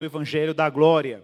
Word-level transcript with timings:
do 0.00 0.06
Evangelho 0.06 0.54
da 0.54 0.70
Glória. 0.70 1.22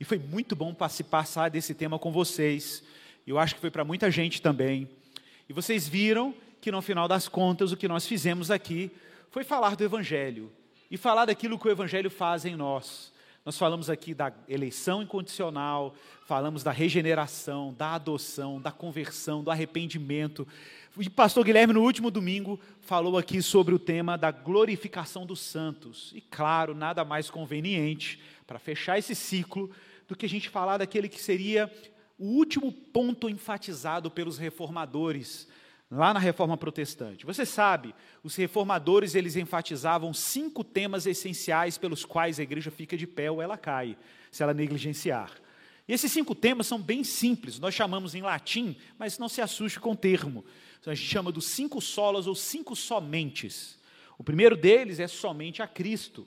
E 0.00 0.04
foi 0.04 0.18
muito 0.18 0.56
bom 0.56 0.74
passar 0.74 1.50
desse 1.50 1.74
tema 1.74 1.98
com 1.98 2.10
vocês. 2.10 2.82
Eu 3.26 3.38
acho 3.38 3.54
que 3.54 3.60
foi 3.60 3.70
para 3.70 3.84
muita 3.84 4.10
gente 4.10 4.40
também. 4.40 4.88
E 5.46 5.52
vocês 5.52 5.86
viram 5.86 6.34
que 6.58 6.72
no 6.72 6.80
final 6.80 7.06
das 7.06 7.28
contas 7.28 7.70
o 7.70 7.76
que 7.76 7.86
nós 7.86 8.06
fizemos 8.06 8.50
aqui 8.50 8.90
foi 9.30 9.44
falar 9.44 9.76
do 9.76 9.84
Evangelho 9.84 10.50
e 10.90 10.96
falar 10.96 11.26
daquilo 11.26 11.58
que 11.58 11.68
o 11.68 11.70
Evangelho 11.70 12.08
faz 12.08 12.46
em 12.46 12.56
nós. 12.56 13.12
Nós 13.44 13.58
falamos 13.58 13.90
aqui 13.90 14.14
da 14.14 14.32
eleição 14.48 15.02
incondicional, 15.02 15.94
falamos 16.24 16.62
da 16.62 16.70
regeneração, 16.70 17.74
da 17.74 17.96
adoção, 17.96 18.58
da 18.58 18.72
conversão, 18.72 19.44
do 19.44 19.50
arrependimento. 19.50 20.48
E 20.98 21.08
pastor 21.08 21.42
Guilherme, 21.42 21.72
no 21.72 21.82
último 21.82 22.10
domingo, 22.10 22.60
falou 22.82 23.16
aqui 23.16 23.40
sobre 23.40 23.74
o 23.74 23.78
tema 23.78 24.18
da 24.18 24.30
glorificação 24.30 25.24
dos 25.24 25.40
santos. 25.40 26.12
E 26.14 26.20
claro, 26.20 26.74
nada 26.74 27.02
mais 27.02 27.30
conveniente 27.30 28.20
para 28.46 28.58
fechar 28.58 28.98
esse 28.98 29.14
ciclo 29.14 29.70
do 30.06 30.14
que 30.14 30.26
a 30.26 30.28
gente 30.28 30.50
falar 30.50 30.76
daquele 30.76 31.08
que 31.08 31.20
seria 31.20 31.72
o 32.18 32.26
último 32.26 32.70
ponto 32.70 33.30
enfatizado 33.30 34.10
pelos 34.10 34.36
reformadores 34.36 35.48
lá 35.90 36.12
na 36.12 36.20
Reforma 36.20 36.58
Protestante. 36.58 37.24
Você 37.24 37.46
sabe, 37.46 37.94
os 38.22 38.36
reformadores 38.36 39.14
eles 39.14 39.34
enfatizavam 39.34 40.12
cinco 40.12 40.62
temas 40.62 41.06
essenciais 41.06 41.78
pelos 41.78 42.04
quais 42.04 42.38
a 42.38 42.42
igreja 42.42 42.70
fica 42.70 42.98
de 42.98 43.06
pé 43.06 43.30
ou 43.30 43.40
ela 43.40 43.56
cai, 43.56 43.96
se 44.30 44.42
ela 44.42 44.52
negligenciar. 44.52 45.32
E 45.88 45.92
esses 45.92 46.12
cinco 46.12 46.34
temas 46.34 46.66
são 46.66 46.80
bem 46.80 47.02
simples, 47.02 47.58
nós 47.58 47.74
chamamos 47.74 48.14
em 48.14 48.22
latim, 48.22 48.76
mas 48.98 49.18
não 49.18 49.28
se 49.28 49.40
assuste 49.40 49.80
com 49.80 49.92
o 49.92 49.96
termo. 49.96 50.44
A 50.86 50.94
gente 50.94 51.08
chama 51.08 51.30
dos 51.30 51.46
cinco 51.46 51.80
solas 51.80 52.26
ou 52.26 52.34
cinco 52.34 52.74
somentes. 52.74 53.78
O 54.18 54.24
primeiro 54.24 54.56
deles 54.56 54.98
é 54.98 55.06
somente 55.06 55.62
a 55.62 55.66
Cristo. 55.66 56.26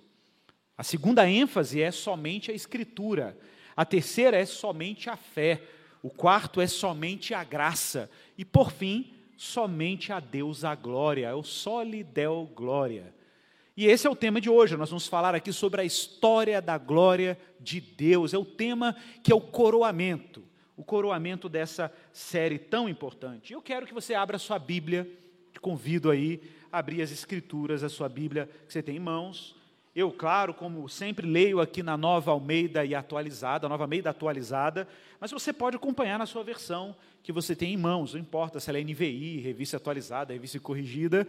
A 0.77 0.83
segunda 0.83 1.29
ênfase 1.29 1.81
é 1.81 1.91
somente 1.91 2.51
a 2.51 2.53
Escritura. 2.53 3.37
A 3.75 3.83
terceira 3.83 4.37
é 4.37 4.45
somente 4.45 5.09
a 5.09 5.17
fé. 5.17 5.61
O 6.01 6.09
quarto 6.09 6.61
é 6.61 6.67
somente 6.67 7.33
a 7.33 7.43
graça. 7.43 8.09
E 8.37 8.45
por 8.45 8.71
fim, 8.71 9.13
somente 9.37 10.11
a 10.11 10.19
Deus 10.19 10.63
a 10.63 10.75
glória, 10.75 11.29
eu 11.29 11.43
só 11.43 11.81
lhe 11.81 12.03
deu 12.03 12.49
glória. 12.55 13.13
E 13.77 13.87
esse 13.87 14.07
é 14.07 14.09
o 14.09 14.15
tema 14.15 14.39
de 14.39 14.49
hoje, 14.49 14.77
nós 14.77 14.89
vamos 14.89 15.07
falar 15.07 15.35
aqui 15.35 15.51
sobre 15.51 15.81
a 15.81 15.83
história 15.83 16.61
da 16.61 16.77
glória 16.77 17.37
de 17.59 17.81
Deus, 17.81 18.33
é 18.33 18.37
o 18.37 18.45
tema 18.45 18.95
que 19.21 19.31
é 19.31 19.35
o 19.35 19.41
coroamento, 19.41 20.43
o 20.77 20.83
coroamento 20.83 21.47
dessa 21.47 21.91
série 22.11 22.59
tão 22.59 22.89
importante. 22.89 23.53
Eu 23.53 23.61
quero 23.61 23.85
que 23.85 23.93
você 23.93 24.13
abra 24.13 24.37
sua 24.37 24.59
Bíblia, 24.59 25.09
te 25.53 25.59
convido 25.59 26.11
aí 26.11 26.41
a 26.71 26.79
abrir 26.79 27.01
as 27.01 27.11
Escrituras, 27.11 27.83
a 27.83 27.89
sua 27.89 28.09
Bíblia 28.09 28.49
que 28.67 28.73
você 28.73 28.83
tem 28.83 28.97
em 28.97 28.99
mãos. 28.99 29.55
Eu, 29.95 30.11
claro, 30.11 30.53
como 30.53 30.89
sempre, 30.89 31.25
leio 31.25 31.61
aqui 31.61 31.81
na 31.81 31.95
Nova 31.95 32.31
Almeida 32.31 32.83
e 32.83 32.93
atualizada, 32.93 33.69
Nova 33.69 33.85
Almeida 33.85 34.09
atualizada, 34.09 34.85
mas 35.21 35.31
você 35.31 35.53
pode 35.53 35.77
acompanhar 35.77 36.19
na 36.19 36.25
sua 36.25 36.43
versão 36.43 36.93
que 37.23 37.31
você 37.31 37.55
tem 37.55 37.73
em 37.73 37.77
mãos, 37.77 38.13
não 38.13 38.19
importa 38.19 38.59
se 38.59 38.69
ela 38.69 38.77
é 38.77 38.83
NVI, 38.83 39.39
revista 39.39 39.77
atualizada, 39.77 40.33
revista 40.33 40.59
corrigida, 40.59 41.25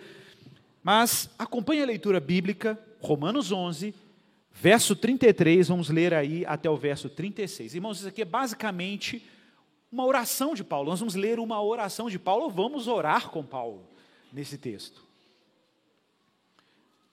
mas 0.82 1.30
acompanhe 1.38 1.80
a 1.80 1.86
leitura 1.86 2.18
bíblica, 2.18 2.76
Romanos 3.00 3.52
11, 3.52 3.94
verso 4.52 4.96
33, 4.96 5.68
vamos 5.68 5.88
ler 5.88 6.12
aí 6.12 6.44
até 6.44 6.68
o 6.68 6.76
verso 6.76 7.08
36. 7.08 7.76
Irmãos, 7.76 7.98
isso 7.98 8.08
aqui 8.08 8.22
é 8.22 8.24
basicamente 8.24 9.22
uma 9.90 10.04
oração 10.04 10.54
de 10.54 10.64
Paulo. 10.64 10.90
Nós 10.90 11.00
vamos 11.00 11.14
ler 11.14 11.38
uma 11.38 11.62
oração 11.62 12.08
de 12.08 12.18
Paulo, 12.18 12.44
ou 12.44 12.50
vamos 12.50 12.88
orar 12.88 13.30
com 13.30 13.44
Paulo 13.44 13.86
nesse 14.32 14.58
texto. 14.58 15.04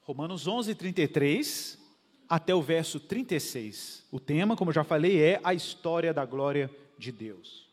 Romanos 0.02 0.48
11, 0.48 0.76
33 0.76 1.80
até 2.28 2.54
o 2.54 2.62
verso 2.62 3.00
36. 3.00 4.06
O 4.12 4.20
tema, 4.20 4.56
como 4.56 4.70
eu 4.70 4.76
já 4.76 4.84
falei, 4.84 5.22
é 5.22 5.40
a 5.44 5.54
história 5.54 6.14
da 6.14 6.26
glória 6.26 6.70
de 6.98 7.12
Deus. 7.12 7.70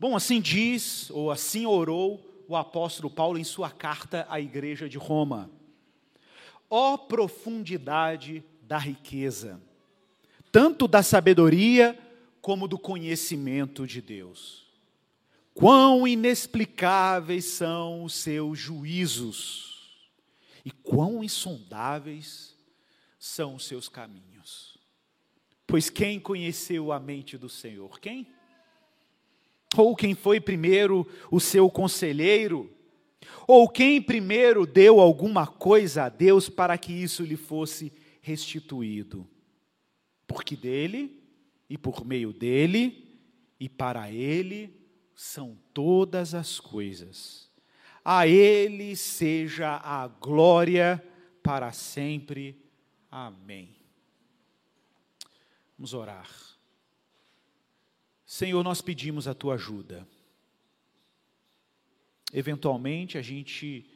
Bom, 0.00 0.16
assim 0.16 0.40
diz, 0.40 1.10
ou 1.10 1.30
assim 1.30 1.66
orou 1.66 2.24
o 2.48 2.56
apóstolo 2.56 3.10
Paulo 3.10 3.38
em 3.38 3.44
sua 3.44 3.70
carta 3.70 4.26
à 4.30 4.40
igreja 4.40 4.88
de 4.88 4.96
Roma. 4.96 5.50
Ó 6.70 6.94
oh, 6.94 6.98
profundidade 6.98 8.44
da 8.62 8.78
riqueza, 8.78 9.60
tanto 10.50 10.88
da 10.88 11.02
sabedoria 11.02 11.98
como 12.40 12.68
do 12.68 12.78
conhecimento 12.78 13.86
de 13.86 14.00
Deus. 14.00 14.66
Quão 15.54 16.06
inexplicáveis 16.06 17.44
são 17.44 18.04
os 18.04 18.14
seus 18.14 18.58
juízos, 18.58 20.08
e 20.64 20.70
quão 20.70 21.24
insondáveis 21.24 22.54
são 23.18 23.56
os 23.56 23.66
seus 23.66 23.88
caminhos. 23.88 24.78
Pois 25.66 25.90
quem 25.90 26.20
conheceu 26.20 26.92
a 26.92 27.00
mente 27.00 27.36
do 27.36 27.48
Senhor? 27.48 27.98
Quem? 28.00 28.26
ou 29.76 29.94
quem 29.94 30.14
foi 30.14 30.40
primeiro 30.40 31.06
o 31.30 31.40
seu 31.40 31.68
conselheiro, 31.70 32.70
ou 33.46 33.68
quem 33.68 34.00
primeiro 34.00 34.66
deu 34.66 35.00
alguma 35.00 35.46
coisa 35.46 36.04
a 36.04 36.08
Deus 36.08 36.48
para 36.48 36.78
que 36.78 36.92
isso 36.92 37.22
lhe 37.22 37.36
fosse 37.36 37.92
restituído. 38.20 39.26
Porque 40.28 40.54
dele, 40.54 41.20
e 41.68 41.76
por 41.76 42.04
meio 42.04 42.32
dele, 42.32 43.18
e 43.58 43.68
para 43.68 44.12
ele 44.12 44.80
são 45.16 45.58
todas 45.74 46.34
as 46.34 46.60
coisas. 46.60 47.50
A 48.04 48.28
ele 48.28 48.94
seja 48.94 49.80
a 49.82 50.06
glória 50.06 51.04
para 51.42 51.72
sempre. 51.72 52.64
Amém. 53.10 53.74
Vamos 55.76 55.92
orar. 55.92 56.30
Senhor, 58.24 58.62
nós 58.62 58.80
pedimos 58.80 59.26
a 59.26 59.34
tua 59.34 59.54
ajuda. 59.54 60.06
Eventualmente 62.32 63.16
a 63.16 63.22
gente 63.22 63.90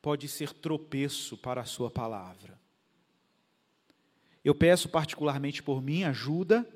pode 0.00 0.28
ser 0.28 0.52
tropeço 0.52 1.36
para 1.36 1.62
a 1.62 1.64
sua 1.64 1.90
palavra. 1.90 2.63
Eu 4.44 4.54
peço 4.54 4.88
particularmente 4.88 5.62
por 5.62 5.82
mim 5.82 6.04
ajuda 6.04 6.68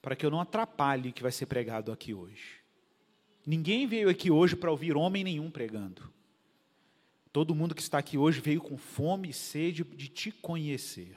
para 0.00 0.16
que 0.16 0.26
eu 0.26 0.30
não 0.30 0.40
atrapalhe 0.40 1.10
o 1.10 1.12
que 1.12 1.22
vai 1.22 1.30
ser 1.30 1.46
pregado 1.46 1.92
aqui 1.92 2.12
hoje. 2.12 2.60
Ninguém 3.46 3.86
veio 3.86 4.08
aqui 4.08 4.30
hoje 4.30 4.56
para 4.56 4.70
ouvir 4.70 4.96
homem 4.96 5.22
nenhum 5.22 5.50
pregando. 5.50 6.12
Todo 7.32 7.54
mundo 7.54 7.74
que 7.74 7.80
está 7.80 7.98
aqui 7.98 8.18
hoje 8.18 8.40
veio 8.40 8.60
com 8.60 8.76
fome 8.76 9.30
e 9.30 9.32
sede 9.32 9.84
de 9.84 10.08
te 10.08 10.30
conhecer. 10.30 11.16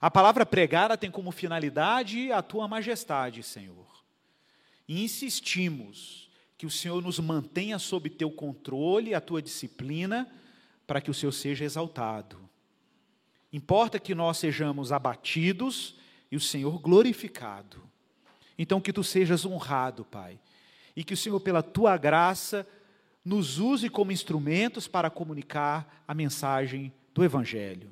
A 0.00 0.10
palavra 0.10 0.44
pregada 0.44 0.96
tem 0.96 1.10
como 1.10 1.32
finalidade 1.32 2.30
a 2.30 2.42
tua 2.42 2.68
majestade, 2.68 3.42
Senhor. 3.42 4.04
E 4.86 5.02
insistimos 5.02 6.30
que 6.56 6.66
o 6.66 6.70
Senhor 6.70 7.02
nos 7.02 7.18
mantenha 7.18 7.78
sob 7.78 8.08
teu 8.10 8.30
controle, 8.30 9.14
a 9.14 9.20
tua 9.20 9.42
disciplina, 9.42 10.30
para 10.86 11.00
que 11.00 11.10
o 11.10 11.14
Senhor 11.14 11.32
seja 11.32 11.64
exaltado. 11.64 12.45
Importa 13.56 13.98
que 13.98 14.14
nós 14.14 14.36
sejamos 14.36 14.92
abatidos 14.92 15.94
e 16.30 16.36
o 16.36 16.40
Senhor 16.40 16.78
glorificado. 16.78 17.82
Então, 18.58 18.82
que 18.82 18.92
tu 18.92 19.02
sejas 19.02 19.46
honrado, 19.46 20.04
Pai, 20.04 20.38
e 20.94 21.02
que 21.02 21.14
o 21.14 21.16
Senhor, 21.16 21.40
pela 21.40 21.62
tua 21.62 21.96
graça, 21.96 22.66
nos 23.24 23.58
use 23.58 23.88
como 23.88 24.12
instrumentos 24.12 24.86
para 24.86 25.08
comunicar 25.08 26.04
a 26.06 26.12
mensagem 26.12 26.92
do 27.14 27.24
Evangelho. 27.24 27.90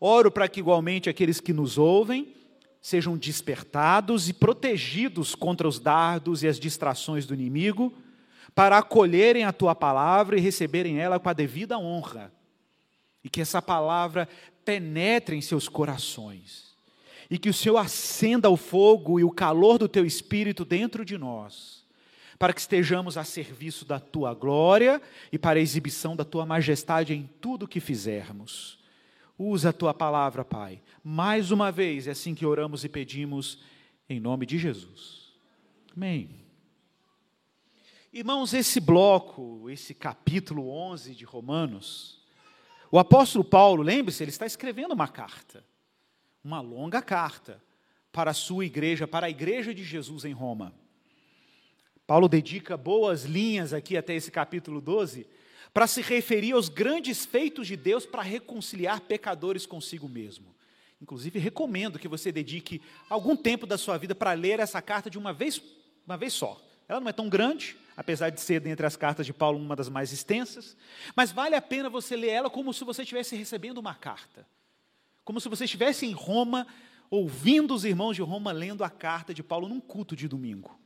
Oro 0.00 0.30
para 0.30 0.48
que, 0.48 0.60
igualmente, 0.60 1.10
aqueles 1.10 1.40
que 1.40 1.52
nos 1.52 1.76
ouvem 1.76 2.34
sejam 2.80 3.18
despertados 3.18 4.30
e 4.30 4.32
protegidos 4.32 5.34
contra 5.34 5.68
os 5.68 5.78
dardos 5.78 6.42
e 6.42 6.48
as 6.48 6.58
distrações 6.58 7.26
do 7.26 7.34
inimigo, 7.34 7.92
para 8.54 8.78
acolherem 8.78 9.44
a 9.44 9.52
tua 9.52 9.74
palavra 9.74 10.38
e 10.38 10.40
receberem 10.40 10.98
ela 10.98 11.20
com 11.20 11.28
a 11.28 11.34
devida 11.34 11.78
honra. 11.78 12.32
E 13.22 13.28
que 13.28 13.42
essa 13.42 13.60
palavra 13.60 14.26
penetre 14.70 15.34
em 15.34 15.40
seus 15.40 15.68
corações. 15.68 16.76
E 17.28 17.36
que 17.38 17.48
o 17.48 17.54
Senhor 17.54 17.76
acenda 17.76 18.48
o 18.48 18.56
fogo 18.56 19.18
e 19.18 19.24
o 19.24 19.30
calor 19.30 19.78
do 19.78 19.88
teu 19.88 20.06
espírito 20.06 20.64
dentro 20.64 21.04
de 21.04 21.18
nós, 21.18 21.84
para 22.38 22.52
que 22.52 22.60
estejamos 22.60 23.16
a 23.16 23.24
serviço 23.24 23.84
da 23.84 23.98
tua 23.98 24.32
glória 24.32 25.02
e 25.32 25.38
para 25.38 25.58
a 25.58 25.62
exibição 25.62 26.14
da 26.14 26.24
tua 26.24 26.46
majestade 26.46 27.12
em 27.12 27.28
tudo 27.40 27.64
o 27.64 27.68
que 27.68 27.80
fizermos. 27.80 28.78
Usa 29.36 29.70
a 29.70 29.72
tua 29.72 29.92
palavra, 29.92 30.44
Pai. 30.44 30.80
Mais 31.02 31.50
uma 31.50 31.72
vez, 31.72 32.06
é 32.06 32.12
assim 32.12 32.32
que 32.32 32.46
oramos 32.46 32.84
e 32.84 32.88
pedimos, 32.88 33.58
em 34.08 34.20
nome 34.20 34.46
de 34.46 34.56
Jesus. 34.56 35.32
Amém. 35.96 36.30
Irmãos, 38.12 38.54
esse 38.54 38.78
bloco, 38.78 39.68
esse 39.68 39.94
capítulo 39.94 40.68
11 40.68 41.14
de 41.14 41.24
Romanos, 41.24 42.19
o 42.90 42.98
apóstolo 42.98 43.44
Paulo, 43.44 43.82
lembre-se, 43.82 44.22
ele 44.22 44.30
está 44.30 44.46
escrevendo 44.46 44.92
uma 44.92 45.08
carta, 45.08 45.64
uma 46.42 46.60
longa 46.60 47.00
carta, 47.00 47.62
para 48.12 48.32
a 48.32 48.34
sua 48.34 48.64
igreja, 48.64 49.06
para 49.06 49.26
a 49.26 49.30
igreja 49.30 49.72
de 49.72 49.84
Jesus 49.84 50.24
em 50.24 50.32
Roma. 50.32 50.74
Paulo 52.06 52.28
dedica 52.28 52.76
boas 52.76 53.24
linhas 53.24 53.72
aqui 53.72 53.96
até 53.96 54.14
esse 54.14 54.30
capítulo 54.30 54.80
12 54.80 55.26
para 55.72 55.86
se 55.86 56.02
referir 56.02 56.52
aos 56.52 56.68
grandes 56.68 57.24
feitos 57.24 57.68
de 57.68 57.76
Deus 57.76 58.04
para 58.04 58.22
reconciliar 58.22 59.00
pecadores 59.02 59.64
consigo 59.64 60.08
mesmo. 60.08 60.54
Inclusive, 61.00 61.38
recomendo 61.38 61.98
que 61.98 62.08
você 62.08 62.32
dedique 62.32 62.82
algum 63.08 63.36
tempo 63.36 63.66
da 63.66 63.78
sua 63.78 63.96
vida 63.96 64.14
para 64.14 64.32
ler 64.32 64.58
essa 64.58 64.82
carta 64.82 65.08
de 65.08 65.16
uma 65.16 65.32
vez, 65.32 65.62
uma 66.04 66.16
vez 66.16 66.32
só. 66.32 66.60
Ela 66.88 67.00
não 67.00 67.08
é 67.08 67.12
tão 67.12 67.28
grande, 67.28 67.76
apesar 68.00 68.30
de 68.30 68.40
ser 68.40 68.60
dentre 68.60 68.86
as 68.86 68.96
cartas 68.96 69.26
de 69.26 69.32
Paulo 69.34 69.58
uma 69.58 69.76
das 69.76 69.90
mais 69.90 70.10
extensas, 70.10 70.74
mas 71.14 71.30
vale 71.30 71.54
a 71.54 71.60
pena 71.60 71.90
você 71.90 72.16
ler 72.16 72.30
ela 72.30 72.48
como 72.48 72.72
se 72.72 72.82
você 72.82 73.02
estivesse 73.02 73.36
recebendo 73.36 73.76
uma 73.76 73.94
carta. 73.94 74.48
Como 75.22 75.38
se 75.38 75.50
você 75.50 75.66
estivesse 75.66 76.06
em 76.06 76.12
Roma, 76.12 76.66
ouvindo 77.10 77.74
os 77.74 77.84
irmãos 77.84 78.14
de 78.16 78.22
Roma 78.22 78.52
lendo 78.52 78.82
a 78.82 78.88
carta 78.88 79.34
de 79.34 79.42
Paulo 79.42 79.68
num 79.68 79.80
culto 79.80 80.16
de 80.16 80.26
domingo. 80.26 80.80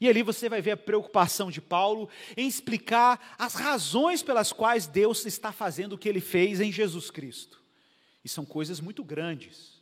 E 0.00 0.08
ali 0.08 0.20
você 0.24 0.48
vai 0.48 0.60
ver 0.60 0.72
a 0.72 0.76
preocupação 0.76 1.48
de 1.48 1.60
Paulo 1.60 2.08
em 2.36 2.48
explicar 2.48 3.36
as 3.38 3.54
razões 3.54 4.20
pelas 4.20 4.52
quais 4.52 4.88
Deus 4.88 5.24
está 5.24 5.52
fazendo 5.52 5.92
o 5.92 5.98
que 5.98 6.08
ele 6.08 6.20
fez 6.20 6.60
em 6.60 6.72
Jesus 6.72 7.08
Cristo. 7.08 7.62
E 8.24 8.28
são 8.28 8.44
coisas 8.44 8.80
muito 8.80 9.04
grandes. 9.04 9.80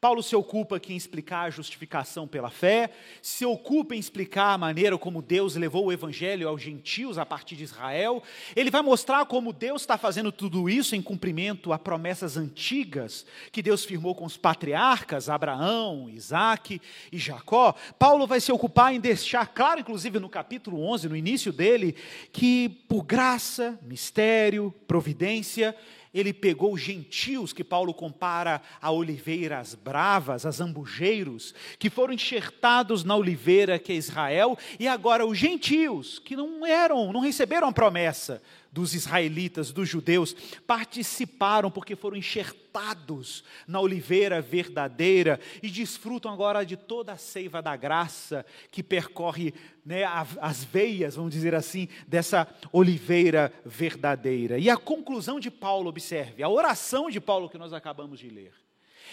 Paulo 0.00 0.22
se 0.22 0.34
ocupa 0.34 0.76
aqui 0.76 0.94
em 0.94 0.96
explicar 0.96 1.42
a 1.42 1.50
justificação 1.50 2.26
pela 2.26 2.48
fé, 2.48 2.90
se 3.20 3.44
ocupa 3.44 3.94
em 3.94 3.98
explicar 3.98 4.54
a 4.54 4.58
maneira 4.58 4.96
como 4.96 5.20
Deus 5.20 5.56
levou 5.56 5.84
o 5.84 5.92
evangelho 5.92 6.48
aos 6.48 6.62
gentios 6.62 7.18
a 7.18 7.26
partir 7.26 7.54
de 7.54 7.64
Israel. 7.64 8.22
Ele 8.56 8.70
vai 8.70 8.80
mostrar 8.80 9.26
como 9.26 9.52
Deus 9.52 9.82
está 9.82 9.98
fazendo 9.98 10.32
tudo 10.32 10.70
isso 10.70 10.96
em 10.96 11.02
cumprimento 11.02 11.70
a 11.70 11.78
promessas 11.78 12.38
antigas 12.38 13.26
que 13.52 13.60
Deus 13.60 13.84
firmou 13.84 14.14
com 14.14 14.24
os 14.24 14.38
patriarcas, 14.38 15.28
Abraão, 15.28 16.08
Isaac 16.08 16.80
e 17.12 17.18
Jacó. 17.18 17.74
Paulo 17.98 18.26
vai 18.26 18.40
se 18.40 18.50
ocupar 18.50 18.94
em 18.94 19.00
deixar 19.00 19.48
claro, 19.48 19.80
inclusive 19.80 20.18
no 20.18 20.30
capítulo 20.30 20.82
11, 20.82 21.10
no 21.10 21.16
início 21.16 21.52
dele, 21.52 21.94
que 22.32 22.70
por 22.88 23.04
graça, 23.04 23.78
mistério, 23.82 24.74
providência, 24.88 25.76
ele 26.12 26.32
pegou 26.32 26.74
os 26.74 26.80
gentios, 26.80 27.52
que 27.52 27.62
Paulo 27.62 27.94
compara 27.94 28.60
a 28.80 28.90
oliveiras 28.90 29.74
bravas, 29.74 30.44
a 30.44 30.50
zambujeiros, 30.50 31.54
que 31.78 31.88
foram 31.88 32.12
enxertados 32.12 33.04
na 33.04 33.14
oliveira 33.14 33.78
que 33.78 33.92
é 33.92 33.96
Israel, 33.96 34.58
e 34.78 34.88
agora 34.88 35.24
os 35.24 35.38
gentios, 35.38 36.18
que 36.18 36.34
não 36.34 36.66
eram, 36.66 37.12
não 37.12 37.20
receberam 37.20 37.68
a 37.68 37.72
promessa, 37.72 38.42
dos 38.72 38.94
israelitas, 38.94 39.72
dos 39.72 39.88
judeus, 39.88 40.34
participaram 40.66 41.70
porque 41.70 41.96
foram 41.96 42.16
enxertados 42.16 43.42
na 43.66 43.80
oliveira 43.80 44.40
verdadeira 44.40 45.40
e 45.62 45.68
desfrutam 45.68 46.32
agora 46.32 46.64
de 46.64 46.76
toda 46.76 47.12
a 47.12 47.16
seiva 47.16 47.60
da 47.60 47.74
graça 47.76 48.46
que 48.70 48.82
percorre 48.82 49.52
né, 49.84 50.04
as 50.40 50.64
veias, 50.64 51.16
vamos 51.16 51.32
dizer 51.32 51.54
assim, 51.54 51.88
dessa 52.06 52.46
oliveira 52.72 53.52
verdadeira. 53.64 54.58
E 54.58 54.70
a 54.70 54.76
conclusão 54.76 55.40
de 55.40 55.50
Paulo, 55.50 55.88
observe, 55.88 56.42
a 56.42 56.48
oração 56.48 57.10
de 57.10 57.20
Paulo 57.20 57.48
que 57.48 57.58
nós 57.58 57.72
acabamos 57.72 58.20
de 58.20 58.28
ler. 58.28 58.52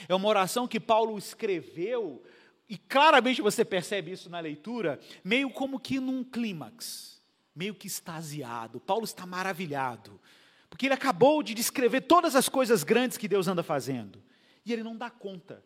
É 0.08 0.14
uma 0.14 0.28
oração 0.28 0.68
que 0.68 0.80
Paulo 0.80 1.18
escreveu, 1.18 2.24
e 2.70 2.78
claramente 2.78 3.42
você 3.42 3.66
percebe 3.66 4.12
isso 4.12 4.30
na 4.30 4.40
leitura, 4.40 5.00
meio 5.24 5.50
como 5.50 5.80
que 5.80 6.00
num 6.00 6.24
clímax 6.24 7.17
meio 7.58 7.74
que 7.74 7.88
extasiado. 7.88 8.80
Paulo 8.80 9.04
está 9.04 9.26
maravilhado, 9.26 10.20
porque 10.70 10.86
ele 10.86 10.94
acabou 10.94 11.42
de 11.42 11.56
descrever 11.56 12.02
todas 12.02 12.36
as 12.36 12.48
coisas 12.48 12.84
grandes 12.84 13.18
que 13.18 13.28
Deus 13.28 13.48
anda 13.48 13.64
fazendo, 13.64 14.22
e 14.64 14.72
ele 14.72 14.84
não 14.84 14.96
dá 14.96 15.10
conta. 15.10 15.64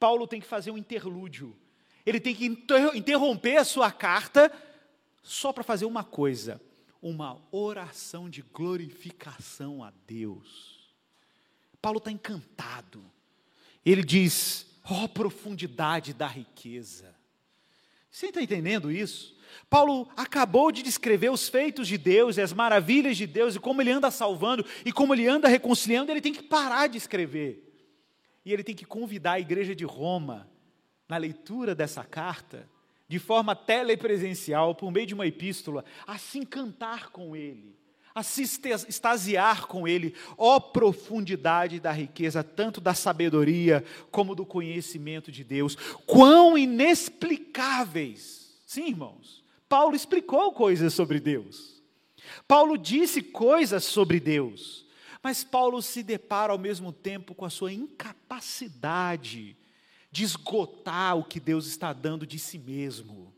Paulo 0.00 0.26
tem 0.26 0.40
que 0.40 0.46
fazer 0.46 0.70
um 0.70 0.78
interlúdio, 0.78 1.54
ele 2.06 2.18
tem 2.18 2.34
que 2.34 2.46
interromper 2.94 3.58
a 3.58 3.64
sua 3.64 3.92
carta 3.92 4.50
só 5.22 5.52
para 5.52 5.62
fazer 5.62 5.84
uma 5.84 6.02
coisa: 6.02 6.60
uma 7.02 7.42
oração 7.50 8.30
de 8.30 8.40
glorificação 8.40 9.84
a 9.84 9.92
Deus. 10.06 10.94
Paulo 11.82 11.98
está 11.98 12.10
encantado. 12.10 13.04
Ele 13.84 14.02
diz: 14.02 14.66
ó 14.84 15.04
oh, 15.04 15.08
profundidade 15.08 16.14
da 16.14 16.26
riqueza. 16.26 17.14
Você 18.10 18.26
está 18.26 18.40
entendendo 18.40 18.90
isso? 18.90 19.35
Paulo 19.68 20.08
acabou 20.16 20.70
de 20.70 20.82
descrever 20.82 21.30
os 21.30 21.48
feitos 21.48 21.88
de 21.88 21.98
Deus 21.98 22.36
e 22.36 22.40
as 22.40 22.52
maravilhas 22.52 23.16
de 23.16 23.26
Deus 23.26 23.56
e 23.56 23.60
como 23.60 23.80
ele 23.80 23.90
anda 23.90 24.10
salvando 24.10 24.64
e 24.84 24.92
como 24.92 25.14
ele 25.14 25.26
anda 25.26 25.48
reconciliando, 25.48 26.10
ele 26.10 26.20
tem 26.20 26.32
que 26.32 26.42
parar 26.42 26.86
de 26.88 26.98
escrever. 26.98 27.62
E 28.44 28.52
ele 28.52 28.62
tem 28.62 28.74
que 28.74 28.84
convidar 28.84 29.32
a 29.32 29.40
igreja 29.40 29.74
de 29.74 29.84
Roma, 29.84 30.48
na 31.08 31.16
leitura 31.16 31.74
dessa 31.74 32.04
carta, 32.04 32.68
de 33.08 33.18
forma 33.18 33.54
telepresencial, 33.54 34.74
por 34.74 34.90
meio 34.90 35.06
de 35.06 35.14
uma 35.14 35.26
epístola, 35.26 35.84
a 36.06 36.18
se 36.18 36.38
encantar 36.38 37.10
com 37.10 37.36
ele, 37.36 37.76
a 38.14 38.22
se 38.22 38.42
extasiar 38.42 39.66
com 39.66 39.86
ele, 39.86 40.14
ó 40.36 40.58
profundidade 40.58 41.78
da 41.78 41.92
riqueza, 41.92 42.42
tanto 42.42 42.80
da 42.80 42.94
sabedoria 42.94 43.84
como 44.10 44.34
do 44.34 44.44
conhecimento 44.44 45.30
de 45.30 45.44
Deus, 45.44 45.76
quão 46.06 46.58
inexplicáveis, 46.58 48.45
sim, 48.66 48.88
irmãos, 48.88 49.42
Paulo 49.68 49.96
explicou 49.96 50.52
coisas 50.52 50.92
sobre 50.92 51.18
Deus. 51.18 51.82
Paulo 52.46 52.76
disse 52.76 53.22
coisas 53.22 53.84
sobre 53.84 54.20
Deus. 54.20 54.84
Mas 55.22 55.42
Paulo 55.42 55.80
se 55.82 56.02
depara 56.02 56.52
ao 56.52 56.58
mesmo 56.58 56.92
tempo 56.92 57.34
com 57.34 57.44
a 57.44 57.50
sua 57.50 57.72
incapacidade 57.72 59.56
de 60.10 60.24
esgotar 60.24 61.16
o 61.16 61.24
que 61.24 61.40
Deus 61.40 61.66
está 61.66 61.92
dando 61.92 62.26
de 62.26 62.38
si 62.38 62.58
mesmo. 62.58 63.34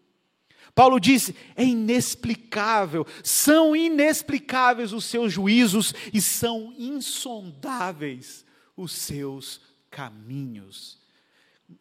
Paulo 0.74 1.00
disse: 1.00 1.34
é 1.56 1.64
inexplicável, 1.64 3.06
são 3.24 3.74
inexplicáveis 3.74 4.92
os 4.92 5.04
seus 5.06 5.32
juízos 5.32 5.94
e 6.12 6.20
são 6.20 6.74
insondáveis 6.76 8.44
os 8.76 8.92
seus 8.92 9.60
caminhos. 9.90 10.98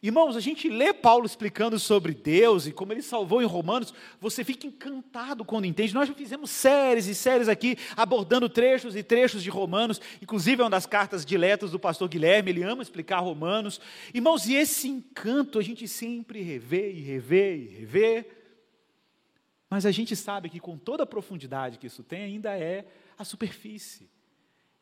Irmãos, 0.02 0.36
a 0.36 0.40
gente 0.40 0.68
lê 0.68 0.92
Paulo 0.92 1.24
explicando 1.24 1.78
sobre 1.78 2.12
Deus 2.12 2.66
e 2.66 2.72
como 2.72 2.92
ele 2.92 3.00
salvou 3.00 3.40
em 3.40 3.46
Romanos, 3.46 3.94
você 4.20 4.44
fica 4.44 4.66
encantado 4.66 5.46
quando 5.46 5.64
entende. 5.64 5.94
Nós 5.94 6.06
já 6.06 6.14
fizemos 6.14 6.50
séries 6.50 7.06
e 7.06 7.14
séries 7.14 7.48
aqui 7.48 7.76
abordando 7.96 8.50
trechos 8.50 8.94
e 8.94 9.02
trechos 9.02 9.42
de 9.42 9.48
Romanos, 9.48 9.98
inclusive 10.20 10.60
é 10.60 10.64
uma 10.64 10.70
das 10.70 10.84
cartas 10.84 11.24
diletas 11.24 11.70
do 11.70 11.78
pastor 11.78 12.06
Guilherme, 12.06 12.50
ele 12.50 12.62
ama 12.62 12.82
explicar 12.82 13.20
Romanos. 13.20 13.80
Irmãos, 14.12 14.46
e 14.46 14.54
esse 14.54 14.88
encanto 14.88 15.58
a 15.58 15.62
gente 15.62 15.88
sempre 15.88 16.42
revê 16.42 16.92
e 16.92 17.00
revê 17.00 17.56
e 17.56 17.66
revê. 17.68 18.26
Mas 19.70 19.86
a 19.86 19.90
gente 19.90 20.14
sabe 20.14 20.50
que 20.50 20.60
com 20.60 20.76
toda 20.76 21.04
a 21.04 21.06
profundidade 21.06 21.78
que 21.78 21.86
isso 21.86 22.02
tem, 22.02 22.24
ainda 22.24 22.56
é 22.56 22.84
a 23.16 23.24
superfície. 23.24 24.10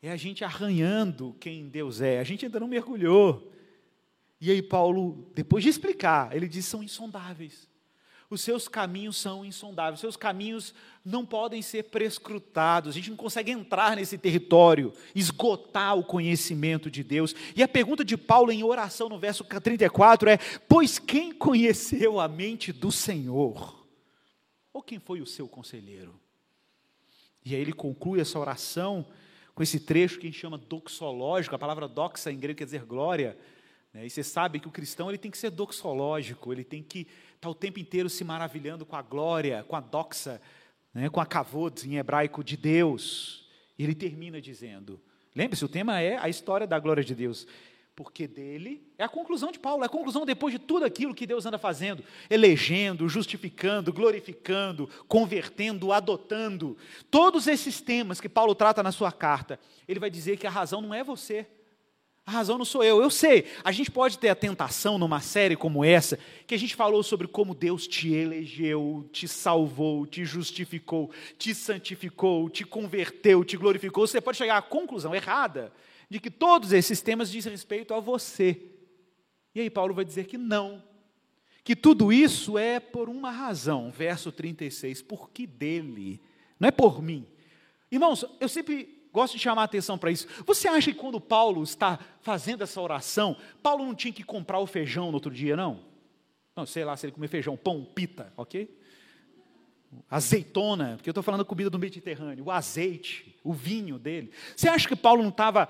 É 0.01 0.11
a 0.11 0.17
gente 0.17 0.43
arranhando 0.43 1.35
quem 1.39 1.69
Deus 1.69 2.01
é. 2.01 2.19
A 2.19 2.23
gente 2.25 2.45
ainda 2.45 2.59
não 2.59 2.67
mergulhou. 2.67 3.53
E 4.39 4.51
aí, 4.51 4.61
Paulo, 4.61 5.31
depois 5.33 5.63
de 5.63 5.69
explicar, 5.69 6.35
ele 6.35 6.47
diz: 6.47 6.65
são 6.65 6.83
insondáveis. 6.83 7.67
Os 8.29 8.41
seus 8.41 8.67
caminhos 8.67 9.15
são 9.15 9.45
insondáveis, 9.45 9.95
os 9.95 10.01
seus 10.01 10.17
caminhos 10.17 10.73
não 11.03 11.25
podem 11.25 11.61
ser 11.61 11.83
prescrutados, 11.83 12.91
a 12.91 12.93
gente 12.93 13.09
não 13.09 13.15
consegue 13.15 13.51
entrar 13.51 13.95
nesse 13.95 14.17
território, 14.17 14.91
esgotar 15.15 15.97
o 15.97 16.03
conhecimento 16.03 16.91
de 16.91 17.05
Deus. 17.05 17.33
E 17.55 17.63
a 17.63 17.67
pergunta 17.69 18.03
de 18.03 18.17
Paulo 18.17 18.51
em 18.51 18.63
oração 18.65 19.07
no 19.07 19.17
verso 19.17 19.45
34 19.45 20.29
é: 20.29 20.37
Pois 20.67 20.99
quem 20.99 21.31
conheceu 21.31 22.19
a 22.19 22.27
mente 22.27 22.73
do 22.73 22.91
Senhor? 22.91 23.87
Ou 24.73 24.83
quem 24.83 24.99
foi 24.99 25.21
o 25.21 25.25
seu 25.25 25.47
conselheiro? 25.47 26.19
E 27.45 27.55
aí 27.55 27.61
ele 27.61 27.71
conclui 27.71 28.19
essa 28.19 28.37
oração 28.37 29.07
com 29.55 29.63
esse 29.63 29.79
trecho 29.79 30.19
que 30.19 30.27
a 30.27 30.29
gente 30.29 30.39
chama 30.39 30.57
doxológico, 30.57 31.55
a 31.55 31.59
palavra 31.59 31.87
doxa 31.87 32.29
em 32.29 32.37
grego 32.37 32.59
quer 32.59 32.65
dizer 32.65 32.83
glória? 32.83 33.37
E 34.05 34.09
você 34.09 34.23
sabe 34.23 34.59
que 34.59 34.67
o 34.67 34.71
cristão 34.71 35.09
ele 35.09 35.17
tem 35.17 35.31
que 35.31 35.37
ser 35.37 35.49
doxológico, 35.49 36.51
ele 36.51 36.63
tem 36.63 36.83
que 36.83 37.01
estar 37.01 37.39
tá 37.41 37.49
o 37.49 37.55
tempo 37.55 37.79
inteiro 37.79 38.09
se 38.09 38.23
maravilhando 38.23 38.85
com 38.85 38.95
a 38.95 39.01
glória, 39.01 39.63
com 39.67 39.75
a 39.75 39.79
doxa, 39.79 40.41
né? 40.93 41.09
com 41.09 41.21
a 41.21 41.25
kavod 41.25 41.87
em 41.87 41.97
hebraico 41.97 42.43
de 42.43 42.57
Deus. 42.57 43.47
E 43.77 43.83
ele 43.83 43.95
termina 43.95 44.41
dizendo: 44.41 44.99
lembre-se, 45.35 45.63
o 45.63 45.69
tema 45.69 46.01
é 46.01 46.17
a 46.17 46.29
história 46.29 46.67
da 46.67 46.79
glória 46.79 47.03
de 47.03 47.15
Deus. 47.15 47.47
Porque 47.95 48.27
dele 48.27 48.87
é 48.95 49.03
a 49.03 49.09
conclusão 49.09 49.51
de 49.51 49.57
Paulo, 49.57 49.81
é 49.81 49.87
a 49.87 49.89
conclusão 49.89 50.23
depois 50.23 50.53
de 50.53 50.59
tudo 50.59 50.85
aquilo 50.85 51.15
que 51.15 51.25
Deus 51.25 51.47
anda 51.47 51.57
fazendo, 51.57 52.03
elegendo, 52.29 53.09
justificando, 53.09 53.91
glorificando, 53.91 54.87
convertendo, 55.07 55.91
adotando. 55.91 56.77
Todos 57.09 57.47
esses 57.47 57.81
temas 57.81 58.21
que 58.21 58.29
Paulo 58.29 58.53
trata 58.53 58.83
na 58.83 58.91
sua 58.91 59.11
carta, 59.11 59.59
ele 59.87 59.99
vai 59.99 60.11
dizer 60.11 60.37
que 60.37 60.45
a 60.45 60.51
razão 60.51 60.79
não 60.79 60.93
é 60.93 61.03
você, 61.03 61.47
a 62.27 62.31
razão 62.31 62.57
não 62.57 62.65
sou 62.65 62.83
eu. 62.83 63.01
Eu 63.01 63.09
sei, 63.09 63.45
a 63.63 63.71
gente 63.71 63.89
pode 63.89 64.19
ter 64.19 64.27
a 64.27 64.35
tentação 64.35 64.97
numa 64.97 65.21
série 65.21 65.55
como 65.55 65.85
essa, 65.85 66.19
que 66.45 66.53
a 66.53 66.59
gente 66.59 66.75
falou 66.75 67.01
sobre 67.01 67.25
como 67.25 67.55
Deus 67.55 67.87
te 67.87 68.13
elegeu, 68.13 69.09
te 69.13 69.29
salvou, 69.29 70.05
te 70.05 70.25
justificou, 70.25 71.09
te 71.37 71.55
santificou, 71.55 72.49
te 72.49 72.65
converteu, 72.65 73.45
te 73.45 73.55
glorificou. 73.55 74.05
Você 74.05 74.19
pode 74.19 74.37
chegar 74.37 74.57
à 74.57 74.61
conclusão 74.61 75.15
errada 75.15 75.71
de 76.09 76.19
que 76.19 76.29
todos 76.29 76.73
esses 76.73 76.99
temas 76.99 77.31
dizem 77.31 77.53
respeito 77.53 77.93
a 77.93 78.01
você. 78.01 78.61
E 79.55 79.61
aí 79.61 79.69
Paulo 79.69 79.93
vai 79.93 80.03
dizer 80.03 80.25
que 80.25 80.37
não. 80.37 80.83
Que 81.63 81.77
tudo 81.77 82.11
isso 82.11 82.57
é 82.57 82.77
por 82.77 83.07
uma 83.07 83.31
razão. 83.31 83.89
Verso 83.89 84.33
36, 84.33 85.01
porque 85.01 85.47
dele, 85.47 86.21
não 86.59 86.67
é 86.67 86.71
por 86.71 87.01
mim, 87.01 87.25
Irmãos, 87.89 88.25
eu 88.39 88.49
sempre 88.49 88.96
gosto 89.11 89.33
de 89.33 89.39
chamar 89.39 89.61
a 89.61 89.65
atenção 89.65 89.97
para 89.97 90.11
isso. 90.11 90.27
Você 90.45 90.67
acha 90.67 90.91
que 90.91 90.97
quando 90.97 91.19
Paulo 91.19 91.63
está 91.63 91.99
fazendo 92.21 92.63
essa 92.63 92.81
oração, 92.81 93.35
Paulo 93.61 93.85
não 93.85 93.95
tinha 93.95 94.13
que 94.13 94.23
comprar 94.23 94.59
o 94.59 94.67
feijão 94.67 95.07
no 95.07 95.15
outro 95.15 95.31
dia, 95.31 95.55
não? 95.55 95.79
Não, 96.55 96.65
sei 96.65 96.83
lá 96.83 96.97
se 96.97 97.05
ele 97.05 97.13
comer 97.13 97.27
feijão, 97.27 97.55
pão, 97.55 97.83
pita, 97.83 98.33
ok? 98.35 98.75
Azeitona, 100.09 100.95
porque 100.97 101.09
eu 101.09 101.11
estou 101.11 101.23
falando 101.23 101.39
da 101.39 101.45
comida 101.45 101.69
do 101.69 101.79
Mediterrâneo, 101.79 102.45
o 102.45 102.51
azeite, 102.51 103.35
o 103.43 103.53
vinho 103.53 103.97
dele. 103.97 104.31
Você 104.55 104.67
acha 104.67 104.87
que 104.87 104.95
Paulo 104.95 105.21
não 105.21 105.29
estava 105.29 105.69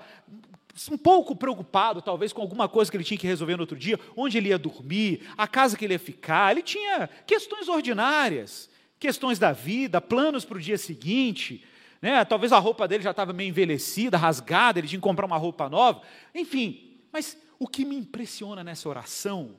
um 0.90 0.98
pouco 0.98 1.34
preocupado, 1.34 2.00
talvez, 2.00 2.32
com 2.32 2.40
alguma 2.40 2.68
coisa 2.68 2.90
que 2.90 2.96
ele 2.96 3.04
tinha 3.04 3.18
que 3.18 3.26
resolver 3.26 3.56
no 3.56 3.62
outro 3.62 3.76
dia, 3.76 3.98
onde 4.16 4.38
ele 4.38 4.50
ia 4.50 4.58
dormir, 4.58 5.28
a 5.36 5.48
casa 5.48 5.76
que 5.76 5.84
ele 5.84 5.94
ia 5.94 5.98
ficar. 5.98 6.52
Ele 6.52 6.62
tinha 6.62 7.08
questões 7.26 7.68
ordinárias, 7.68 8.70
questões 8.98 9.38
da 9.38 9.52
vida, 9.52 10.00
planos 10.00 10.44
para 10.44 10.58
o 10.58 10.60
dia 10.60 10.78
seguinte. 10.78 11.64
Né? 12.00 12.24
Talvez 12.24 12.52
a 12.52 12.58
roupa 12.58 12.86
dele 12.86 13.02
já 13.02 13.10
estava 13.10 13.32
meio 13.32 13.48
envelhecida, 13.48 14.16
rasgada, 14.16 14.78
ele 14.78 14.88
tinha 14.88 14.98
que 14.98 15.02
comprar 15.02 15.26
uma 15.26 15.36
roupa 15.36 15.68
nova. 15.68 16.02
Enfim, 16.34 17.00
mas 17.12 17.36
o 17.58 17.66
que 17.66 17.84
me 17.84 17.96
impressiona 17.96 18.62
nessa 18.62 18.88
oração 18.88 19.56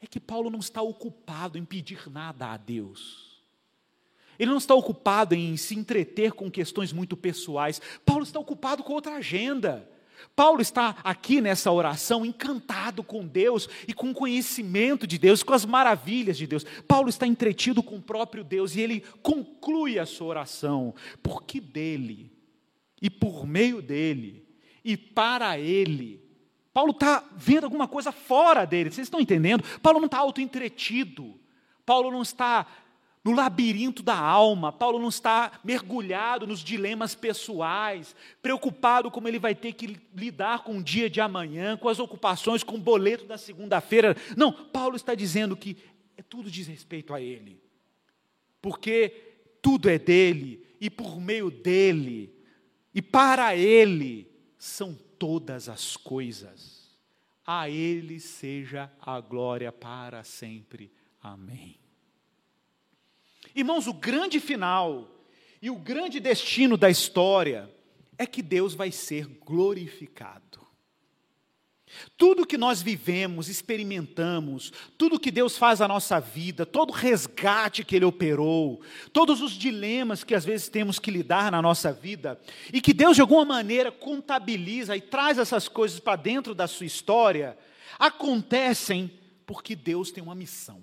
é 0.00 0.06
que 0.06 0.20
Paulo 0.20 0.48
não 0.48 0.60
está 0.60 0.80
ocupado 0.80 1.58
em 1.58 1.64
pedir 1.64 2.10
nada 2.10 2.46
a 2.46 2.56
Deus. 2.56 3.42
Ele 4.38 4.50
não 4.50 4.58
está 4.58 4.74
ocupado 4.74 5.34
em 5.34 5.56
se 5.56 5.74
entreter 5.74 6.32
com 6.32 6.50
questões 6.50 6.92
muito 6.92 7.16
pessoais. 7.16 7.82
Paulo 8.06 8.22
está 8.22 8.38
ocupado 8.38 8.84
com 8.84 8.92
outra 8.92 9.16
agenda. 9.16 9.90
Paulo 10.34 10.60
está 10.60 10.96
aqui 11.02 11.40
nessa 11.40 11.70
oração 11.70 12.24
encantado 12.24 13.02
com 13.02 13.26
Deus 13.26 13.68
e 13.86 13.92
com 13.92 14.10
o 14.10 14.14
conhecimento 14.14 15.06
de 15.06 15.18
Deus, 15.18 15.42
com 15.42 15.52
as 15.52 15.64
maravilhas 15.64 16.36
de 16.36 16.46
Deus. 16.46 16.64
Paulo 16.86 17.08
está 17.08 17.26
entretido 17.26 17.82
com 17.82 17.96
o 17.96 18.02
próprio 18.02 18.44
Deus 18.44 18.76
e 18.76 18.80
ele 18.80 19.04
conclui 19.22 19.98
a 19.98 20.06
sua 20.06 20.28
oração, 20.28 20.94
porque 21.22 21.60
dele, 21.60 22.30
e 23.00 23.08
por 23.10 23.46
meio 23.46 23.80
dele, 23.82 24.46
e 24.84 24.96
para 24.96 25.58
ele. 25.58 26.22
Paulo 26.72 26.92
está 26.92 27.24
vendo 27.36 27.64
alguma 27.64 27.88
coisa 27.88 28.12
fora 28.12 28.64
dele, 28.64 28.90
vocês 28.90 29.06
estão 29.06 29.20
entendendo? 29.20 29.64
Paulo 29.80 29.98
não 29.98 30.06
está 30.06 30.18
auto-entretido, 30.18 31.38
Paulo 31.84 32.10
não 32.10 32.22
está 32.22 32.66
no 33.28 33.34
labirinto 33.34 34.02
da 34.02 34.18
alma. 34.18 34.72
Paulo 34.72 34.98
não 34.98 35.10
está 35.10 35.60
mergulhado 35.62 36.46
nos 36.46 36.60
dilemas 36.60 37.14
pessoais, 37.14 38.16
preocupado 38.40 39.10
como 39.10 39.28
ele 39.28 39.38
vai 39.38 39.54
ter 39.54 39.74
que 39.74 40.00
lidar 40.14 40.64
com 40.64 40.78
o 40.78 40.82
dia 40.82 41.10
de 41.10 41.20
amanhã, 41.20 41.76
com 41.76 41.90
as 41.90 41.98
ocupações, 41.98 42.62
com 42.62 42.76
o 42.76 42.80
boleto 42.80 43.26
da 43.26 43.36
segunda-feira. 43.36 44.16
Não, 44.34 44.50
Paulo 44.50 44.96
está 44.96 45.14
dizendo 45.14 45.54
que 45.54 45.76
é 46.16 46.22
tudo 46.22 46.50
diz 46.50 46.66
respeito 46.66 47.12
a 47.12 47.20
ele. 47.20 47.62
Porque 48.62 49.10
tudo 49.60 49.90
é 49.90 49.98
dele 49.98 50.66
e 50.80 50.88
por 50.88 51.20
meio 51.20 51.50
dele 51.50 52.34
e 52.94 53.02
para 53.02 53.54
ele 53.54 54.26
são 54.56 54.94
todas 55.18 55.68
as 55.68 55.98
coisas. 55.98 56.96
A 57.46 57.68
ele 57.68 58.20
seja 58.20 58.90
a 58.98 59.20
glória 59.20 59.70
para 59.70 60.24
sempre. 60.24 60.90
Amém. 61.20 61.87
Irmãos, 63.58 63.88
o 63.88 63.92
grande 63.92 64.38
final 64.38 65.08
e 65.60 65.68
o 65.68 65.74
grande 65.74 66.20
destino 66.20 66.76
da 66.76 66.88
história 66.88 67.68
é 68.16 68.24
que 68.24 68.40
Deus 68.40 68.72
vai 68.72 68.92
ser 68.92 69.26
glorificado. 69.26 70.60
Tudo 72.16 72.46
que 72.46 72.56
nós 72.56 72.80
vivemos, 72.80 73.48
experimentamos, 73.48 74.72
tudo 74.96 75.18
que 75.18 75.32
Deus 75.32 75.58
faz 75.58 75.80
na 75.80 75.88
nossa 75.88 76.20
vida, 76.20 76.64
todo 76.64 76.92
resgate 76.92 77.82
que 77.82 77.96
Ele 77.96 78.04
operou, 78.04 78.80
todos 79.12 79.40
os 79.40 79.50
dilemas 79.50 80.22
que 80.22 80.36
às 80.36 80.44
vezes 80.44 80.68
temos 80.68 81.00
que 81.00 81.10
lidar 81.10 81.50
na 81.50 81.60
nossa 81.60 81.92
vida, 81.92 82.40
e 82.72 82.80
que 82.80 82.94
Deus 82.94 83.16
de 83.16 83.22
alguma 83.22 83.44
maneira 83.44 83.90
contabiliza 83.90 84.96
e 84.96 85.00
traz 85.00 85.36
essas 85.36 85.66
coisas 85.66 85.98
para 85.98 86.14
dentro 86.14 86.54
da 86.54 86.68
sua 86.68 86.86
história, 86.86 87.58
acontecem 87.98 89.10
porque 89.44 89.74
Deus 89.74 90.12
tem 90.12 90.22
uma 90.22 90.36
missão. 90.36 90.80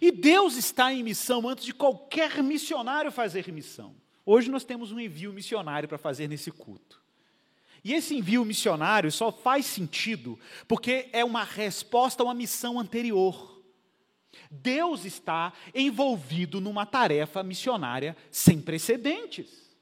E 0.00 0.10
Deus 0.10 0.56
está 0.56 0.92
em 0.92 1.02
missão 1.02 1.48
antes 1.48 1.64
de 1.64 1.74
qualquer 1.74 2.42
missionário 2.42 3.10
fazer 3.12 3.52
missão. 3.52 3.94
Hoje 4.24 4.50
nós 4.50 4.64
temos 4.64 4.92
um 4.92 5.00
envio 5.00 5.32
missionário 5.32 5.88
para 5.88 5.98
fazer 5.98 6.28
nesse 6.28 6.50
culto. 6.50 7.02
E 7.84 7.92
esse 7.92 8.16
envio 8.16 8.44
missionário 8.44 9.10
só 9.10 9.32
faz 9.32 9.66
sentido 9.66 10.38
porque 10.68 11.08
é 11.12 11.24
uma 11.24 11.42
resposta 11.42 12.22
a 12.22 12.26
uma 12.26 12.34
missão 12.34 12.78
anterior. 12.78 13.60
Deus 14.50 15.04
está 15.04 15.52
envolvido 15.74 16.60
numa 16.60 16.86
tarefa 16.86 17.42
missionária 17.42 18.16
sem 18.30 18.60
precedentes, 18.60 19.76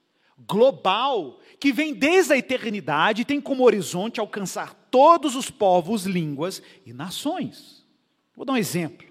global, 0.47 1.39
que 1.59 1.71
vem 1.71 1.93
desde 1.93 2.33
a 2.33 2.37
eternidade 2.37 3.21
e 3.21 3.25
tem 3.25 3.39
como 3.39 3.63
horizonte 3.63 4.19
alcançar 4.19 4.73
todos 4.89 5.35
os 5.35 5.49
povos, 5.49 6.05
línguas 6.05 6.61
e 6.85 6.91
nações. 6.91 7.85
Vou 8.35 8.45
dar 8.45 8.53
um 8.53 8.57
exemplo. 8.57 9.10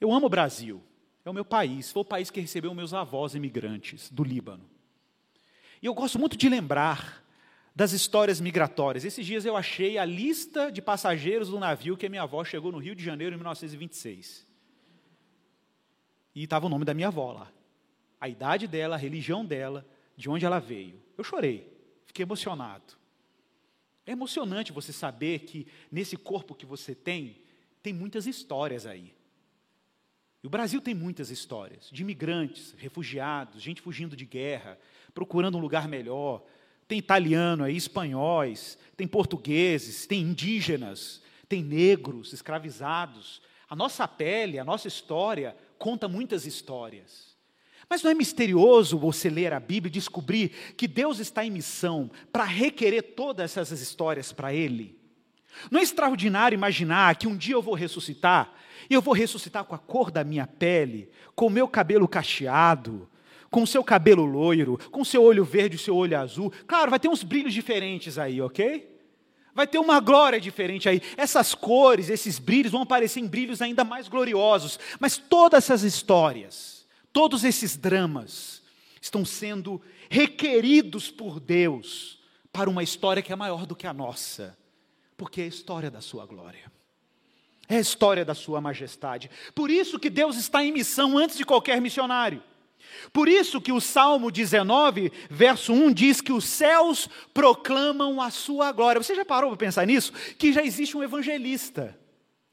Eu 0.00 0.12
amo 0.12 0.26
o 0.26 0.30
Brasil, 0.30 0.82
é 1.24 1.30
o 1.30 1.34
meu 1.34 1.44
país, 1.44 1.90
foi 1.90 2.02
o 2.02 2.04
país 2.04 2.30
que 2.30 2.40
recebeu 2.40 2.74
meus 2.74 2.92
avós 2.92 3.34
imigrantes 3.34 4.10
do 4.10 4.22
Líbano. 4.22 4.68
E 5.80 5.86
eu 5.86 5.94
gosto 5.94 6.18
muito 6.18 6.36
de 6.36 6.48
lembrar 6.48 7.24
das 7.74 7.92
histórias 7.92 8.40
migratórias. 8.40 9.04
Esses 9.04 9.26
dias 9.26 9.44
eu 9.44 9.56
achei 9.56 9.98
a 9.98 10.04
lista 10.04 10.70
de 10.70 10.80
passageiros 10.80 11.48
do 11.48 11.58
navio 11.58 11.96
que 11.96 12.06
a 12.06 12.08
minha 12.08 12.22
avó 12.22 12.44
chegou 12.44 12.70
no 12.70 12.78
Rio 12.78 12.94
de 12.94 13.02
Janeiro 13.02 13.34
em 13.34 13.38
1926. 13.38 14.46
E 16.34 16.44
estava 16.44 16.66
o 16.66 16.68
nome 16.68 16.84
da 16.84 16.94
minha 16.94 17.08
avó 17.08 17.32
lá. 17.32 17.52
A 18.20 18.28
idade 18.28 18.66
dela, 18.66 18.94
a 18.94 18.98
religião 18.98 19.44
dela, 19.44 19.86
de 20.16 20.30
onde 20.30 20.46
ela 20.46 20.58
veio. 20.58 21.02
Eu 21.18 21.24
chorei, 21.24 21.70
fiquei 22.06 22.22
emocionado. 22.22 22.94
É 24.06 24.12
emocionante 24.12 24.72
você 24.72 24.92
saber 24.92 25.40
que 25.40 25.66
nesse 25.90 26.16
corpo 26.16 26.54
que 26.54 26.66
você 26.66 26.94
tem, 26.94 27.42
tem 27.82 27.92
muitas 27.92 28.26
histórias 28.26 28.86
aí. 28.86 29.14
E 30.44 30.46
o 30.46 30.50
Brasil 30.50 30.78
tem 30.78 30.94
muitas 30.94 31.30
histórias 31.30 31.88
de 31.90 32.02
imigrantes, 32.02 32.74
refugiados, 32.76 33.62
gente 33.62 33.80
fugindo 33.80 34.14
de 34.14 34.26
guerra, 34.26 34.78
procurando 35.14 35.56
um 35.56 35.60
lugar 35.60 35.88
melhor. 35.88 36.44
Tem 36.86 36.98
italiano 36.98 37.64
aí, 37.64 37.74
espanhóis, 37.74 38.76
tem 38.94 39.08
portugueses, 39.08 40.06
tem 40.06 40.20
indígenas, 40.20 41.22
tem 41.48 41.62
negros 41.62 42.34
escravizados. 42.34 43.40
A 43.70 43.74
nossa 43.74 44.06
pele, 44.06 44.58
a 44.58 44.64
nossa 44.64 44.86
história 44.86 45.56
conta 45.78 46.08
muitas 46.08 46.44
histórias. 46.44 47.34
Mas 47.88 48.02
não 48.02 48.10
é 48.10 48.14
misterioso 48.14 48.98
você 48.98 49.30
ler 49.30 49.54
a 49.54 49.58
Bíblia 49.58 49.88
e 49.88 49.92
descobrir 49.92 50.50
que 50.76 50.86
Deus 50.86 51.20
está 51.20 51.42
em 51.42 51.50
missão 51.50 52.10
para 52.30 52.44
requerer 52.44 53.14
todas 53.14 53.56
essas 53.56 53.80
histórias 53.80 54.30
para 54.30 54.52
Ele? 54.52 55.03
Não 55.70 55.80
é 55.80 55.82
extraordinário 55.82 56.56
imaginar 56.56 57.16
que 57.16 57.26
um 57.26 57.36
dia 57.36 57.54
eu 57.54 57.62
vou 57.62 57.74
ressuscitar 57.74 58.52
e 58.88 58.94
eu 58.94 59.00
vou 59.00 59.14
ressuscitar 59.14 59.64
com 59.64 59.74
a 59.74 59.78
cor 59.78 60.10
da 60.10 60.24
minha 60.24 60.46
pele, 60.46 61.10
com 61.34 61.46
o 61.46 61.50
meu 61.50 61.66
cabelo 61.66 62.06
cacheado, 62.06 63.08
com 63.50 63.62
o 63.62 63.66
seu 63.66 63.84
cabelo 63.84 64.24
loiro, 64.24 64.78
com 64.90 65.02
o 65.02 65.04
seu 65.04 65.22
olho 65.22 65.44
verde 65.44 65.76
o 65.76 65.78
seu 65.78 65.96
olho 65.96 66.18
azul. 66.18 66.52
Claro, 66.66 66.90
vai 66.90 66.98
ter 66.98 67.08
uns 67.08 67.22
brilhos 67.22 67.54
diferentes 67.54 68.18
aí, 68.18 68.40
ok? 68.40 68.92
Vai 69.54 69.66
ter 69.66 69.78
uma 69.78 70.00
glória 70.00 70.40
diferente 70.40 70.88
aí. 70.88 71.00
Essas 71.16 71.54
cores, 71.54 72.10
esses 72.10 72.40
brilhos 72.40 72.72
vão 72.72 72.82
aparecer 72.82 73.20
em 73.20 73.28
brilhos 73.28 73.62
ainda 73.62 73.84
mais 73.84 74.08
gloriosos. 74.08 74.78
Mas 74.98 75.16
todas 75.16 75.64
essas 75.64 75.84
histórias, 75.84 76.84
todos 77.12 77.44
esses 77.44 77.76
dramas, 77.76 78.60
estão 79.00 79.24
sendo 79.24 79.80
requeridos 80.10 81.10
por 81.10 81.38
Deus 81.38 82.18
para 82.52 82.68
uma 82.68 82.82
história 82.82 83.22
que 83.22 83.32
é 83.32 83.36
maior 83.36 83.66
do 83.66 83.76
que 83.76 83.86
a 83.86 83.92
nossa, 83.92 84.56
porque 85.16 85.40
é 85.40 85.44
a 85.44 85.48
história 85.48 85.90
da 85.90 86.00
sua 86.00 86.26
glória. 86.26 86.72
É 87.68 87.76
a 87.76 87.80
história 87.80 88.24
da 88.24 88.34
sua 88.34 88.60
majestade. 88.60 89.30
Por 89.54 89.70
isso 89.70 89.98
que 89.98 90.10
Deus 90.10 90.36
está 90.36 90.64
em 90.64 90.72
missão 90.72 91.16
antes 91.16 91.36
de 91.36 91.44
qualquer 91.44 91.80
missionário. 91.80 92.42
Por 93.12 93.28
isso 93.28 93.60
que 93.60 93.72
o 93.72 93.80
Salmo 93.80 94.30
19, 94.30 95.10
verso 95.30 95.72
1 95.72 95.92
diz 95.92 96.20
que 96.20 96.32
os 96.32 96.44
céus 96.44 97.08
proclamam 97.32 98.20
a 98.20 98.30
sua 98.30 98.72
glória. 98.72 99.02
Você 99.02 99.14
já 99.14 99.24
parou 99.24 99.50
para 99.50 99.58
pensar 99.58 99.86
nisso? 99.86 100.12
Que 100.38 100.52
já 100.52 100.62
existe 100.62 100.96
um 100.96 101.02
evangelista 101.02 101.98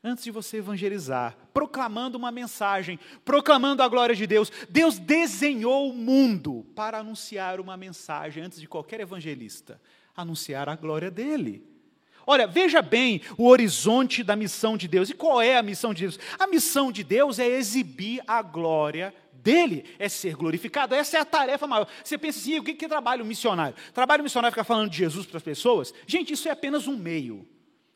antes 0.03 0.24
de 0.24 0.32
você 0.32 0.58
evangelizar, 0.58 1.38
proclamando 1.53 2.18
uma 2.18 2.32
mensagem, 2.32 3.00
proclamando 3.24 3.84
a 3.84 3.88
glória 3.88 4.15
de 4.15 4.25
Deus. 4.25 4.51
Deus 4.70 4.98
desenhou 4.98 5.89
o 5.89 5.94
mundo 5.94 6.65
para 6.75 7.00
anunciar 7.00 7.60
uma 7.60 7.77
mensagem 7.77 8.44
antes 8.44 8.60
de 8.60 8.68
qualquer 8.68 9.00
evangelista, 9.00 9.80
anunciar 10.15 10.68
a 10.70 10.75
glória 10.75 11.12
dele. 11.12 11.70
Olha, 12.25 12.47
veja 12.47 12.81
bem 12.81 13.21
o 13.37 13.47
horizonte 13.47 14.23
da 14.23 14.35
missão 14.35 14.77
de 14.77 14.87
Deus. 14.87 15.09
E 15.09 15.13
qual 15.13 15.41
é 15.41 15.57
a 15.57 15.63
missão 15.63 15.93
de 15.93 16.03
Deus? 16.03 16.19
A 16.39 16.47
missão 16.47 16.91
de 16.91 17.03
Deus 17.03 17.39
é 17.39 17.47
exibir 17.47 18.21
a 18.27 18.41
glória 18.41 19.13
dele, 19.33 19.85
é 19.97 20.07
ser 20.07 20.35
glorificado. 20.35 20.93
Essa 20.93 21.17
é 21.17 21.21
a 21.21 21.25
tarefa 21.25 21.67
maior. 21.67 21.87
Você 22.03 22.17
pensa 22.17 22.39
assim, 22.39 22.59
o 22.59 22.63
que 22.63 22.85
é 22.85 22.87
trabalho 22.87 23.25
missionário? 23.25 23.75
Trabalho 23.93 24.23
missionário 24.23 24.53
ficar 24.53 24.63
falando 24.63 24.89
de 24.89 24.97
Jesus 24.97 25.25
para 25.25 25.37
as 25.37 25.43
pessoas? 25.43 25.93
Gente, 26.05 26.33
isso 26.33 26.47
é 26.47 26.51
apenas 26.51 26.87
um 26.87 26.95
meio. 26.95 27.47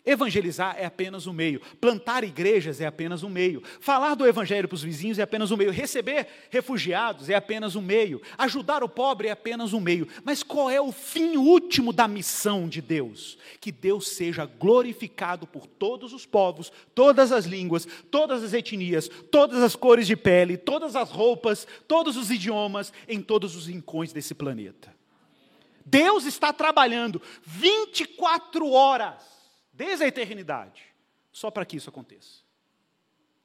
Evangelizar 0.05 0.75
é 0.77 0.85
apenas 0.85 1.25
um 1.25 1.33
meio, 1.33 1.59
plantar 1.81 2.23
igrejas 2.23 2.79
é 2.79 2.85
apenas 2.85 3.23
um 3.23 3.29
meio, 3.29 3.63
falar 3.79 4.13
do 4.13 4.27
evangelho 4.27 4.67
para 4.67 4.75
os 4.75 4.83
vizinhos 4.83 5.17
é 5.17 5.23
apenas 5.23 5.49
um 5.49 5.57
meio, 5.57 5.71
receber 5.71 6.27
refugiados 6.51 7.27
é 7.27 7.33
apenas 7.33 7.75
um 7.75 7.81
meio, 7.81 8.21
ajudar 8.37 8.83
o 8.83 8.89
pobre 8.89 9.29
é 9.29 9.31
apenas 9.31 9.73
um 9.73 9.79
meio. 9.79 10.07
Mas 10.23 10.43
qual 10.43 10.69
é 10.69 10.79
o 10.79 10.91
fim 10.91 11.37
último 11.37 11.91
da 11.91 12.07
missão 12.07 12.69
de 12.69 12.81
Deus? 12.81 13.35
Que 13.59 13.71
Deus 13.71 14.09
seja 14.09 14.45
glorificado 14.45 15.47
por 15.47 15.65
todos 15.65 16.13
os 16.13 16.23
povos, 16.23 16.71
todas 16.93 17.31
as 17.31 17.45
línguas, 17.45 17.87
todas 18.11 18.43
as 18.43 18.53
etnias, 18.53 19.09
todas 19.31 19.63
as 19.63 19.75
cores 19.75 20.05
de 20.05 20.15
pele, 20.15 20.55
todas 20.55 20.95
as 20.95 21.09
roupas, 21.09 21.67
todos 21.87 22.15
os 22.15 22.29
idiomas, 22.29 22.93
em 23.07 23.21
todos 23.21 23.55
os 23.55 23.65
rincões 23.65 24.13
desse 24.13 24.35
planeta. 24.35 24.93
Deus 25.83 26.25
está 26.25 26.53
trabalhando 26.53 27.19
24 27.43 28.69
horas 28.71 29.34
desde 29.75 30.03
a 30.03 30.07
eternidade, 30.07 30.83
só 31.31 31.51
para 31.51 31.65
que 31.65 31.77
isso 31.77 31.89
aconteça. 31.89 32.43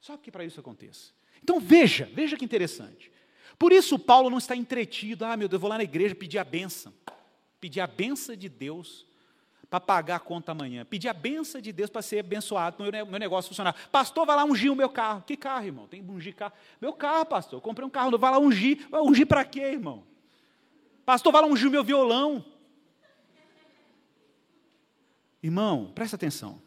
Só 0.01 0.17
que 0.17 0.31
para 0.31 0.45
isso 0.45 0.61
aconteça. 0.61 1.13
Então 1.43 1.61
veja, 1.61 2.09
veja 2.13 2.37
que 2.37 2.45
interessante. 2.45 3.11
Por 3.59 3.73
isso 3.73 3.99
Paulo 3.99 4.31
não 4.31 4.39
está 4.39 4.57
entretido, 4.57 5.25
ah, 5.25 5.37
meu 5.37 5.49
Deus, 5.49 5.59
eu 5.59 5.61
vou 5.61 5.71
lá 5.71 5.77
na 5.77 5.85
igreja 5.85 6.15
pedir 6.15 6.39
a 6.39 6.45
benção. 6.45 6.93
Pedir 7.61 7.81
a 7.81 7.87
benção 7.87 8.35
de 8.35 8.49
Deus 8.49 9.07
para 9.69 9.79
pagar 9.79 10.17
a 10.17 10.21
conta 10.21 10.53
amanhã. 10.53 10.85
Pedir 10.85 11.09
a 11.09 11.13
benção 11.13 11.61
de 11.61 11.73
Deus 11.73 11.91
para 11.91 12.03
ser 12.03 12.21
abençoado, 12.21 12.83
meu, 12.83 13.07
meu 13.07 13.21
negócio 13.21 13.49
funcionar. 13.49 13.75
Pastor, 13.91 14.25
vai 14.25 14.35
lá 14.35 14.45
ungir 14.45 14.73
o 14.73 14.75
meu 14.75 14.89
carro. 14.89 15.23
Que 15.27 15.37
carro, 15.37 15.67
irmão? 15.67 15.87
Tem 15.87 16.03
que 16.03 16.11
ungir 16.11 16.35
carro. 16.35 16.55
Meu 16.81 16.93
carro, 16.93 17.27
pastor. 17.27 17.59
Eu 17.59 17.61
comprei 17.61 17.87
um 17.87 17.91
carro, 17.91 18.17
vai 18.19 18.31
lá 18.31 18.39
ungir. 18.39 18.89
Vai 18.89 19.01
ungir 19.01 19.27
para 19.27 19.45
quê, 19.45 19.61
irmão? 19.61 20.05
Pastor, 21.05 21.33
vai 21.33 21.43
lá 21.43 21.49
ungir 21.49 21.69
o 21.69 21.71
meu 21.71 21.85
violão. 21.85 22.45
Irmão, 25.43 25.93
presta 25.95 26.17
atenção. 26.17 26.61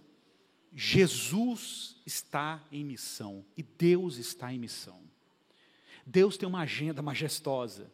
Jesus 0.74 1.96
está 2.06 2.64
em 2.72 2.84
missão 2.84 3.46
e 3.56 3.62
Deus 3.62 4.18
está 4.18 4.52
em 4.52 4.58
missão. 4.58 5.00
Deus 6.06 6.38
tem 6.38 6.50
uma 6.50 6.62
agenda 6.62 7.02
majestosa. 7.02 7.92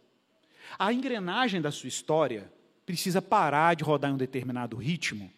A 0.77 0.93
engrenagem 0.93 1.61
da 1.61 1.71
sua 1.71 1.89
história 1.89 2.51
precisa 2.85 3.21
parar 3.21 3.75
de 3.75 3.83
rodar 3.83 4.09
em 4.09 4.13
um 4.13 4.17
determinado 4.17 4.77
ritmo 4.77 5.31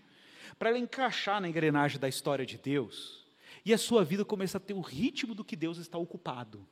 para 0.60 0.70
ela 0.70 0.78
encaixar 0.78 1.42
na 1.42 1.50
engrenagem 1.50 2.00
da 2.00 2.08
história 2.08 2.46
de 2.46 2.58
Deus 2.58 3.26
e 3.66 3.74
a 3.74 3.78
sua 3.78 4.04
vida 4.04 4.24
começa 4.24 4.58
a 4.58 4.62
ter 4.62 4.74
o 4.74 4.82
ritmo 4.82 5.34
do 5.34 5.44
que 5.44 5.56
Deus 5.56 5.78
está 5.78 5.98
ocupado. 5.98 6.68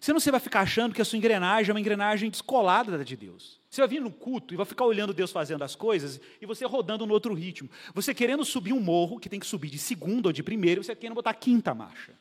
Você 0.00 0.12
não 0.12 0.20
vai 0.20 0.40
ficar 0.40 0.60
achando 0.60 0.94
que 0.94 1.02
a 1.02 1.04
sua 1.04 1.18
engrenagem 1.18 1.70
é 1.70 1.74
uma 1.74 1.80
engrenagem 1.80 2.30
descolada 2.30 2.96
da 2.96 3.04
de 3.04 3.16
Deus. 3.16 3.59
Você 3.70 3.80
vai 3.80 3.88
vir 3.88 4.00
no 4.00 4.10
culto 4.10 4.52
e 4.52 4.56
vai 4.56 4.66
ficar 4.66 4.84
olhando 4.84 5.14
Deus 5.14 5.30
fazendo 5.30 5.62
as 5.62 5.76
coisas 5.76 6.20
e 6.40 6.46
você 6.46 6.66
rodando 6.66 7.06
no 7.06 7.14
outro 7.14 7.32
ritmo. 7.32 7.70
Você 7.94 8.12
querendo 8.12 8.44
subir 8.44 8.72
um 8.72 8.80
morro 8.80 9.20
que 9.20 9.28
tem 9.28 9.38
que 9.38 9.46
subir 9.46 9.70
de 9.70 9.78
segunda 9.78 10.28
ou 10.28 10.32
de 10.32 10.42
primeira, 10.42 10.82
você 10.82 10.94
querendo 10.96 11.14
botar 11.14 11.34
quinta 11.34 11.72
marcha. 11.72 12.12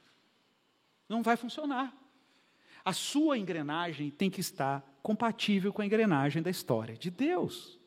Não 1.10 1.24
vai 1.24 1.36
funcionar. 1.36 1.92
A 2.86 2.94
sua 2.94 3.36
engrenagem 3.36 4.12
tem 4.12 4.30
que 4.30 4.42
estar 4.42 4.86
compatível 5.02 5.74
com 5.74 5.82
a 5.82 5.86
engrenagem 5.86 6.44
da 6.44 6.52
história 6.52 6.96
de 6.96 7.10
Deus. 7.10 7.80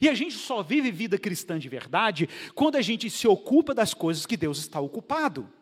E 0.00 0.08
a 0.08 0.14
gente 0.14 0.36
só 0.36 0.62
vive 0.62 0.92
vida 0.92 1.18
cristã 1.18 1.58
de 1.58 1.68
verdade 1.68 2.28
quando 2.54 2.76
a 2.76 2.82
gente 2.82 3.10
se 3.10 3.26
ocupa 3.26 3.74
das 3.74 3.92
coisas 3.92 4.24
que 4.24 4.36
Deus 4.36 4.58
está 4.58 4.80
ocupado. 4.80 5.52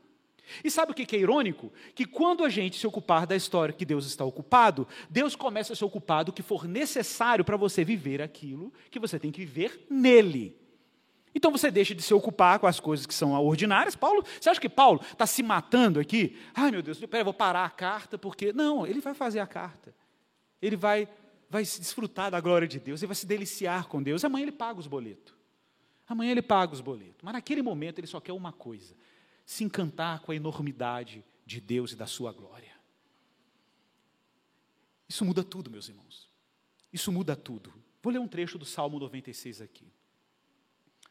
E 0.63 0.71
sabe 0.71 0.93
o 0.93 0.95
que 0.95 1.17
é 1.17 1.19
irônico? 1.19 1.73
Que 1.95 2.05
quando 2.05 2.45
a 2.45 2.49
gente 2.49 2.79
se 2.79 2.87
ocupar 2.87 3.27
da 3.27 3.37
história 3.37 3.75
que 3.75 3.85
Deus 3.85 4.07
está 4.07 4.25
ocupado, 4.25 4.87
Deus 5.11 5.35
começa 5.35 5.73
a 5.73 5.77
se 5.77 5.85
ocupar 5.85 6.25
do 6.25 6.33
que 6.33 6.43
for 6.43 6.67
necessário 6.67 7.45
para 7.45 7.57
você 7.57 7.85
viver 7.85 8.23
aquilo 8.23 8.73
que 8.91 8.99
você 8.99 9.19
tem 9.19 9.33
que 9.33 9.45
viver 9.45 9.87
nele. 9.91 10.57
Então 11.35 11.51
você 11.51 11.71
deixa 11.71 11.95
de 11.95 12.01
se 12.03 12.15
ocupar 12.15 12.59
com 12.59 12.67
as 12.67 12.81
coisas 12.81 13.05
que 13.05 13.13
são 13.13 13.33
ordinárias. 13.33 13.95
Paulo, 13.95 14.25
você 14.41 14.49
acha 14.49 14.61
que 14.61 14.71
Paulo 14.71 15.03
está 15.13 15.27
se 15.27 15.43
matando 15.43 16.01
aqui? 16.01 16.35
Ai 16.55 16.71
meu 16.71 16.81
Deus, 16.81 16.99
peraí, 16.99 17.23
vou 17.23 17.35
parar 17.35 17.67
a 17.67 17.71
carta, 17.71 18.17
porque. 18.17 18.55
Não, 18.55 18.87
ele 18.87 19.01
vai 19.01 19.13
fazer 19.13 19.41
a 19.41 19.47
carta. 19.47 19.95
Ele 20.63 20.77
vai, 20.77 21.07
vai 21.51 21.63
se 21.67 21.79
desfrutar 21.79 22.31
da 22.31 22.41
glória 22.41 22.67
de 22.67 22.81
Deus, 22.81 23.03
ele 23.03 23.09
vai 23.09 23.17
se 23.17 23.27
deliciar 23.27 23.87
com 23.87 24.03
Deus. 24.03 24.25
Amanhã 24.25 24.45
ele 24.45 24.53
paga 24.53 24.81
os 24.81 24.87
boletos. 24.87 25.35
Amanhã 26.09 26.31
ele 26.31 26.41
paga 26.41 26.73
os 26.73 26.81
boletos. 26.81 27.21
Mas 27.23 27.35
naquele 27.35 27.61
momento 27.61 27.99
ele 27.99 28.07
só 28.07 28.19
quer 28.19 28.33
uma 28.33 28.53
coisa: 28.53 28.95
se 29.47 29.63
encantar 29.63 30.21
com 30.21 30.33
a 30.33 30.37
enormidade 30.37 31.25
de 31.47 31.61
Deus 31.61 31.93
e 31.93 31.97
da 31.97 32.07
sua 32.07 32.33
glória. 32.33 32.75
Isso 35.09 35.25
muda 35.25 35.45
tudo, 35.45 35.71
meus 35.71 35.89
irmãos. 35.89 36.29
Isso 36.93 37.13
muda 37.13 37.37
tudo. 37.37 37.73
Vou 38.03 38.13
ler 38.13 38.19
um 38.19 38.27
trecho 38.27 38.59
do 38.59 38.65
Salmo 38.65 38.99
96 38.99 39.61
aqui. 39.61 39.87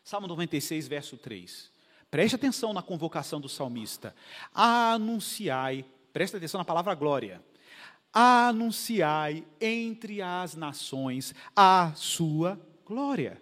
Salmo 0.03 0.27
96, 0.27 0.87
verso 0.87 1.17
3. 1.17 1.71
Preste 2.11 2.35
atenção 2.35 2.73
na 2.73 2.83
convocação 2.83 3.39
do 3.39 3.47
salmista. 3.47 4.13
Anunciai, 4.53 5.85
preste 6.11 6.35
atenção 6.35 6.59
na 6.59 6.65
palavra 6.65 6.93
glória. 6.93 7.43
Anunciai 8.11 9.45
entre 9.59 10.21
as 10.21 10.55
nações 10.55 11.33
a 11.55 11.93
sua 11.95 12.59
glória 12.85 13.41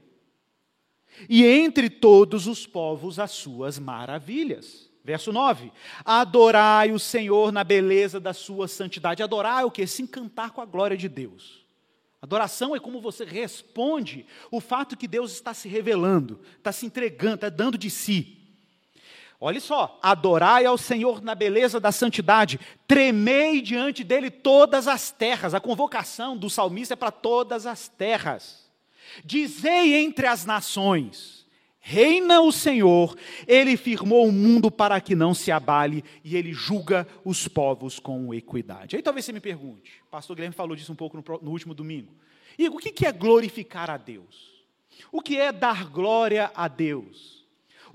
e 1.30 1.46
entre 1.46 1.90
todos 1.90 2.48
os 2.48 2.66
povos 2.66 3.20
as 3.20 3.32
suas 3.32 3.80
maravilhas. 3.80 4.90
Verso 5.04 5.34
9: 5.34 5.72
Adorai 6.06 6.92
o 6.92 7.00
Senhor 7.00 7.52
na 7.52 7.64
beleza 7.64 8.20
da 8.20 8.34
sua 8.34 8.68
santidade. 8.68 9.22
Adorar 9.22 9.62
é 9.62 9.66
o 9.66 9.72
que? 9.72 9.86
Se 9.86 10.02
encantar 10.02 10.52
com 10.52 10.62
a 10.62 10.66
glória 10.66 10.96
de 10.96 11.10
Deus. 11.10 11.64
Adoração 12.22 12.74
é 12.74 12.80
como 12.80 13.02
você 13.02 13.26
responde 13.26 14.26
o 14.50 14.62
fato 14.62 14.96
que 14.96 15.10
Deus 15.10 15.34
está 15.34 15.54
se 15.54 15.68
revelando, 15.68 16.40
está 16.58 16.72
se 16.72 16.86
entregando, 16.86 17.36
está 17.36 17.50
dando 17.50 17.78
de 17.78 17.90
si. 17.90 18.38
Olha 19.42 19.60
só, 19.60 20.00
adorai 20.02 20.66
ao 20.66 20.78
Senhor 20.78 21.22
na 21.22 21.36
beleza 21.36 21.82
da 21.82 21.92
santidade, 21.92 22.62
tremei 22.88 23.62
diante 23.62 24.02
dele 24.02 24.32
todas 24.32 24.88
as 24.88 25.12
terras. 25.12 25.54
A 25.54 25.60
convocação 25.60 26.38
do 26.38 26.50
salmista 26.50 26.94
é 26.94 26.96
para 26.96 27.12
todas 27.12 27.66
as 27.66 27.90
terras. 27.90 28.63
Dizei 29.24 29.96
entre 29.96 30.28
as 30.28 30.46
nações: 30.46 31.46
Reina 31.80 32.40
o 32.40 32.50
Senhor, 32.50 33.14
ele 33.46 33.76
firmou 33.76 34.26
o 34.26 34.32
mundo 34.32 34.72
para 34.72 35.02
que 35.02 35.16
não 35.16 35.34
se 35.34 35.52
abale 35.52 36.02
e 36.24 36.38
ele 36.38 36.54
julga 36.54 37.06
os 37.26 37.46
povos 37.48 38.00
com 38.00 38.34
equidade. 38.34 38.96
Aí 38.96 39.02
talvez 39.02 39.26
você 39.26 39.34
me 39.34 39.42
pergunte, 39.42 40.02
pastor 40.10 40.36
Guilherme 40.36 40.56
falou 40.56 40.78
disso 40.78 40.94
um 40.94 40.96
pouco 40.96 41.18
no, 41.18 41.40
no 41.42 41.52
último 41.52 41.74
domingo. 41.74 42.14
E 42.58 42.70
o 42.70 42.78
que 42.78 43.06
é 43.06 43.12
glorificar 43.12 43.90
a 43.90 43.98
Deus? 43.98 44.54
O 45.12 45.22
que 45.22 45.38
é 45.38 45.52
dar 45.52 45.90
glória 45.90 46.52
a 46.56 46.70
Deus? 46.70 47.43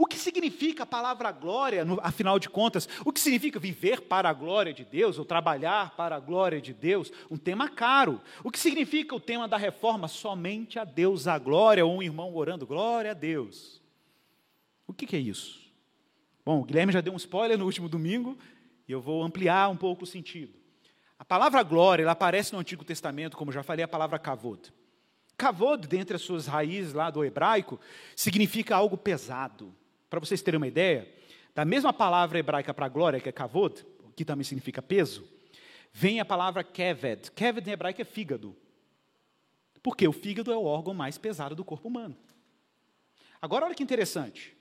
O 0.00 0.06
que 0.06 0.16
significa 0.16 0.84
a 0.84 0.86
palavra 0.86 1.32
glória, 1.32 1.84
no, 1.84 1.98
afinal 2.00 2.38
de 2.38 2.48
contas? 2.48 2.88
O 3.04 3.12
que 3.12 3.18
significa 3.18 3.58
viver 3.58 4.02
para 4.02 4.30
a 4.30 4.32
glória 4.32 4.72
de 4.72 4.84
Deus 4.84 5.18
ou 5.18 5.24
trabalhar 5.24 5.96
para 5.96 6.14
a 6.14 6.20
glória 6.20 6.60
de 6.60 6.72
Deus? 6.72 7.10
Um 7.28 7.36
tema 7.36 7.68
caro. 7.68 8.20
O 8.44 8.50
que 8.52 8.60
significa 8.60 9.12
o 9.16 9.18
tema 9.18 9.48
da 9.48 9.56
reforma? 9.56 10.06
Somente 10.06 10.78
a 10.78 10.84
Deus 10.84 11.26
a 11.26 11.36
glória, 11.36 11.84
ou 11.84 11.96
um 11.96 12.00
irmão 12.00 12.32
orando, 12.32 12.64
glória 12.64 13.10
a 13.10 13.14
Deus. 13.14 13.82
O 14.86 14.92
que, 14.92 15.04
que 15.04 15.16
é 15.16 15.18
isso? 15.18 15.68
Bom, 16.46 16.60
o 16.60 16.64
Guilherme 16.64 16.92
já 16.92 17.00
deu 17.00 17.12
um 17.12 17.16
spoiler 17.16 17.58
no 17.58 17.64
último 17.64 17.88
domingo 17.88 18.38
e 18.86 18.92
eu 18.92 19.00
vou 19.00 19.24
ampliar 19.24 19.68
um 19.68 19.76
pouco 19.76 20.04
o 20.04 20.06
sentido. 20.06 20.54
A 21.18 21.24
palavra 21.24 21.60
glória, 21.64 22.04
ela 22.04 22.12
aparece 22.12 22.52
no 22.52 22.60
Antigo 22.60 22.84
Testamento, 22.84 23.36
como 23.36 23.50
já 23.50 23.64
falei, 23.64 23.84
a 23.84 23.88
palavra 23.88 24.16
kavod. 24.16 24.72
Kavod, 25.36 25.88
dentre 25.88 26.14
as 26.14 26.22
suas 26.22 26.46
raízes 26.46 26.92
lá 26.92 27.10
do 27.10 27.24
hebraico, 27.24 27.80
significa 28.14 28.76
algo 28.76 28.96
pesado, 28.96 29.74
para 30.08 30.20
vocês 30.20 30.42
terem 30.42 30.58
uma 30.58 30.66
ideia, 30.66 31.08
da 31.54 31.64
mesma 31.64 31.92
palavra 31.92 32.38
hebraica 32.38 32.72
para 32.72 32.88
glória, 32.88 33.20
que 33.20 33.28
é 33.28 33.32
kavod, 33.32 33.84
que 34.14 34.24
também 34.24 34.44
significa 34.44 34.82
peso, 34.82 35.28
vem 35.92 36.20
a 36.20 36.24
palavra 36.24 36.64
keved. 36.64 37.30
Keved 37.32 37.68
em 37.68 37.72
hebraico 37.72 38.00
é 38.00 38.04
fígado. 38.04 38.56
Porque 39.82 40.06
o 40.06 40.12
fígado 40.12 40.52
é 40.52 40.56
o 40.56 40.64
órgão 40.64 40.94
mais 40.94 41.18
pesado 41.18 41.54
do 41.54 41.64
corpo 41.64 41.88
humano. 41.88 42.16
Agora, 43.40 43.66
olha 43.66 43.74
que 43.74 43.82
interessante. 43.82 44.56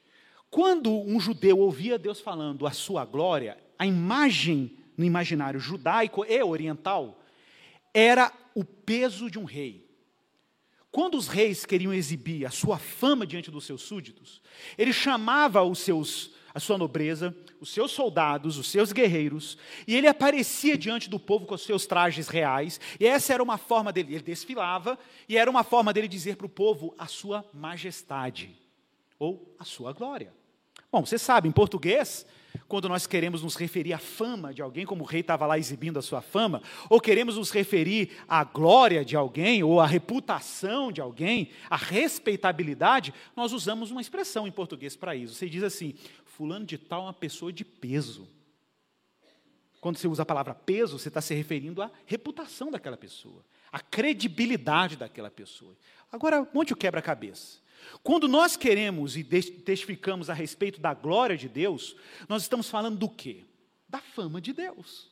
Quando 0.49 0.91
um 0.91 1.19
judeu 1.19 1.59
ouvia 1.59 1.97
Deus 1.97 2.21
falando 2.21 2.65
a 2.65 2.71
sua 2.71 3.03
glória, 3.03 3.57
a 3.77 3.85
imagem 3.85 4.77
no 4.95 5.03
imaginário 5.03 5.59
judaico 5.59 6.25
e 6.25 6.41
oriental 6.43 7.19
era 7.93 8.31
o 8.55 8.63
peso 8.63 9.29
de 9.29 9.37
um 9.37 9.43
rei. 9.43 9.86
Quando 10.97 11.13
os 11.13 11.27
reis 11.27 11.63
queriam 11.63 11.93
exibir 11.93 12.43
a 12.43 12.49
sua 12.49 12.79
fama 12.79 13.23
diante 13.23 13.51
dos 13.51 13.67
seus 13.67 13.83
súditos, 13.83 14.41
ele 14.75 14.91
chamava 14.91 15.61
os 15.61 15.77
seus, 15.77 16.31
a 16.55 16.59
sua 16.59 16.75
nobreza, 16.75 17.37
os 17.61 17.69
seus 17.69 17.91
soldados, 17.91 18.57
os 18.57 18.67
seus 18.67 18.91
guerreiros, 18.91 19.59
e 19.85 19.95
ele 19.95 20.07
aparecia 20.07 20.75
diante 20.75 21.07
do 21.07 21.19
povo 21.19 21.45
com 21.45 21.53
os 21.53 21.61
seus 21.61 21.85
trajes 21.85 22.29
reais, 22.29 22.79
e 22.99 23.05
essa 23.05 23.31
era 23.31 23.43
uma 23.43 23.59
forma 23.59 23.93
dele, 23.93 24.15
ele 24.15 24.23
desfilava, 24.23 24.97
e 25.29 25.37
era 25.37 25.51
uma 25.51 25.63
forma 25.63 25.93
dele 25.93 26.07
dizer 26.07 26.35
para 26.35 26.47
o 26.47 26.49
povo 26.49 26.95
a 26.97 27.05
sua 27.05 27.45
majestade, 27.53 28.57
ou 29.19 29.55
a 29.59 29.63
sua 29.63 29.93
glória. 29.93 30.33
Bom, 30.91 31.05
você 31.05 31.19
sabe, 31.19 31.47
em 31.47 31.51
português, 31.51 32.25
quando 32.67 32.87
nós 32.87 33.05
queremos 33.05 33.43
nos 33.43 33.55
referir 33.55 33.93
à 33.93 33.97
fama 33.97 34.53
de 34.53 34.61
alguém, 34.61 34.85
como 34.85 35.03
o 35.03 35.07
rei 35.07 35.21
estava 35.21 35.45
lá 35.45 35.57
exibindo 35.57 35.99
a 35.99 36.01
sua 36.01 36.21
fama, 36.21 36.61
ou 36.89 37.01
queremos 37.01 37.37
nos 37.37 37.51
referir 37.51 38.11
à 38.27 38.43
glória 38.43 39.03
de 39.03 39.15
alguém, 39.15 39.63
ou 39.63 39.79
à 39.79 39.85
reputação 39.85 40.91
de 40.91 41.01
alguém, 41.01 41.49
à 41.69 41.75
respeitabilidade, 41.75 43.13
nós 43.35 43.53
usamos 43.53 43.91
uma 43.91 44.01
expressão 44.01 44.47
em 44.47 44.51
português 44.51 44.95
para 44.95 45.15
isso. 45.15 45.33
Você 45.33 45.49
diz 45.49 45.63
assim: 45.63 45.95
Fulano 46.25 46.65
de 46.65 46.77
Tal 46.77 47.01
é 47.01 47.05
uma 47.05 47.13
pessoa 47.13 47.51
de 47.51 47.65
peso. 47.65 48.27
Quando 49.79 49.97
você 49.97 50.07
usa 50.07 50.23
a 50.23 50.25
palavra 50.25 50.55
peso, 50.55 50.97
você 50.97 51.07
está 51.07 51.21
se 51.21 51.33
referindo 51.33 51.81
à 51.81 51.91
reputação 52.05 52.71
daquela 52.71 52.97
pessoa, 52.97 53.45
à 53.71 53.79
credibilidade 53.79 54.97
daquela 54.97 55.29
pessoa. 55.29 55.75
Agora, 56.11 56.47
onde 56.53 56.73
o 56.73 56.75
quebra-cabeça? 56.75 57.59
Quando 58.03 58.27
nós 58.27 58.55
queremos 58.55 59.17
e 59.17 59.23
testificamos 59.23 60.29
a 60.29 60.33
respeito 60.33 60.79
da 60.79 60.93
glória 60.93 61.37
de 61.37 61.49
Deus, 61.49 61.95
nós 62.27 62.43
estamos 62.43 62.69
falando 62.69 62.97
do 62.97 63.09
quê? 63.09 63.43
Da 63.87 63.99
fama 63.99 64.39
de 64.39 64.53
Deus. 64.53 65.11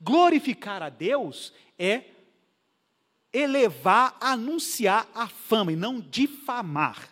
Glorificar 0.00 0.82
a 0.82 0.88
Deus 0.88 1.52
é 1.78 2.04
elevar, 3.32 4.16
anunciar 4.20 5.08
a 5.14 5.26
fama 5.26 5.72
e 5.72 5.76
não 5.76 6.00
difamar. 6.00 7.10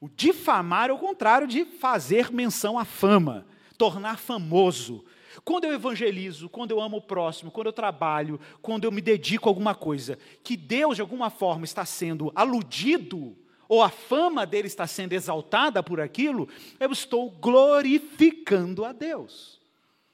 O 0.00 0.08
difamar 0.08 0.90
é 0.90 0.92
o 0.92 0.98
contrário 0.98 1.46
de 1.46 1.64
fazer 1.64 2.30
menção 2.30 2.78
à 2.78 2.84
fama, 2.84 3.46
tornar 3.76 4.18
famoso. 4.18 5.04
Quando 5.44 5.64
eu 5.64 5.72
evangelizo, 5.72 6.48
quando 6.48 6.70
eu 6.70 6.80
amo 6.80 6.98
o 6.98 7.02
próximo, 7.02 7.50
quando 7.50 7.68
eu 7.68 7.72
trabalho, 7.72 8.40
quando 8.60 8.84
eu 8.84 8.92
me 8.92 9.00
dedico 9.00 9.48
a 9.48 9.50
alguma 9.50 9.74
coisa, 9.74 10.18
que 10.44 10.56
Deus 10.56 10.96
de 10.96 11.00
alguma 11.00 11.30
forma 11.30 11.64
está 11.64 11.84
sendo 11.84 12.30
aludido, 12.34 13.36
ou 13.68 13.82
a 13.82 13.90
fama 13.90 14.46
dele 14.46 14.66
está 14.66 14.86
sendo 14.86 15.12
exaltada 15.12 15.82
por 15.82 16.00
aquilo, 16.00 16.48
eu 16.80 16.90
estou 16.90 17.30
glorificando 17.30 18.84
a 18.84 18.92
Deus. 18.92 19.58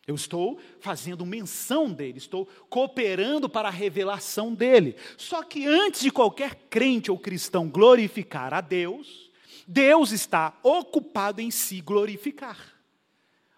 Eu 0.07 0.15
estou 0.15 0.61
fazendo 0.81 1.25
menção 1.25 1.91
dele, 1.91 2.19
estou 2.19 2.47
cooperando 2.69 3.49
para 3.49 3.69
a 3.69 3.73
revelação 3.73 4.53
dele. 4.53 4.97
Só 5.17 5.43
que 5.43 5.67
antes 5.67 6.03
de 6.03 6.11
qualquer 6.11 6.57
crente 6.69 7.11
ou 7.11 7.19
cristão 7.19 7.69
glorificar 7.69 8.53
a 8.53 8.61
Deus, 8.61 9.31
Deus 9.67 10.13
está 10.13 10.59
ocupado 10.63 11.41
em 11.41 11.51
se 11.51 11.81
glorificar. 11.81 12.75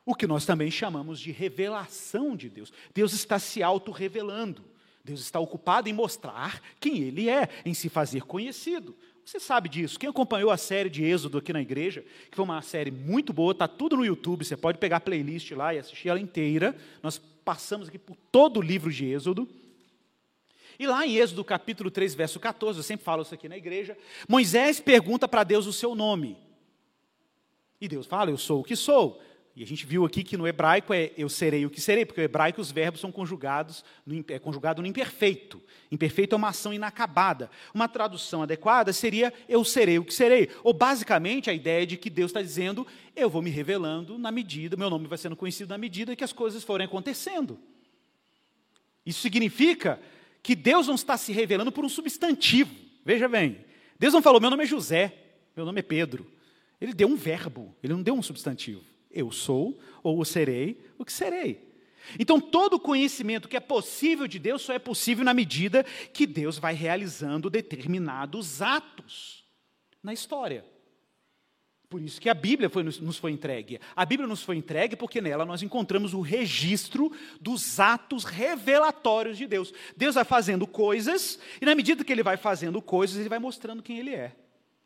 O 0.05 0.15
que 0.15 0.27
nós 0.27 0.47
também 0.47 0.71
chamamos 0.71 1.19
de 1.19 1.33
revelação 1.33 2.37
de 2.37 2.49
Deus. 2.49 2.73
Deus 2.95 3.13
está 3.13 3.41
se 3.41 3.61
auto-revelando. 3.61 4.65
Deus 5.03 5.21
está 5.21 5.41
ocupado 5.41 5.89
em 5.89 5.93
mostrar 5.93 6.63
quem 6.79 7.03
Ele 7.03 7.29
é, 7.29 7.49
em 7.65 7.75
se 7.75 7.89
fazer 7.89 8.23
conhecido. 8.23 8.97
Você 9.27 9.41
sabe 9.41 9.69
disso. 9.69 9.99
Quem 9.99 10.09
acompanhou 10.09 10.53
a 10.53 10.57
série 10.57 10.89
de 10.89 11.03
Êxodo 11.05 11.39
aqui 11.39 11.53
na 11.53 11.61
igreja, 11.61 12.05
que 12.31 12.37
foi 12.37 12.45
uma 12.45 12.63
série 12.63 12.93
muito 12.93 13.33
boa, 13.33 13.51
está 13.51 13.67
tudo 13.67 13.97
no 13.97 14.07
YouTube, 14.07 14.45
você 14.45 14.57
pode 14.57 14.79
pegar 14.79 14.99
a 14.99 15.01
playlist 15.01 15.51
lá 15.51 15.75
e 15.75 15.79
assistir 15.81 16.09
ela 16.09 16.21
inteira. 16.21 16.77
Nós 17.03 17.19
passamos 17.45 17.89
aqui 17.89 17.99
por 17.99 18.17
todo 18.31 18.59
o 18.59 18.63
livro 18.63 18.89
de 18.89 19.05
Êxodo. 19.05 19.49
E 20.79 20.87
lá 20.87 21.05
em 21.05 21.17
Êxodo 21.17 21.45
capítulo 21.45 21.91
3, 21.91 22.15
verso 22.15 22.39
14, 22.39 22.79
eu 22.79 22.83
sempre 22.85 23.05
falo 23.05 23.23
isso 23.23 23.35
aqui 23.35 23.49
na 23.49 23.57
igreja, 23.57 23.99
Moisés 24.29 24.79
pergunta 24.79 25.27
para 25.27 25.43
Deus 25.43 25.67
o 25.67 25.73
seu 25.73 25.97
nome. 25.97 26.37
E 27.81 27.89
Deus 27.89 28.07
fala, 28.07 28.31
eu 28.31 28.39
sou 28.39 28.61
o 28.61 28.65
que 28.65 28.77
sou. 28.77 29.21
E 29.57 29.63
a 29.63 29.67
gente 29.67 29.87
viu 29.87 30.05
aqui 30.05 30.23
que 30.23 30.37
no 30.37 30.47
hebraico 30.47 30.93
é 30.93 31.13
eu 31.17 31.31
serei 31.31 31.65
o 31.65 31.71
que 31.71 31.81
serei, 31.81 32.05
porque 32.05 32.21
no 32.21 32.27
hebraico 32.27 32.61
os 32.61 32.71
verbos 32.71 33.01
são 33.01 33.11
conjugados, 33.11 33.83
no, 34.05 34.23
é 34.29 34.39
conjugado 34.39 34.83
no 34.83 34.87
imperfeito. 34.87 35.63
Imperfeito 35.91 36.35
é 36.35 36.37
uma 36.37 36.51
ação 36.51 36.75
inacabada. 36.75 37.51
Uma 37.73 37.89
tradução 37.89 38.43
adequada 38.43 38.93
seria 38.93 39.33
eu 39.49 39.65
serei 39.65 39.99
o 39.99 40.05
que 40.05 40.13
serei. 40.13 40.51
Ou 40.63 40.75
basicamente 40.75 41.49
a 41.49 41.55
ideia 41.55 41.87
de 41.87 41.97
que 41.97 42.11
Deus 42.11 42.29
está 42.29 42.43
dizendo 42.43 42.87
eu 43.17 43.31
vou 43.31 43.41
me 43.41 43.49
revelando 43.49 44.19
na 44.19 44.31
medida, 44.31 44.77
meu 44.77 44.91
nome 44.91 45.09
vai 45.09 45.17
sendo 45.17 45.35
conhecido 45.35 45.71
na 45.71 45.79
medida 45.79 46.15
que 46.15 46.23
as 46.23 46.35
coisas 46.35 46.63
forem 46.63 46.85
acontecendo. 46.85 47.59
Isso 49.07 49.23
significa 49.23 49.99
que 50.43 50.55
Deus 50.55 50.87
não 50.87 50.97
está 50.97 51.17
se 51.17 51.33
revelando 51.33 51.73
por 51.73 51.83
um 51.83 51.89
substantivo. 51.89 52.75
Veja 53.03 53.27
bem, 53.27 53.65
Deus 53.99 54.13
não 54.13 54.21
falou 54.21 54.39
meu 54.39 54.51
nome 54.51 54.65
é 54.65 54.67
José, 54.67 55.17
meu 55.57 55.65
nome 55.65 55.81
é 55.81 55.83
Pedro. 55.83 56.31
Ele 56.79 56.93
deu 56.93 57.09
um 57.09 57.17
verbo, 57.17 57.75
ele 57.83 57.95
não 57.95 58.03
deu 58.03 58.13
um 58.13 58.23
substantivo 58.23 58.96
eu 59.17 59.33
sou 59.33 59.79
ou 60.03 60.25
serei 60.25 60.81
o 60.99 61.05
que 61.05 61.13
serei. 61.13 61.67
Então, 62.19 62.41
todo 62.41 62.79
conhecimento 62.79 63.49
que 63.49 63.57
é 63.57 63.61
possível 63.61 64.29
de 64.29 64.39
Deus 64.39 64.63
só 64.63 64.73
é 64.73 64.79
possível 64.79 65.25
na 65.25 65.35
medida 65.35 65.85
que 66.13 66.27
Deus 66.27 66.59
vai 66.59 66.75
realizando 66.75 67.51
determinados 67.51 68.63
atos 68.63 69.45
na 70.03 70.13
história. 70.13 70.65
Por 71.89 72.01
isso 72.01 72.21
que 72.21 72.29
a 72.29 72.35
Bíblia 72.35 72.69
foi, 72.69 72.83
nos 72.83 73.17
foi 73.17 73.31
entregue. 73.31 73.81
A 73.95 74.05
Bíblia 74.05 74.29
nos 74.29 74.43
foi 74.43 74.57
entregue 74.57 74.97
porque 74.97 75.21
nela 75.21 75.45
nós 75.45 75.63
encontramos 75.63 76.15
o 76.15 76.21
registro 76.21 77.13
dos 77.41 77.79
atos 77.79 78.25
revelatórios 78.25 79.39
de 79.39 79.47
Deus. 79.47 79.73
Deus 79.97 80.17
vai 80.17 80.25
fazendo 80.25 80.67
coisas, 80.67 81.39
e 81.61 81.65
na 81.65 81.75
medida 81.75 82.05
que 82.05 82.13
ele 82.13 82.25
vai 82.25 82.37
fazendo 82.37 82.83
coisas, 82.83 83.17
ele 83.17 83.29
vai 83.29 83.39
mostrando 83.39 83.83
quem 83.83 83.99
ele 83.99 84.15
é. 84.15 84.37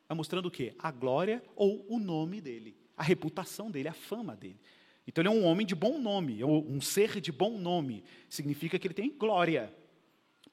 Vai 0.09 0.16
mostrando 0.16 0.47
o 0.47 0.51
quê? 0.51 0.75
A 0.79 0.90
glória 0.90 1.43
ou 1.57 1.87
o 1.88 1.99
nome 1.99 2.40
dele 2.40 2.80
a 3.01 3.03
reputação 3.03 3.71
dele, 3.71 3.89
a 3.89 3.95
fama 3.95 4.37
dele. 4.37 4.61
Então 5.07 5.23
ele 5.23 5.29
é 5.29 5.31
um 5.31 5.43
homem 5.47 5.67
de 5.67 5.75
bom 5.75 5.99
nome, 5.99 6.45
um 6.45 6.83
ser 6.83 7.19
de 7.19 7.33
bom 7.33 7.57
nome. 7.57 8.05
Significa 8.29 8.79
que 8.79 8.87
ele 8.87 8.93
tem 8.93 9.11
glória. 9.11 9.73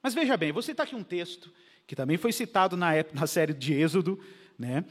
Mas 0.02 0.14
veja 0.14 0.34
bem, 0.34 0.50
vou 0.50 0.62
citar 0.62 0.86
aqui 0.86 0.96
um 0.96 1.02
texto 1.04 1.52
que 1.86 1.94
também 1.94 2.16
foi 2.16 2.32
citado 2.32 2.74
na, 2.74 2.94
época, 2.94 3.20
na 3.20 3.26
série 3.26 3.52
de 3.52 3.74
Êxodo, 3.74 4.18
né? 4.58 4.82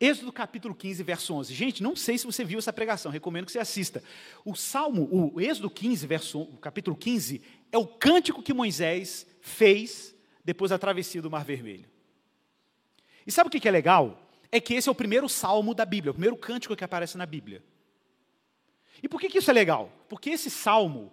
Êxodo 0.00 0.32
capítulo 0.32 0.74
15, 0.74 1.04
verso 1.04 1.32
11. 1.34 1.54
Gente, 1.54 1.84
não 1.84 1.94
sei 1.94 2.18
se 2.18 2.26
você 2.26 2.44
viu 2.44 2.58
essa 2.58 2.72
pregação, 2.72 3.12
recomendo 3.12 3.46
que 3.46 3.52
você 3.52 3.60
assista. 3.60 4.02
O 4.44 4.56
Salmo, 4.56 5.08
o 5.12 5.40
Êxodo 5.40 5.70
15, 5.70 6.08
verso, 6.08 6.40
o 6.40 6.58
capítulo 6.58 6.96
15, 6.96 7.40
é 7.70 7.78
o 7.78 7.86
cântico 7.86 8.42
que 8.42 8.52
Moisés 8.52 9.24
fez 9.40 10.12
depois 10.44 10.70
da 10.70 10.78
travessia 10.78 11.22
do 11.22 11.30
Mar 11.30 11.44
Vermelho. 11.44 11.88
E 13.24 13.30
sabe 13.30 13.46
o 13.46 13.50
que 13.50 13.68
é 13.68 13.70
legal? 13.70 14.23
É 14.54 14.60
que 14.60 14.72
esse 14.72 14.88
é 14.88 14.92
o 14.92 14.94
primeiro 14.94 15.28
salmo 15.28 15.74
da 15.74 15.84
Bíblia, 15.84 16.12
o 16.12 16.14
primeiro 16.14 16.36
cântico 16.36 16.76
que 16.76 16.84
aparece 16.84 17.18
na 17.18 17.26
Bíblia. 17.26 17.60
E 19.02 19.08
por 19.08 19.20
que, 19.20 19.28
que 19.28 19.38
isso 19.38 19.50
é 19.50 19.52
legal? 19.52 19.90
Porque 20.08 20.30
esse 20.30 20.48
salmo 20.48 21.12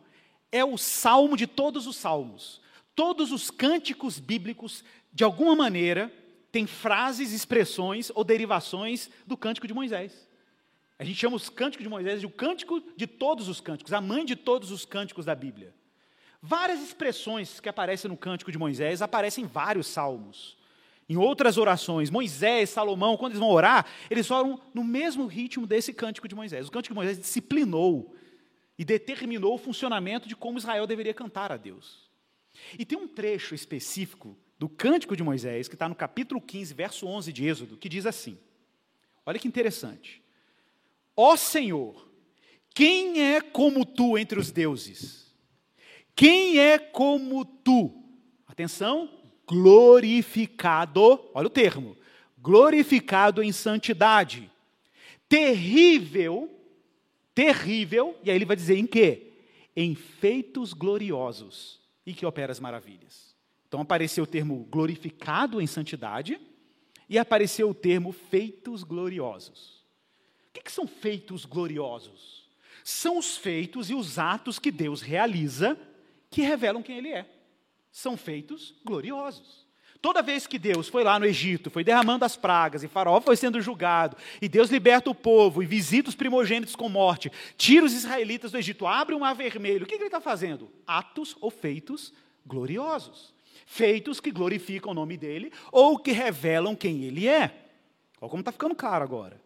é 0.51 0.63
o 0.63 0.77
salmo 0.77 1.35
de 1.35 1.47
todos 1.47 1.87
os 1.87 1.95
salmos. 1.95 2.61
Todos 2.93 3.31
os 3.31 3.49
cânticos 3.49 4.19
bíblicos, 4.19 4.83
de 5.11 5.23
alguma 5.23 5.55
maneira, 5.55 6.13
têm 6.51 6.67
frases, 6.67 7.31
expressões 7.31 8.11
ou 8.13 8.23
derivações 8.23 9.09
do 9.25 9.35
cântico 9.35 9.65
de 9.65 9.73
Moisés. 9.73 10.29
A 10.99 11.03
gente 11.03 11.17
chama 11.17 11.35
os 11.35 11.49
cânticos 11.49 11.83
de 11.83 11.89
Moisés 11.89 12.19
de 12.19 12.27
o 12.27 12.29
cântico 12.29 12.79
de 12.95 13.07
todos 13.07 13.49
os 13.49 13.59
cânticos, 13.59 13.91
a 13.91 13.99
mãe 13.99 14.23
de 14.23 14.35
todos 14.35 14.69
os 14.69 14.85
cânticos 14.85 15.25
da 15.25 15.33
Bíblia. 15.33 15.73
Várias 16.39 16.79
expressões 16.79 17.59
que 17.59 17.67
aparecem 17.67 18.07
no 18.07 18.15
cântico 18.15 18.51
de 18.51 18.59
Moisés 18.59 19.01
aparecem 19.01 19.45
em 19.45 19.47
vários 19.47 19.87
salmos. 19.87 20.60
Em 21.11 21.17
outras 21.17 21.57
orações, 21.57 22.09
Moisés, 22.09 22.69
Salomão, 22.69 23.17
quando 23.17 23.33
eles 23.33 23.39
vão 23.41 23.49
orar, 23.49 23.85
eles 24.09 24.31
oram 24.31 24.61
no 24.73 24.81
mesmo 24.81 25.25
ritmo 25.25 25.67
desse 25.67 25.93
cântico 25.93 26.25
de 26.25 26.33
Moisés. 26.33 26.69
O 26.69 26.71
cântico 26.71 26.93
de 26.93 26.95
Moisés 26.95 27.19
disciplinou 27.19 28.15
e 28.79 28.85
determinou 28.85 29.55
o 29.55 29.57
funcionamento 29.57 30.25
de 30.25 30.37
como 30.37 30.57
Israel 30.57 30.87
deveria 30.87 31.13
cantar 31.13 31.51
a 31.51 31.57
Deus. 31.57 32.09
E 32.79 32.85
tem 32.85 32.97
um 32.97 33.09
trecho 33.09 33.53
específico 33.53 34.37
do 34.57 34.69
cântico 34.69 35.13
de 35.13 35.21
Moisés, 35.21 35.67
que 35.67 35.75
está 35.75 35.89
no 35.89 35.95
capítulo 35.95 36.39
15, 36.39 36.73
verso 36.73 37.05
11 37.05 37.33
de 37.33 37.45
Êxodo, 37.45 37.75
que 37.75 37.89
diz 37.89 38.05
assim: 38.05 38.39
Olha 39.25 39.37
que 39.37 39.49
interessante. 39.49 40.23
Ó 41.13 41.35
Senhor, 41.35 42.09
quem 42.73 43.21
é 43.21 43.41
como 43.41 43.85
tu 43.85 44.17
entre 44.17 44.39
os 44.39 44.49
deuses? 44.49 45.29
Quem 46.15 46.57
é 46.57 46.79
como 46.79 47.43
tu? 47.43 48.01
Atenção, 48.47 49.20
glorificado, 49.51 51.19
olha 51.33 51.47
o 51.47 51.49
termo, 51.49 51.97
glorificado 52.37 53.43
em 53.43 53.51
santidade, 53.51 54.49
terrível, 55.27 56.49
terrível, 57.35 58.17
e 58.23 58.31
aí 58.31 58.37
ele 58.37 58.45
vai 58.45 58.55
dizer 58.55 58.77
em 58.77 58.87
quê? 58.87 59.33
Em 59.75 59.93
feitos 59.93 60.71
gloriosos 60.71 61.81
e 62.05 62.13
que 62.13 62.25
opera 62.25 62.53
as 62.53 62.61
maravilhas. 62.61 63.35
Então 63.67 63.81
apareceu 63.81 64.23
o 64.23 64.27
termo 64.27 64.65
glorificado 64.71 65.61
em 65.61 65.67
santidade 65.67 66.39
e 67.09 67.19
apareceu 67.19 67.69
o 67.69 67.73
termo 67.73 68.13
feitos 68.13 68.83
gloriosos. 68.83 69.81
O 70.47 70.53
que, 70.53 70.61
que 70.61 70.71
são 70.71 70.87
feitos 70.87 71.43
gloriosos? 71.43 72.49
São 72.85 73.17
os 73.17 73.37
feitos 73.37 73.89
e 73.89 73.93
os 73.93 74.17
atos 74.17 74.59
que 74.59 74.71
Deus 74.71 75.01
realiza 75.01 75.77
que 76.29 76.41
revelam 76.41 76.81
quem 76.81 76.97
Ele 76.97 77.09
é 77.09 77.40
são 77.91 78.15
feitos 78.15 78.73
gloriosos. 78.85 79.67
Toda 80.01 80.23
vez 80.23 80.47
que 80.47 80.57
Deus 80.57 80.87
foi 80.87 81.03
lá 81.03 81.19
no 81.19 81.25
Egito, 81.25 81.69
foi 81.69 81.83
derramando 81.83 82.25
as 82.25 82.35
pragas, 82.35 82.81
e 82.81 82.87
Faraó 82.87 83.21
foi 83.21 83.35
sendo 83.35 83.61
julgado, 83.61 84.17
e 84.41 84.49
Deus 84.49 84.71
liberta 84.71 85.11
o 85.11 85.15
povo, 85.15 85.61
e 85.61 85.65
visita 85.65 86.09
os 86.09 86.15
primogênitos 86.15 86.75
com 86.75 86.89
morte, 86.89 87.31
tira 87.55 87.85
os 87.85 87.93
israelitas 87.93 88.51
do 88.51 88.57
Egito, 88.57 88.87
abre 88.87 89.13
um 89.13 89.19
mar 89.19 89.35
vermelho, 89.35 89.83
o 89.83 89.87
que 89.87 89.93
ele 89.93 90.05
está 90.05 90.19
fazendo? 90.19 90.71
Atos 90.87 91.37
ou 91.39 91.51
feitos 91.51 92.11
gloriosos. 92.45 93.31
Feitos 93.67 94.19
que 94.19 94.31
glorificam 94.31 94.91
o 94.91 94.95
nome 94.95 95.15
dele, 95.17 95.53
ou 95.71 95.99
que 95.99 96.11
revelam 96.11 96.75
quem 96.75 97.03
ele 97.03 97.27
é. 97.27 97.67
Olha 98.19 98.29
como 98.29 98.41
está 98.41 98.51
ficando 98.51 98.75
claro 98.75 99.03
agora. 99.03 99.39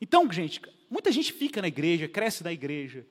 Então, 0.00 0.30
gente, 0.30 0.60
muita 0.90 1.10
gente 1.10 1.32
fica 1.32 1.62
na 1.62 1.68
igreja, 1.68 2.06
cresce 2.06 2.44
na 2.44 2.52
igreja, 2.52 3.06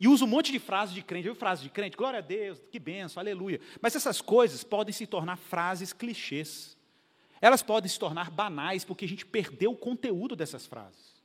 e 0.00 0.06
usa 0.06 0.24
um 0.24 0.28
monte 0.28 0.52
de 0.52 0.58
frases 0.58 0.94
de 0.94 1.02
crente. 1.02 1.26
Eu 1.26 1.34
frases 1.34 1.64
de 1.64 1.70
crente, 1.70 1.96
glória 1.96 2.18
a 2.18 2.22
Deus, 2.22 2.60
que 2.70 2.78
benção, 2.78 3.20
aleluia. 3.20 3.60
Mas 3.80 3.96
essas 3.96 4.20
coisas 4.20 4.62
podem 4.62 4.92
se 4.92 5.06
tornar 5.06 5.36
frases 5.36 5.92
clichês. 5.92 6.76
Elas 7.40 7.62
podem 7.62 7.88
se 7.88 7.98
tornar 7.98 8.30
banais, 8.30 8.84
porque 8.84 9.04
a 9.04 9.08
gente 9.08 9.26
perdeu 9.26 9.72
o 9.72 9.76
conteúdo 9.76 10.36
dessas 10.36 10.66
frases. 10.66 11.18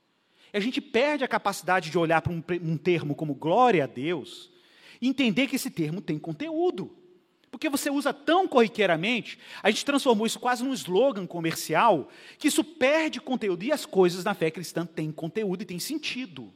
A 0.51 0.59
gente 0.59 0.79
perde 0.79 1.23
a 1.23 1.27
capacidade 1.27 1.89
de 1.89 1.97
olhar 1.97 2.21
para 2.21 2.31
um, 2.31 2.43
um 2.61 2.77
termo 2.77 3.15
como 3.15 3.33
glória 3.33 3.83
a 3.83 3.87
Deus 3.87 4.51
e 5.01 5.07
entender 5.07 5.47
que 5.47 5.55
esse 5.55 5.71
termo 5.71 6.01
tem 6.01 6.19
conteúdo. 6.19 6.95
Porque 7.49 7.69
você 7.69 7.89
usa 7.89 8.11
tão 8.11 8.47
corriqueiramente, 8.47 9.37
a 9.61 9.69
gente 9.69 9.85
transformou 9.85 10.25
isso 10.25 10.39
quase 10.39 10.63
num 10.63 10.73
slogan 10.73 11.27
comercial, 11.27 12.09
que 12.39 12.47
isso 12.47 12.63
perde 12.63 13.21
conteúdo. 13.21 13.63
E 13.63 13.71
as 13.71 13.85
coisas 13.85 14.23
na 14.23 14.33
fé 14.33 14.49
cristã 14.49 14.85
têm 14.85 15.11
conteúdo 15.11 15.61
e 15.61 15.65
têm 15.65 15.79
sentido. 15.79 16.51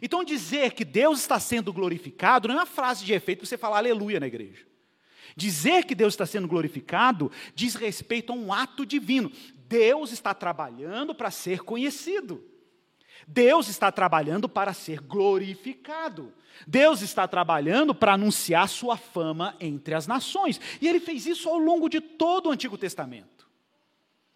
Então, 0.00 0.24
dizer 0.24 0.72
que 0.72 0.84
Deus 0.84 1.20
está 1.20 1.38
sendo 1.38 1.72
glorificado 1.72 2.48
não 2.48 2.54
é 2.54 2.58
uma 2.58 2.66
frase 2.66 3.04
de 3.04 3.12
efeito 3.12 3.40
para 3.40 3.48
você 3.48 3.58
falar 3.58 3.78
aleluia 3.78 4.20
na 4.20 4.26
igreja. 4.26 4.64
Dizer 5.36 5.84
que 5.84 5.94
Deus 5.94 6.14
está 6.14 6.26
sendo 6.26 6.46
glorificado 6.46 7.30
diz 7.54 7.74
respeito 7.74 8.32
a 8.32 8.36
um 8.36 8.52
ato 8.52 8.86
divino. 8.86 9.30
Deus 9.66 10.12
está 10.12 10.32
trabalhando 10.32 11.14
para 11.14 11.30
ser 11.30 11.60
conhecido. 11.60 12.44
Deus 13.26 13.68
está 13.68 13.90
trabalhando 13.90 14.48
para 14.48 14.72
ser 14.72 15.00
glorificado. 15.00 16.32
Deus 16.66 17.00
está 17.02 17.26
trabalhando 17.26 17.94
para 17.94 18.12
anunciar 18.14 18.68
sua 18.68 18.96
fama 18.96 19.56
entre 19.58 19.94
as 19.94 20.06
nações. 20.06 20.60
E 20.80 20.86
ele 20.86 21.00
fez 21.00 21.26
isso 21.26 21.48
ao 21.48 21.58
longo 21.58 21.88
de 21.88 22.00
todo 22.00 22.48
o 22.48 22.52
Antigo 22.52 22.78
Testamento. 22.78 23.33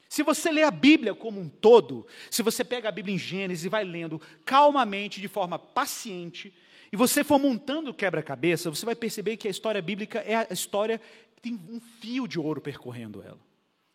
Se 0.09 0.23
você 0.23 0.51
lê 0.51 0.63
a 0.63 0.71
Bíblia 0.71 1.15
como 1.15 1.41
um 1.41 1.49
todo, 1.49 2.07
se 2.31 2.43
você 2.43 2.65
pega 2.65 2.89
a 2.89 2.93
Bíblia 2.93 3.15
em 3.15 3.19
Gênesis 3.19 3.65
e 3.65 3.69
vai 3.69 3.85
lendo 3.85 4.21
calmamente, 4.45 5.21
de 5.21 5.29
forma 5.29 5.59
paciente, 5.59 6.53
e 6.91 6.97
você 6.97 7.23
for 7.23 7.39
montando 7.39 7.91
o 7.91 7.95
quebra-cabeça, 7.95 8.71
você 8.71 8.87
vai 8.87 8.95
perceber 8.95 9.37
que 9.37 9.47
a 9.47 9.51
história 9.51 9.83
bíblica 9.83 10.21
é 10.21 10.35
a 10.37 10.47
história 10.51 10.99
que 11.37 11.43
tem 11.43 11.55
um 11.69 11.79
fio 11.79 12.27
de 12.27 12.41
ouro 12.41 12.61
percorrendo 12.61 13.23
ela, 13.23 13.39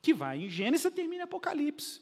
que 0.02 0.14
vai 0.14 0.38
em 0.38 0.50
Gênesis 0.50 0.86
e 0.86 0.92
termina 0.92 1.24
em 1.24 1.26
Apocalipse. 1.26 2.02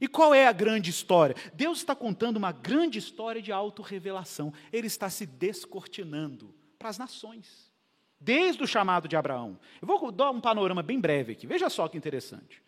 E 0.00 0.08
qual 0.08 0.34
é 0.34 0.46
a 0.46 0.52
grande 0.52 0.90
história? 0.90 1.36
Deus 1.54 1.78
está 1.78 1.94
contando 1.94 2.36
uma 2.36 2.50
grande 2.50 2.98
história 2.98 3.40
de 3.40 3.52
autorrevelação. 3.52 4.52
Ele 4.72 4.88
está 4.88 5.08
se 5.08 5.24
descortinando 5.24 6.52
para 6.78 6.88
as 6.88 6.98
nações. 6.98 7.72
Desde 8.20 8.62
o 8.62 8.66
chamado 8.66 9.06
de 9.06 9.16
Abraão. 9.16 9.58
Eu 9.80 9.86
vou 9.86 10.10
dar 10.10 10.30
um 10.30 10.40
panorama 10.40 10.82
bem 10.82 10.98
breve 10.98 11.32
aqui. 11.32 11.46
Veja 11.46 11.70
só 11.70 11.86
que 11.86 11.96
interessante. 11.96 12.60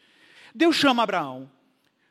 Deus 0.54 0.76
chama 0.76 1.02
Abraão, 1.02 1.50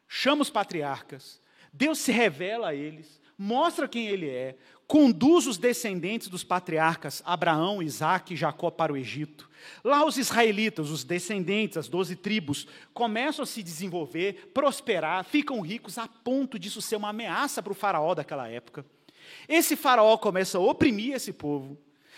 chama 0.08 0.42
os 0.42 0.50
patriarcas, 0.50 1.42
Deus 1.72 2.00
se 2.00 2.12
revela 2.12 2.70
a 2.70 2.76
eles, 2.76 3.20
mostra 3.38 3.88
quem 3.88 4.08
ele 4.08 4.30
é, 4.30 4.56
conduz 4.88 5.48
os 5.48 5.58
descendentes 5.58 6.28
dos 6.28 6.44
patriarcas 6.44 7.22
Abraão, 7.26 7.82
Isaac 7.82 8.34
e 8.34 8.38
Jacó 8.38 8.70
para 8.70 8.94
o 8.94 8.98
Egito. 8.98 9.50
Lá 9.84 10.06
os 10.06 10.18
israelitas, 10.18 10.90
os 10.90 11.04
descendentes, 11.04 11.78
as 11.78 11.88
doze 11.88 12.16
tribos, 12.16 12.68
começam 12.94 13.44
a 13.44 13.46
se 13.46 13.64
desenvolver, 13.64 14.52
prosperar, 14.54 15.24
ficam 15.26 15.60
ricos 15.62 15.98
a 15.98 16.08
ponto 16.08 16.60
disso 16.60 16.82
ser 16.82 16.96
uma 16.98 17.10
ameaça 17.10 17.64
para 17.64 17.72
o 17.72 17.76
faraó 17.76 18.14
daquela 18.14 18.48
época. 18.48 18.86
Esse 19.48 19.76
faraó 19.76 20.18
começa 20.18 20.58
a 20.58 20.62
oprimir 20.62 21.16
esse 21.16 21.34
povo, 21.34 21.78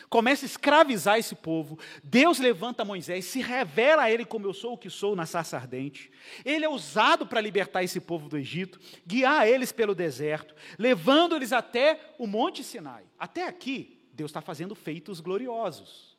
começa 0.10 0.46
a 0.46 0.48
escravizar 0.48 1.18
esse 1.18 1.36
povo. 1.36 1.80
Deus 2.04 2.40
levanta 2.40 2.86
Moisés, 2.86 3.26
se 3.26 3.42
revela 3.42 4.04
a 4.04 4.12
ele 4.12 4.26
como 4.26 4.46
eu 4.46 4.54
sou 4.54 4.74
o 4.74 4.78
que 4.78 4.90
sou 4.90 5.16
na 5.16 5.26
sarça 5.26 5.58
ardente. 5.58 6.12
Ele 6.46 6.66
é 6.66 6.70
usado 6.70 7.26
para 7.26 7.42
libertar 7.42 7.84
esse 7.84 8.00
povo 8.00 8.30
do 8.30 8.38
Egito, 8.38 8.80
guiar 9.06 9.48
eles 9.48 9.72
pelo 9.72 9.96
deserto, 9.96 10.56
levando-eles 10.78 11.54
até 11.54 12.14
o 12.18 12.28
Monte 12.28 12.64
Sinai. 12.64 13.04
Até 13.18 13.48
aqui, 13.48 14.08
Deus 14.14 14.30
está 14.30 14.42
fazendo 14.42 14.76
feitos 14.76 15.20
gloriosos. 15.20 16.18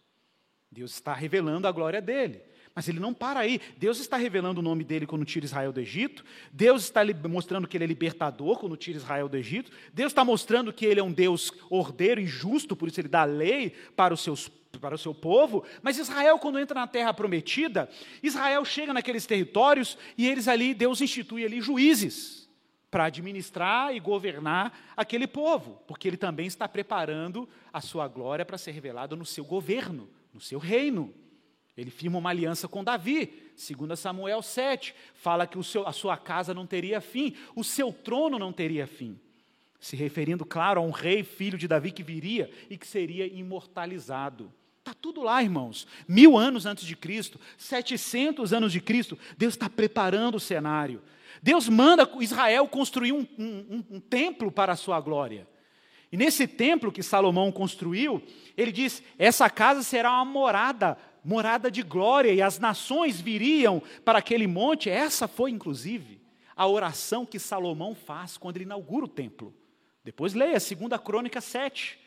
Deus 0.70 0.92
está 0.92 1.14
revelando 1.14 1.66
a 1.66 1.72
glória 1.72 2.00
dele. 2.00 2.42
Mas 2.78 2.88
ele 2.88 3.00
não 3.00 3.12
para 3.12 3.40
aí. 3.40 3.60
Deus 3.76 3.98
está 3.98 4.16
revelando 4.16 4.60
o 4.60 4.62
nome 4.62 4.84
dele 4.84 5.04
quando 5.04 5.24
tira 5.24 5.44
Israel 5.44 5.72
do 5.72 5.80
Egito. 5.80 6.24
Deus 6.52 6.84
está 6.84 7.04
mostrando 7.28 7.66
que 7.66 7.76
ele 7.76 7.82
é 7.82 7.86
libertador 7.88 8.56
quando 8.56 8.76
tira 8.76 8.96
Israel 8.96 9.28
do 9.28 9.36
Egito. 9.36 9.72
Deus 9.92 10.12
está 10.12 10.24
mostrando 10.24 10.72
que 10.72 10.86
ele 10.86 11.00
é 11.00 11.02
um 11.02 11.10
Deus 11.10 11.52
ordeiro 11.68 12.20
e 12.20 12.26
justo, 12.28 12.76
por 12.76 12.86
isso 12.86 13.00
ele 13.00 13.08
dá 13.08 13.24
lei 13.24 13.70
para, 13.96 14.14
os 14.14 14.20
seus, 14.20 14.48
para 14.80 14.94
o 14.94 14.98
seu 14.98 15.12
povo. 15.12 15.64
Mas 15.82 15.98
Israel, 15.98 16.38
quando 16.38 16.56
entra 16.60 16.78
na 16.78 16.86
terra 16.86 17.12
prometida, 17.12 17.90
Israel 18.22 18.64
chega 18.64 18.92
naqueles 18.92 19.26
territórios 19.26 19.98
e 20.16 20.28
eles 20.28 20.46
ali, 20.46 20.72
Deus 20.72 21.00
institui 21.00 21.44
ali 21.44 21.60
juízes 21.60 22.48
para 22.92 23.06
administrar 23.06 23.92
e 23.92 23.98
governar 23.98 24.94
aquele 24.96 25.26
povo, 25.26 25.82
porque 25.84 26.06
ele 26.06 26.16
também 26.16 26.46
está 26.46 26.68
preparando 26.68 27.48
a 27.72 27.80
sua 27.80 28.06
glória 28.06 28.44
para 28.44 28.56
ser 28.56 28.70
revelada 28.70 29.16
no 29.16 29.26
seu 29.26 29.44
governo, 29.44 30.08
no 30.32 30.40
seu 30.40 30.60
reino. 30.60 31.12
Ele 31.78 31.92
firma 31.92 32.18
uma 32.18 32.30
aliança 32.30 32.66
com 32.66 32.82
Davi, 32.82 33.32
2 33.54 33.96
Samuel 33.96 34.42
7, 34.42 34.92
fala 35.14 35.46
que 35.46 35.62
seu, 35.62 35.86
a 35.86 35.92
sua 35.92 36.16
casa 36.16 36.52
não 36.52 36.66
teria 36.66 37.00
fim, 37.00 37.36
o 37.54 37.62
seu 37.62 37.92
trono 37.92 38.36
não 38.36 38.52
teria 38.52 38.84
fim. 38.84 39.16
Se 39.78 39.94
referindo, 39.94 40.44
claro, 40.44 40.80
a 40.80 40.82
um 40.82 40.90
rei, 40.90 41.22
filho 41.22 41.56
de 41.56 41.68
Davi, 41.68 41.92
que 41.92 42.02
viria 42.02 42.50
e 42.68 42.76
que 42.76 42.84
seria 42.84 43.28
imortalizado. 43.28 44.52
Está 44.80 44.92
tudo 44.92 45.22
lá, 45.22 45.40
irmãos. 45.40 45.86
Mil 46.08 46.36
anos 46.36 46.66
antes 46.66 46.84
de 46.84 46.96
Cristo, 46.96 47.38
700 47.56 48.52
anos 48.52 48.72
de 48.72 48.80
Cristo, 48.80 49.16
Deus 49.36 49.54
está 49.54 49.70
preparando 49.70 50.34
o 50.34 50.40
cenário. 50.40 51.00
Deus 51.40 51.68
manda 51.68 52.10
Israel 52.18 52.66
construir 52.66 53.12
um, 53.12 53.24
um, 53.38 53.84
um 53.88 54.00
templo 54.00 54.50
para 54.50 54.72
a 54.72 54.76
sua 54.76 55.00
glória. 55.00 55.46
E 56.10 56.16
nesse 56.16 56.46
templo 56.46 56.90
que 56.90 57.02
Salomão 57.02 57.52
construiu, 57.52 58.22
ele 58.56 58.72
diz: 58.72 59.02
essa 59.18 59.48
casa 59.50 59.82
será 59.82 60.10
uma 60.10 60.24
morada 60.24 60.96
morada 61.24 61.70
de 61.70 61.82
glória, 61.82 62.32
e 62.32 62.42
as 62.42 62.58
nações 62.58 63.20
viriam 63.20 63.82
para 64.04 64.18
aquele 64.18 64.46
monte. 64.46 64.90
Essa 64.90 65.28
foi, 65.28 65.50
inclusive, 65.50 66.20
a 66.56 66.66
oração 66.66 67.24
que 67.24 67.38
Salomão 67.38 67.94
faz 67.94 68.36
quando 68.36 68.56
ele 68.56 68.64
inaugura 68.64 69.04
o 69.04 69.08
templo. 69.08 69.54
Depois 70.04 70.34
leia 70.34 70.58
2 70.58 71.00
Crônica 71.04 71.40
7. 71.40 71.98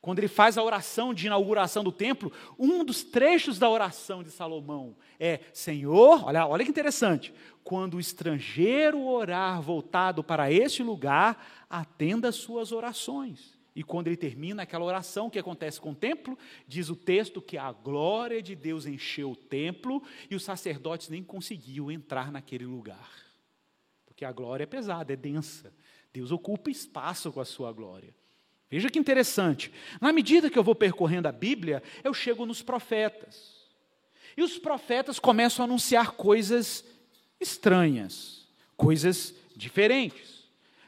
Quando 0.00 0.18
ele 0.18 0.28
faz 0.28 0.58
a 0.58 0.62
oração 0.64 1.14
de 1.14 1.26
inauguração 1.26 1.84
do 1.84 1.92
templo, 1.92 2.32
um 2.58 2.84
dos 2.84 3.04
trechos 3.04 3.56
da 3.56 3.70
oração 3.70 4.22
de 4.24 4.32
Salomão 4.32 4.96
é: 5.18 5.38
Senhor, 5.52 6.24
olha, 6.24 6.44
olha 6.44 6.64
que 6.64 6.70
interessante, 6.70 7.32
quando 7.62 7.94
o 7.94 8.00
estrangeiro 8.00 9.00
orar 9.00 9.62
voltado 9.62 10.24
para 10.24 10.50
este 10.50 10.82
lugar, 10.82 11.64
atenda 11.70 12.28
as 12.28 12.34
suas 12.34 12.72
orações. 12.72 13.61
E 13.74 13.82
quando 13.82 14.08
ele 14.08 14.16
termina 14.16 14.62
aquela 14.62 14.84
oração, 14.84 15.26
o 15.26 15.30
que 15.30 15.38
acontece 15.38 15.80
com 15.80 15.92
o 15.92 15.94
templo? 15.94 16.38
Diz 16.66 16.90
o 16.90 16.96
texto 16.96 17.40
que 17.40 17.56
a 17.56 17.72
glória 17.72 18.42
de 18.42 18.54
Deus 18.54 18.84
encheu 18.84 19.30
o 19.30 19.36
templo 19.36 20.02
e 20.30 20.34
os 20.34 20.44
sacerdotes 20.44 21.08
nem 21.08 21.22
conseguiam 21.22 21.90
entrar 21.90 22.30
naquele 22.30 22.66
lugar. 22.66 23.10
Porque 24.04 24.24
a 24.24 24.32
glória 24.32 24.64
é 24.64 24.66
pesada, 24.66 25.12
é 25.12 25.16
densa. 25.16 25.72
Deus 26.12 26.30
ocupa 26.30 26.70
espaço 26.70 27.32
com 27.32 27.40
a 27.40 27.44
sua 27.46 27.72
glória. 27.72 28.14
Veja 28.70 28.90
que 28.90 28.98
interessante. 28.98 29.72
Na 30.00 30.12
medida 30.12 30.50
que 30.50 30.58
eu 30.58 30.64
vou 30.64 30.74
percorrendo 30.74 31.28
a 31.28 31.32
Bíblia, 31.32 31.82
eu 32.04 32.12
chego 32.12 32.46
nos 32.46 32.62
profetas. 32.62 33.62
E 34.36 34.42
os 34.42 34.58
profetas 34.58 35.18
começam 35.18 35.62
a 35.62 35.66
anunciar 35.66 36.12
coisas 36.12 36.84
estranhas, 37.40 38.46
coisas 38.76 39.34
diferentes. 39.54 40.31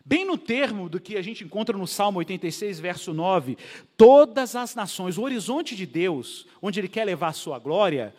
Bem 0.06 0.26
no 0.26 0.36
termo 0.36 0.86
do 0.86 1.00
que 1.00 1.16
a 1.16 1.22
gente 1.22 1.42
encontra 1.44 1.78
no 1.78 1.86
Salmo 1.86 2.18
86, 2.18 2.78
verso 2.78 3.14
9: 3.14 3.56
todas 3.96 4.54
as 4.54 4.74
nações, 4.74 5.16
o 5.16 5.22
horizonte 5.22 5.74
de 5.74 5.86
Deus, 5.86 6.46
onde 6.60 6.78
Ele 6.78 6.88
quer 6.88 7.04
levar 7.04 7.28
a 7.28 7.32
sua 7.32 7.58
glória, 7.58 8.14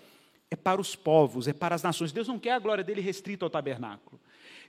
é 0.50 0.56
para 0.56 0.82
os 0.82 0.96
povos, 0.96 1.48
é 1.48 1.54
para 1.54 1.76
as 1.76 1.84
nações. 1.84 2.12
Deus 2.12 2.28
não 2.28 2.40
quer 2.40 2.54
a 2.54 2.60
glória 2.60 2.84
dele 2.84 3.02
restrita 3.02 3.46
ao 3.46 3.52
tabernáculo. 3.52 4.20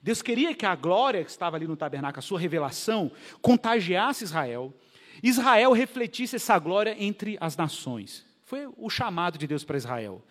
Deus 0.03 0.21
queria 0.21 0.55
que 0.55 0.67
a 0.67 0.75
glória 0.77 1.25
que 1.25 1.31
estava 1.31 1.57
ali 1.57 1.67
no 1.67 1.75
tabernáculo, 1.75 2.19
a 2.19 2.23
sua 2.23 2.39
revelação, 2.39 3.11
contagiasse 3.41 4.23
Israel. 4.23 4.75
Israel 5.23 5.73
refletisse 5.73 6.37
essa 6.37 6.59
glória 6.59 6.95
entre 6.99 7.39
as 7.41 7.57
nações. 7.57 8.27
Foi 8.45 8.69
o 8.77 8.91
chamado 8.91 9.39
de 9.39 9.47
Deus 9.47 9.65
para 9.65 9.79
Israel. 9.79 10.23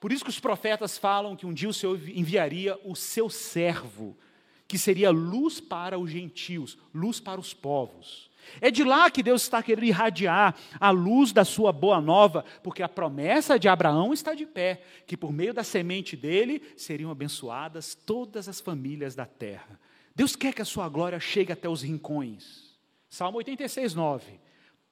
Por 0.00 0.12
isso 0.12 0.24
que 0.24 0.30
os 0.30 0.40
profetas 0.40 0.98
falam 0.98 1.36
que 1.36 1.46
um 1.46 1.54
dia 1.54 1.68
o 1.68 1.72
Senhor 1.72 1.96
enviaria 2.08 2.76
o 2.84 2.96
seu 2.96 3.30
servo 3.30 4.18
que 4.66 4.78
seria 4.78 5.10
luz 5.10 5.60
para 5.60 5.98
os 5.98 6.10
gentios, 6.10 6.78
luz 6.92 7.20
para 7.20 7.40
os 7.40 7.52
povos. 7.52 8.30
É 8.60 8.70
de 8.70 8.84
lá 8.84 9.10
que 9.10 9.22
Deus 9.22 9.42
está 9.42 9.62
querendo 9.62 9.86
irradiar 9.86 10.54
a 10.78 10.90
luz 10.90 11.32
da 11.32 11.44
sua 11.44 11.72
boa 11.72 12.00
nova, 12.00 12.44
porque 12.62 12.82
a 12.82 12.88
promessa 12.88 13.58
de 13.58 13.68
Abraão 13.68 14.12
está 14.12 14.34
de 14.34 14.46
pé, 14.46 14.82
que 15.06 15.16
por 15.16 15.32
meio 15.32 15.54
da 15.54 15.64
semente 15.64 16.16
dele 16.16 16.62
seriam 16.76 17.10
abençoadas 17.10 17.94
todas 17.94 18.48
as 18.48 18.60
famílias 18.60 19.14
da 19.14 19.26
terra. 19.26 19.80
Deus 20.14 20.36
quer 20.36 20.54
que 20.54 20.62
a 20.62 20.66
sua 20.66 20.88
glória 20.88 21.18
chegue 21.18 21.52
até 21.52 21.68
os 21.68 21.82
rincões. 21.82 22.74
Salmo 23.08 23.38
86, 23.38 23.94
9. 23.94 24.40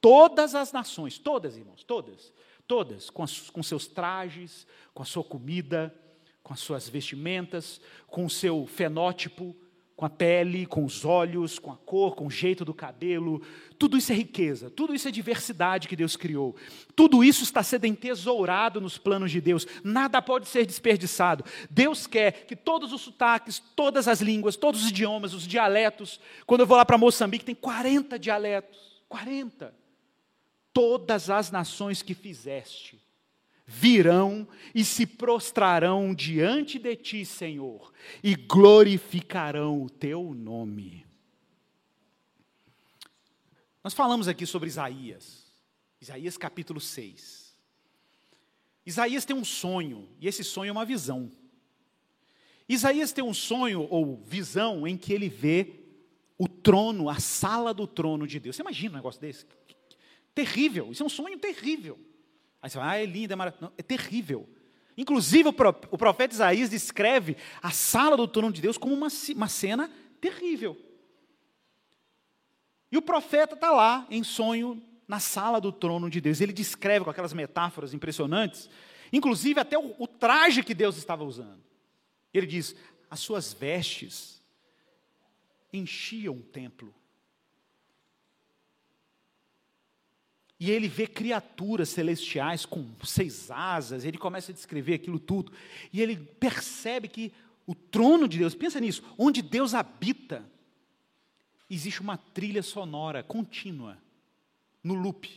Todas 0.01 0.55
as 0.55 0.73
nações, 0.73 1.19
todas, 1.19 1.57
irmãos, 1.57 1.85
todas, 1.85 2.33
todas, 2.67 3.09
com, 3.09 3.23
as, 3.23 3.51
com 3.51 3.63
seus 3.63 3.87
trajes, 3.87 4.67
com 4.93 5.03
a 5.03 5.07
sua 5.07 5.23
comida, 5.23 5.95
com 6.43 6.53
as 6.53 6.61
suas 6.61 6.89
vestimentas, 6.89 7.81
com 8.09 8.25
o 8.25 8.31
seu 8.31 8.67
fenótipo, 8.67 9.57
com 9.95 10.07
a 10.07 10.11
pele, 10.11 10.67
com 10.67 10.85
os 10.85 11.05
olhos, 11.05 11.61
com 11.61 11.71
a 11.71 11.77
cor, 11.77 12.17
com 12.17 12.27
o 12.27 12.31
jeito 12.31 12.65
do 12.65 12.75
cabelo. 12.75 13.41
Tudo 13.79 13.97
isso 13.97 14.11
é 14.11 14.15
riqueza, 14.17 14.69
tudo 14.69 14.93
isso 14.95 15.07
é 15.07 15.13
diversidade 15.13 15.87
que 15.87 15.95
Deus 15.95 16.17
criou. 16.17 16.57
Tudo 16.97 17.23
isso 17.23 17.45
está 17.45 17.63
sendo 17.63 17.85
entesourado 17.85 18.81
nos 18.81 18.99
planos 18.99 19.31
de 19.31 19.41
Deus. 19.41 19.65
Nada 19.85 20.21
pode 20.21 20.49
ser 20.49 20.67
desperdiçado. 20.67 21.45
Deus 21.71 22.07
quer 22.07 22.47
que 22.47 22.57
todos 22.57 22.93
os 22.93 23.01
sotaques, 23.01 23.63
todas 23.77 24.09
as 24.09 24.21
línguas, 24.21 24.57
todos 24.57 24.83
os 24.83 24.91
idiomas, 24.91 25.35
os 25.35 25.47
dialetos. 25.47 26.19
Quando 26.47 26.63
eu 26.63 26.67
vou 26.67 26.77
lá 26.77 26.85
para 26.85 26.99
Moçambique, 26.99 27.45
tem 27.45 27.55
40 27.55 28.19
dialetos. 28.19 29.05
40. 29.09 29.73
Todas 30.73 31.31
as 31.31 31.51
nações 31.51 32.03
que 32.03 32.15
fizeste 32.15 32.99
virão 33.73 34.47
e 34.75 34.85
se 34.85 35.07
prostrarão 35.07 36.15
diante 36.15 36.79
de 36.79 36.95
ti, 36.95 37.25
Senhor, 37.25 37.91
e 38.23 38.35
glorificarão 38.35 39.83
o 39.83 39.89
teu 39.89 40.35
nome. 40.35 41.07
Nós 43.83 43.95
falamos 43.95 44.29
aqui 44.29 44.45
sobre 44.45 44.69
Isaías, 44.69 45.51
Isaías 46.01 46.37
capítulo 46.37 46.81
6. 46.81 47.57
Isaías 48.85 49.25
tem 49.25 49.35
um 49.35 49.45
sonho, 49.45 50.07
e 50.21 50.29
esse 50.29 50.45
sonho 50.45 50.69
é 50.69 50.73
uma 50.73 50.85
visão. 50.85 51.33
Isaías 52.69 53.11
tem 53.11 53.25
um 53.25 53.35
sonho 53.35 53.89
ou 53.91 54.23
visão 54.23 54.87
em 54.87 54.99
que 54.99 55.13
ele 55.15 55.31
vê 55.31 55.81
o 56.37 56.47
trono, 56.47 57.09
a 57.09 57.19
sala 57.19 57.73
do 57.73 57.87
trono 57.87 58.27
de 58.27 58.39
Deus. 58.39 58.55
Você 58.55 58.63
imagina 58.63 58.93
um 58.93 58.97
negócio 58.97 59.21
desse? 59.21 59.47
Terrível, 60.35 60.93
isso 60.93 61.03
é 61.03 61.07
um 61.07 61.09
sonho 61.09 61.39
terrível. 61.39 61.99
Aí 62.63 62.71
você 62.71 62.79
fala, 62.79 62.93
ah, 62.93 63.03
é 63.03 63.05
linda, 63.05 63.35
é 63.35 63.37
maravilhosa. 63.37 63.73
É 63.77 63.83
terrível. 63.83 64.49
Inclusive, 64.97 65.49
o 65.49 65.99
profeta 65.99 66.35
Isaías 66.35 66.71
descreve 66.71 67.37
a 67.61 67.71
sala 67.71 68.17
do 68.17 68.29
trono 68.29 68.53
de 68.53 68.63
Deus 68.63 68.79
como 68.79 68.95
uma, 68.95 69.09
uma 69.35 69.49
cena 69.49 69.91
terrível. 70.21 70.81
E 72.91 72.97
o 72.97 73.03
profeta 73.03 73.55
está 73.55 73.73
lá, 73.73 74.07
em 74.11 74.23
sonho, 74.23 74.81
na 75.09 75.19
sala 75.19 75.61
do 75.61 75.73
trono 75.73 76.09
de 76.09 76.21
Deus. 76.21 76.41
Ele 76.41 76.53
descreve 76.53 77.05
com 77.05 77.11
aquelas 77.11 77.33
metáforas 77.33 77.93
impressionantes, 77.93 78.71
inclusive 79.13 79.59
até 79.59 79.79
o, 79.79 79.95
o 79.99 80.07
traje 80.07 80.63
que 80.63 80.75
Deus 80.75 80.97
estava 80.97 81.25
usando. 81.25 81.63
Ele 82.33 82.47
diz: 82.47 82.77
as 83.11 83.19
suas 83.19 83.53
vestes 83.53 84.43
enchiam 85.73 86.37
o 86.37 86.43
templo. 86.43 86.95
E 90.63 90.71
ele 90.71 90.87
vê 90.87 91.09
criaturas 91.09 91.89
celestiais 91.89 92.65
com 92.65 92.89
seis 93.03 93.51
asas, 93.51 94.05
ele 94.05 94.17
começa 94.17 94.53
a 94.53 94.55
descrever 94.55 94.95
aquilo 94.95 95.19
tudo, 95.19 95.51
e 95.93 96.01
ele 96.01 96.17
percebe 96.17 97.09
que 97.09 97.33
o 97.67 97.75
trono 97.75 98.29
de 98.29 98.39
Deus, 98.39 98.55
pensa 98.55 98.79
nisso, 98.79 99.03
onde 99.19 99.43
Deus 99.43 99.75
habita, 99.75 100.49
existe 101.69 102.01
uma 102.01 102.17
trilha 102.17 102.63
sonora 102.63 103.25
contínua, 103.25 103.99
no 104.85 104.95
loop, 104.95 105.29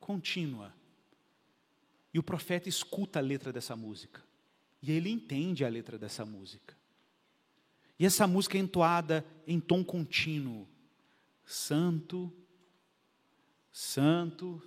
contínua. 0.00 0.74
E 2.12 2.18
o 2.18 2.22
profeta 2.24 2.68
escuta 2.68 3.20
a 3.20 3.22
letra 3.22 3.52
dessa 3.52 3.76
música, 3.76 4.24
e 4.82 4.90
ele 4.90 5.08
entende 5.08 5.64
a 5.64 5.68
letra 5.68 5.96
dessa 5.96 6.24
música. 6.24 6.76
E 7.96 8.04
essa 8.04 8.26
música 8.26 8.58
é 8.58 8.60
entoada 8.60 9.24
em 9.46 9.60
tom 9.60 9.84
contínuo, 9.84 10.66
santo, 11.44 12.32
Santo, 13.82 14.62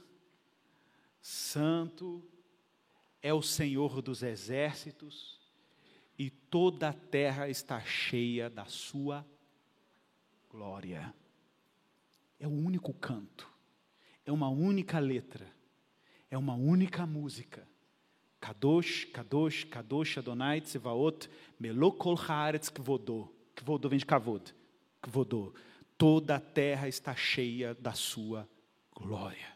Santo 1.22 2.28
é 3.22 3.32
o 3.32 3.44
Senhor 3.44 4.02
dos 4.02 4.24
exércitos, 4.24 5.40
e 6.18 6.32
toda 6.32 6.90
a 6.90 6.94
terra 6.94 7.48
está 7.48 7.80
cheia 7.80 8.50
da 8.50 8.66
sua 8.66 9.24
glória. 10.50 11.14
É 12.40 12.48
o 12.48 12.50
único 12.50 12.92
canto, 12.92 13.48
é 14.26 14.32
uma 14.32 14.50
única 14.50 14.98
letra, 14.98 15.46
é 16.32 16.36
uma 16.36 16.56
única 16.56 17.06
música. 17.06 17.68
Kadosh, 18.42 19.06
Kadosh, 19.06 19.64
Kadosh 19.66 20.18
Adonai 20.18 20.60
Tsevaot, 20.60 21.30
Melokol 21.60 22.16
Haaretz 22.16 22.68
Kvodô. 22.68 23.32
Kvodô 23.56 23.90
vem 23.90 24.00
de 24.00 24.08
Kavod. 24.08 24.56
Kvodô. 25.00 25.54
Toda 26.00 26.38
a 26.38 26.42
terra 26.42 26.88
está 26.88 27.16
cheia 27.16 27.76
da 27.76 27.94
sua 27.94 28.50
glória. 28.96 29.54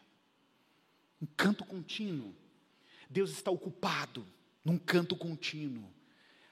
Um 1.20 1.26
canto 1.36 1.64
contínuo. 1.64 2.34
Deus 3.08 3.30
está 3.30 3.50
ocupado 3.50 4.26
num 4.64 4.78
canto 4.78 5.16
contínuo. 5.16 5.88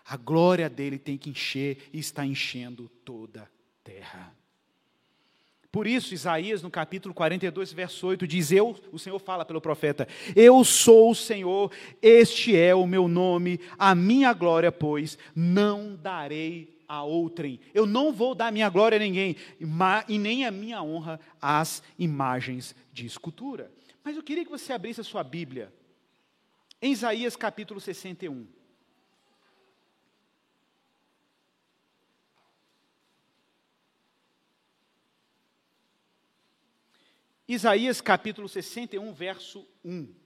A 0.05 0.17
glória 0.17 0.69
dele 0.71 0.99
tem 0.99 1.19
que 1.19 1.31
encher 1.31 1.89
e 1.93 1.99
está 1.99 2.25
enchendo 2.25 2.89
toda 3.05 3.43
a 3.43 3.49
terra. 3.83 4.35
Por 5.71 5.87
isso, 5.87 6.15
Isaías, 6.15 6.63
no 6.63 6.71
capítulo 6.71 7.13
42, 7.13 7.73
verso 7.73 8.07
8, 8.07 8.27
diz: 8.27 8.51
Eu, 8.51 8.75
o 8.93 8.99
Senhor 8.99 9.19
fala 9.19 9.45
pelo 9.45 9.61
profeta, 9.61 10.09
Eu 10.35 10.65
sou 10.65 11.11
o 11.11 11.15
Senhor, 11.15 11.71
este 12.01 12.57
é 12.57 12.75
o 12.75 12.87
meu 12.87 13.09
nome, 13.09 13.61
a 13.79 13.95
minha 13.95 14.33
glória, 14.33 14.73
pois, 14.73 15.19
não 15.35 15.95
darei 15.95 16.76
a 16.89 17.03
outrem. 17.03 17.61
Eu 17.75 17.87
não 17.87 18.13
vou 18.13 18.35
dar 18.35 18.53
minha 18.53 18.69
glória 18.69 18.97
a 18.97 18.99
ninguém, 18.99 19.37
e 20.09 20.19
nem 20.19 20.45
a 20.47 20.51
minha 20.51 20.83
honra 20.83 21.21
às 21.41 21.83
imagens 21.99 22.75
de 22.93 23.07
escultura. 23.07 23.71
Mas 24.05 24.17
eu 24.17 24.23
queria 24.23 24.45
que 24.45 24.51
você 24.51 24.73
abrisse 24.73 25.01
a 25.01 25.05
sua 25.05 25.25
Bíblia 25.25 25.73
em 26.81 26.93
Isaías 26.93 27.35
capítulo 27.37 27.81
61. 27.81 28.47
Isaías 37.49 38.01
capítulo 38.01 38.49
61, 38.49 39.13
verso 39.13 39.67
1. 39.85 40.26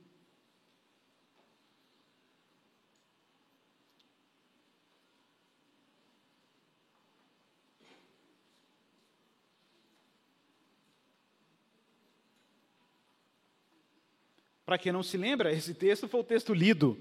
Para 14.70 14.78
quem 14.78 14.92
não 14.92 15.02
se 15.02 15.16
lembra, 15.16 15.52
esse 15.52 15.74
texto 15.74 16.06
foi 16.06 16.20
o 16.20 16.22
texto 16.22 16.54
lido 16.54 16.96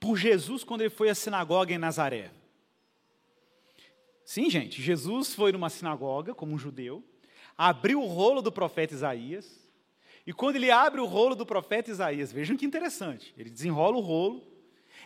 por 0.00 0.16
Jesus 0.16 0.64
quando 0.64 0.80
ele 0.80 0.88
foi 0.88 1.10
à 1.10 1.14
sinagoga 1.14 1.70
em 1.74 1.76
Nazaré. 1.76 2.30
Sim, 4.24 4.48
gente, 4.48 4.80
Jesus 4.80 5.34
foi 5.34 5.52
numa 5.52 5.68
sinagoga 5.68 6.34
como 6.34 6.54
um 6.54 6.58
judeu, 6.58 7.04
abriu 7.54 8.00
o 8.00 8.06
rolo 8.06 8.40
do 8.40 8.50
profeta 8.50 8.94
Isaías, 8.94 9.68
e 10.26 10.32
quando 10.32 10.56
ele 10.56 10.70
abre 10.70 10.98
o 10.98 11.04
rolo 11.04 11.34
do 11.34 11.44
profeta 11.44 11.90
Isaías, 11.90 12.32
vejam 12.32 12.56
que 12.56 12.64
interessante, 12.64 13.34
ele 13.36 13.50
desenrola 13.50 13.98
o 13.98 14.00
rolo, 14.00 14.42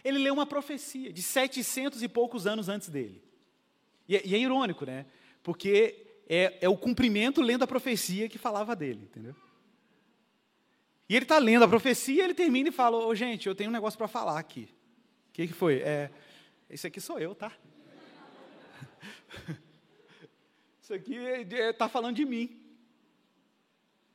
ele 0.04 0.18
lê 0.18 0.30
uma 0.30 0.46
profecia 0.46 1.12
de 1.12 1.22
setecentos 1.22 2.04
e 2.04 2.08
poucos 2.08 2.46
anos 2.46 2.68
antes 2.68 2.88
dele. 2.88 3.20
E 4.08 4.14
é, 4.14 4.22
e 4.24 4.36
é 4.36 4.38
irônico, 4.38 4.86
né? 4.86 5.06
Porque 5.42 6.06
é, 6.28 6.56
é 6.60 6.68
o 6.68 6.76
cumprimento 6.76 7.42
lendo 7.42 7.64
a 7.64 7.66
profecia 7.66 8.28
que 8.28 8.38
falava 8.38 8.76
dele, 8.76 9.08
entendeu? 9.10 9.34
E 11.10 11.16
ele 11.16 11.24
está 11.24 11.38
lendo 11.38 11.64
a 11.64 11.68
profecia, 11.68 12.22
ele 12.22 12.34
termina 12.34 12.68
e 12.68 12.72
fala: 12.72 12.96
Ô 12.96 13.08
oh, 13.08 13.14
gente, 13.16 13.48
eu 13.48 13.54
tenho 13.54 13.68
um 13.68 13.72
negócio 13.72 13.98
para 13.98 14.06
falar 14.06 14.38
aqui. 14.38 14.68
O 15.28 15.32
que, 15.32 15.48
que 15.48 15.52
foi? 15.52 15.80
É, 15.80 16.08
esse 16.70 16.86
aqui 16.86 17.00
sou 17.00 17.18
eu, 17.18 17.34
tá? 17.34 17.50
Isso 20.80 20.94
aqui 20.94 21.16
está 21.16 21.84
é, 21.84 21.88
é, 21.88 21.88
falando 21.88 22.14
de 22.14 22.24
mim. 22.24 22.62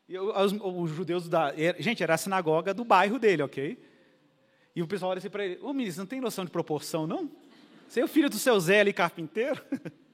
E 0.07 0.17
os, 0.17 0.53
os, 0.53 0.91
judeus 0.91 1.27
da. 1.27 1.53
Gente, 1.79 2.01
era 2.01 2.13
a 2.13 2.17
sinagoga 2.17 2.73
do 2.73 2.85
bairro 2.85 3.19
dele, 3.19 3.43
ok? 3.43 3.77
E 4.73 4.81
o 4.81 4.87
pessoal 4.87 5.11
olha 5.11 5.17
assim 5.17 5.29
para 5.29 5.45
ele: 5.45 5.59
Ô 5.61 5.73
ministro, 5.73 6.01
não 6.01 6.07
tem 6.07 6.21
noção 6.21 6.45
de 6.45 6.51
proporção, 6.51 7.05
não? 7.05 7.29
Você 7.89 7.99
é 7.99 8.05
o 8.05 8.07
filho 8.07 8.29
do 8.29 8.39
seu 8.39 8.57
Zé 8.57 8.79
ali, 8.79 8.93
carpinteiro? 8.93 9.61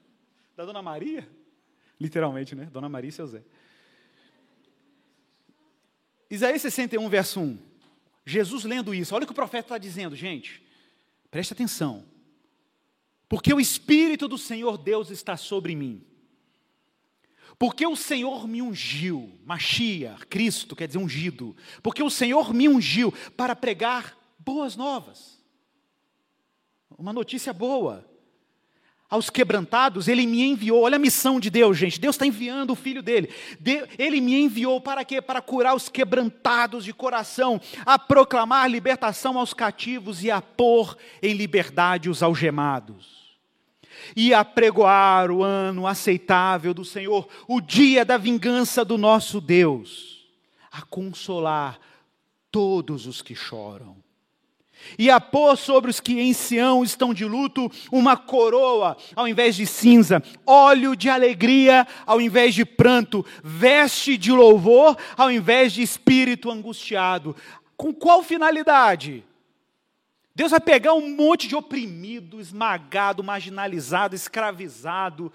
da 0.56 0.64
dona 0.64 0.82
Maria? 0.82 1.28
Literalmente, 2.00 2.56
né? 2.56 2.68
Dona 2.72 2.88
Maria 2.88 3.10
e 3.10 3.12
seu 3.12 3.28
Zé. 3.28 3.44
Isaías 6.32 6.62
61, 6.62 7.10
verso 7.10 7.40
1. 7.40 7.58
Jesus 8.24 8.64
lendo 8.64 8.94
isso, 8.94 9.14
olha 9.14 9.24
o 9.24 9.26
que 9.26 9.32
o 9.32 9.34
profeta 9.36 9.66
está 9.66 9.78
dizendo, 9.78 10.16
gente. 10.16 10.62
Preste 11.30 11.52
atenção. 11.52 12.06
Porque 13.28 13.52
o 13.52 13.60
Espírito 13.60 14.26
do 14.26 14.38
Senhor 14.38 14.78
Deus 14.78 15.10
está 15.10 15.36
sobre 15.36 15.76
mim. 15.76 16.02
Porque 17.58 17.86
o 17.86 17.94
Senhor 17.94 18.48
me 18.48 18.62
ungiu, 18.62 19.38
Machia, 19.44 20.16
Cristo 20.30 20.74
quer 20.74 20.86
dizer 20.86 20.98
ungido. 20.98 21.54
Porque 21.82 22.02
o 22.02 22.08
Senhor 22.08 22.54
me 22.54 22.66
ungiu 22.66 23.12
para 23.36 23.54
pregar 23.54 24.16
boas 24.38 24.74
novas. 24.74 25.38
Uma 26.96 27.12
notícia 27.12 27.52
boa 27.52 28.10
aos 29.12 29.28
quebrantados, 29.28 30.08
ele 30.08 30.26
me 30.26 30.42
enviou. 30.42 30.84
Olha 30.84 30.96
a 30.96 30.98
missão 30.98 31.38
de 31.38 31.50
Deus, 31.50 31.76
gente. 31.76 32.00
Deus 32.00 32.14
está 32.14 32.24
enviando 32.24 32.70
o 32.70 32.74
filho 32.74 33.02
dele. 33.02 33.28
ele 33.98 34.22
me 34.22 34.44
enviou 34.44 34.80
para 34.80 35.04
quê? 35.04 35.20
Para 35.20 35.42
curar 35.42 35.76
os 35.76 35.90
quebrantados 35.90 36.82
de 36.82 36.94
coração, 36.94 37.60
a 37.84 37.98
proclamar 37.98 38.70
libertação 38.70 39.38
aos 39.38 39.52
cativos 39.52 40.24
e 40.24 40.30
a 40.30 40.40
pôr 40.40 40.96
em 41.22 41.34
liberdade 41.34 42.08
os 42.08 42.22
algemados. 42.22 43.20
e 44.16 44.32
apregoar 44.32 45.30
o 45.30 45.44
ano 45.44 45.86
aceitável 45.86 46.72
do 46.72 46.84
Senhor, 46.84 47.28
o 47.46 47.60
dia 47.60 48.06
da 48.06 48.16
vingança 48.16 48.82
do 48.84 48.96
nosso 48.96 49.40
Deus, 49.40 50.26
a 50.72 50.80
consolar 50.82 51.78
todos 52.50 53.06
os 53.06 53.20
que 53.20 53.34
choram. 53.34 54.01
E 54.98 55.10
a 55.10 55.20
pôr 55.20 55.56
sobre 55.56 55.90
os 55.90 56.00
que 56.00 56.20
em 56.20 56.32
Sião 56.32 56.82
estão 56.82 57.12
de 57.12 57.24
luto 57.24 57.70
uma 57.90 58.16
coroa 58.16 58.96
ao 59.14 59.26
invés 59.26 59.56
de 59.56 59.66
cinza, 59.66 60.22
óleo 60.46 60.94
de 60.96 61.08
alegria 61.08 61.86
ao 62.06 62.20
invés 62.20 62.54
de 62.54 62.64
pranto, 62.64 63.24
veste 63.42 64.16
de 64.16 64.32
louvor 64.32 64.96
ao 65.16 65.30
invés 65.30 65.72
de 65.72 65.82
espírito 65.82 66.50
angustiado. 66.50 67.36
Com 67.76 67.92
qual 67.92 68.22
finalidade? 68.22 69.24
Deus 70.34 70.50
vai 70.50 70.60
pegar 70.60 70.94
um 70.94 71.14
monte 71.14 71.46
de 71.46 71.54
oprimido, 71.54 72.40
esmagado, 72.40 73.22
marginalizado, 73.22 74.14
escravizado, 74.14 75.30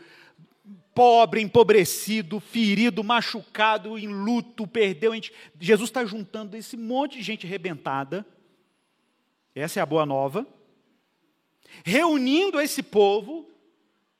pobre, 0.93 1.41
empobrecido, 1.41 2.39
ferido, 2.39 3.03
machucado, 3.03 3.99
em 3.99 4.07
luto, 4.07 4.65
perdeu. 4.65 5.11
Jesus 5.59 5.89
está 5.89 6.03
juntando 6.03 6.57
esse 6.57 6.75
monte 6.75 7.17
de 7.17 7.23
gente 7.23 7.45
arrebentada. 7.45 8.25
Essa 9.57 9.79
é 9.79 9.83
a 9.83 9.87
boa 9.87 10.05
nova. 10.05 10.45
Reunindo 11.83 12.59
esse 12.59 12.83
povo 12.83 13.49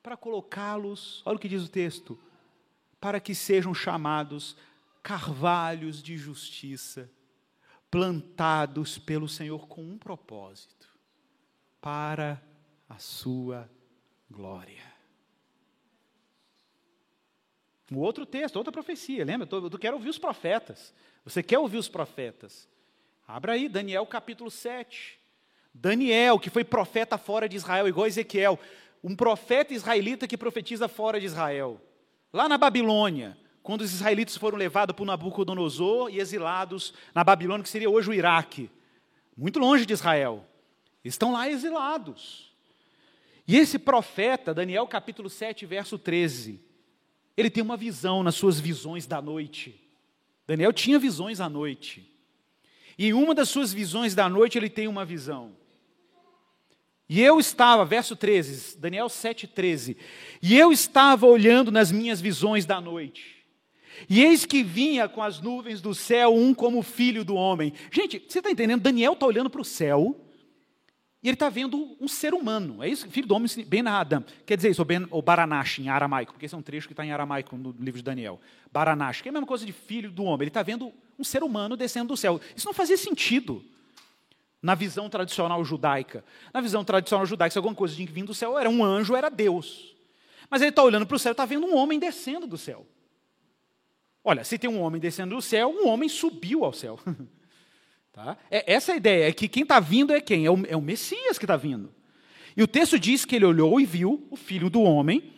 para 0.02 0.18
colocá-los, 0.18 1.22
olha 1.26 1.36
o 1.36 1.40
que 1.40 1.48
diz 1.48 1.64
o 1.64 1.70
texto, 1.70 2.20
para 3.00 3.20
que 3.20 3.36
sejam 3.36 3.72
chamados 3.72 4.58
carvalhos 5.04 6.02
de 6.02 6.18
justiça 6.18 7.10
plantados 7.92 8.98
pelo 8.98 9.30
Senhor 9.30 9.68
com 9.68 9.84
um 9.84 9.98
propósito: 9.98 10.90
para 11.80 12.42
a 12.90 12.98
sua 12.98 13.70
glória. 14.30 14.84
Um 17.92 18.00
outro 18.00 18.26
texto, 18.26 18.56
outra 18.56 18.72
profecia, 18.72 19.24
lembra? 19.24 19.48
Eu, 19.50 19.70
quero 19.78 19.98
ouvir 19.98 20.10
os 20.10 20.18
profetas. 20.18 20.94
Você 21.24 21.44
quer 21.44 21.60
ouvir 21.60 21.78
os 21.78 21.88
profetas? 21.88 22.68
Abra 23.28 23.54
aí, 23.54 23.70
Daniel 23.70 24.06
capítulo 24.08 24.50
7. 24.50 25.27
Daniel, 25.82 26.40
que 26.40 26.50
foi 26.50 26.64
profeta 26.64 27.18
fora 27.18 27.48
de 27.48 27.56
Israel, 27.56 27.88
igual 27.88 28.08
Ezequiel, 28.08 28.60
um 29.04 29.16
profeta 29.16 29.74
israelita 29.74 30.28
que 30.28 30.38
profetiza 30.38 30.88
fora 30.88 31.20
de 31.20 31.26
Israel. 31.26 31.80
Lá 32.34 32.50
na 32.50 32.58
Babilônia, 32.58 33.38
quando 33.62 33.82
os 33.82 33.94
israelitas 33.94 34.36
foram 34.38 34.58
levados 34.58 34.96
por 34.96 35.06
Nabucodonosor 35.06 36.10
e 36.10 36.20
exilados 36.20 36.94
na 37.14 37.24
Babilônia, 37.24 37.64
que 37.64 37.70
seria 37.70 37.90
hoje 37.90 38.10
o 38.10 38.14
Iraque, 38.14 38.70
muito 39.36 39.60
longe 39.60 39.86
de 39.86 39.94
Israel. 39.94 40.46
Estão 41.04 41.32
lá 41.32 41.50
exilados. 41.50 42.52
E 43.48 43.56
esse 43.56 43.78
profeta, 43.78 44.54
Daniel 44.54 44.88
capítulo 44.88 45.30
7, 45.30 45.66
verso 45.66 45.98
13, 45.98 46.60
ele 47.36 47.50
tem 47.50 47.64
uma 47.64 47.78
visão 47.78 48.24
nas 48.24 48.36
suas 48.36 48.60
visões 48.60 49.06
da 49.06 49.22
noite. 49.22 49.80
Daniel 50.48 50.74
tinha 50.74 50.98
visões 50.98 51.40
à 51.40 51.48
noite. 51.48 52.12
E 52.98 53.08
em 53.08 53.14
uma 53.14 53.36
das 53.36 53.50
suas 53.50 53.72
visões 53.72 54.16
da 54.16 54.28
noite 54.28 54.58
ele 54.58 54.70
tem 54.70 54.88
uma 54.88 55.06
visão. 55.06 55.57
E 57.10 57.22
eu 57.22 57.40
estava, 57.40 57.86
verso 57.86 58.16
13, 58.16 58.78
Daniel 58.78 59.08
7, 59.08 59.48
13. 59.48 59.96
E 60.42 60.58
eu 60.58 60.72
estava 60.72 61.26
olhando 61.26 61.72
nas 61.72 61.92
minhas 61.92 62.20
visões 62.20 62.66
da 62.66 62.82
noite. 62.82 63.38
E 64.10 64.22
eis 64.22 64.46
que 64.46 64.62
vinha 64.62 65.08
com 65.08 65.24
as 65.24 65.40
nuvens 65.40 65.82
do 65.82 65.96
céu 65.96 66.36
um 66.36 66.54
como 66.54 66.84
filho 66.84 67.24
do 67.24 67.36
homem. 67.36 67.74
Gente, 67.92 68.22
você 68.28 68.40
está 68.40 68.52
entendendo? 68.52 68.82
Daniel 68.82 69.14
está 69.14 69.26
olhando 69.26 69.50
para 69.50 69.62
o 69.62 69.66
céu 69.66 70.16
e 71.24 71.30
ele 71.30 71.36
está 71.36 71.50
vendo 71.50 71.96
um 72.00 72.08
ser 72.08 72.34
humano. 72.34 72.84
É 72.84 72.90
isso, 72.90 73.10
filho 73.10 73.28
do 73.28 73.34
homem, 73.34 73.50
Ben 73.66 73.88
Adam. 73.88 74.24
Quer 74.46 74.58
dizer 74.58 74.70
isso, 74.70 74.82
ou, 74.82 74.88
ou 75.10 75.22
Baranash 75.22 75.80
em 75.80 75.90
aramaico, 75.90 76.34
porque 76.34 76.46
esse 76.46 76.54
é 76.54 76.58
um 76.58 76.62
trecho 76.62 76.88
que 76.88 76.94
está 76.94 77.06
em 77.06 77.12
aramaico 77.12 77.56
no 77.58 77.74
livro 77.80 78.00
de 78.00 78.04
Daniel. 78.04 78.40
Baranash, 78.72 79.22
que 79.22 79.30
é 79.30 79.32
a 79.32 79.34
mesma 79.34 79.48
coisa 79.48 79.66
de 79.66 79.72
filho 79.72 80.12
do 80.12 80.24
homem. 80.24 80.44
Ele 80.44 80.50
está 80.50 80.62
vendo 80.62 80.92
um 81.18 81.24
ser 81.24 81.42
humano 81.42 81.76
descendo 81.76 82.10
do 82.10 82.18
céu. 82.18 82.40
Isso 82.56 82.68
não 82.68 82.74
fazia 82.74 82.98
sentido 82.98 83.64
na 84.62 84.76
visão 84.76 85.10
tradicional 85.10 85.64
judaica. 85.64 86.24
Na 86.54 86.62
visão 86.62 86.84
tradicional 86.84 87.26
judaica, 87.26 87.54
se 87.54 87.58
alguma 87.58 87.76
coisa 87.76 87.96
tinha 87.96 88.08
que 88.08 88.14
vir 88.14 88.24
do 88.24 88.34
céu, 88.34 88.58
era 88.58 88.70
um 88.70 88.84
anjo, 88.84 89.16
era 89.16 89.30
Deus. 89.30 89.96
Mas 90.50 90.62
ele 90.62 90.70
está 90.70 90.84
olhando 90.84 91.06
para 91.06 91.16
o 91.16 91.20
céu 91.20 91.32
e 91.32 91.34
está 91.34 91.46
vendo 91.46 91.66
um 91.66 91.76
homem 91.76 92.00
descendo 92.00 92.48
do 92.48 92.58
céu. 92.58 92.86
Olha, 94.24 94.44
se 94.44 94.58
tem 94.58 94.70
um 94.70 94.82
homem 94.82 95.00
descendo 95.00 95.36
do 95.36 95.42
céu, 95.42 95.70
um 95.70 95.88
homem 95.88 96.10
subiu 96.10 96.66
ao 96.66 96.74
céu. 96.74 97.00
tá? 98.12 98.38
É, 98.50 98.74
essa 98.74 98.92
é 98.92 98.96
a 98.96 98.98
ideia, 98.98 99.30
é 99.30 99.32
que 99.32 99.48
quem 99.48 99.64
está 99.64 99.80
vindo 99.80 100.14
é 100.14 100.20
quem? 100.20 100.46
É 100.46 100.52
o, 100.52 100.66
é 100.68 100.76
o 100.76 100.82
Messias 100.82 101.38
que 101.38 101.46
está 101.46 101.56
vindo. 101.56 101.94
E 102.56 102.64
o 102.64 102.68
texto 102.68 103.00
diz 103.00 103.24
que 103.24 103.36
ele 103.36 103.46
olhou 103.46 103.80
e 103.80 103.86
viu 103.86 104.28
o 104.32 104.36
filho 104.36 104.70
do 104.70 104.82
homem, 104.82 105.34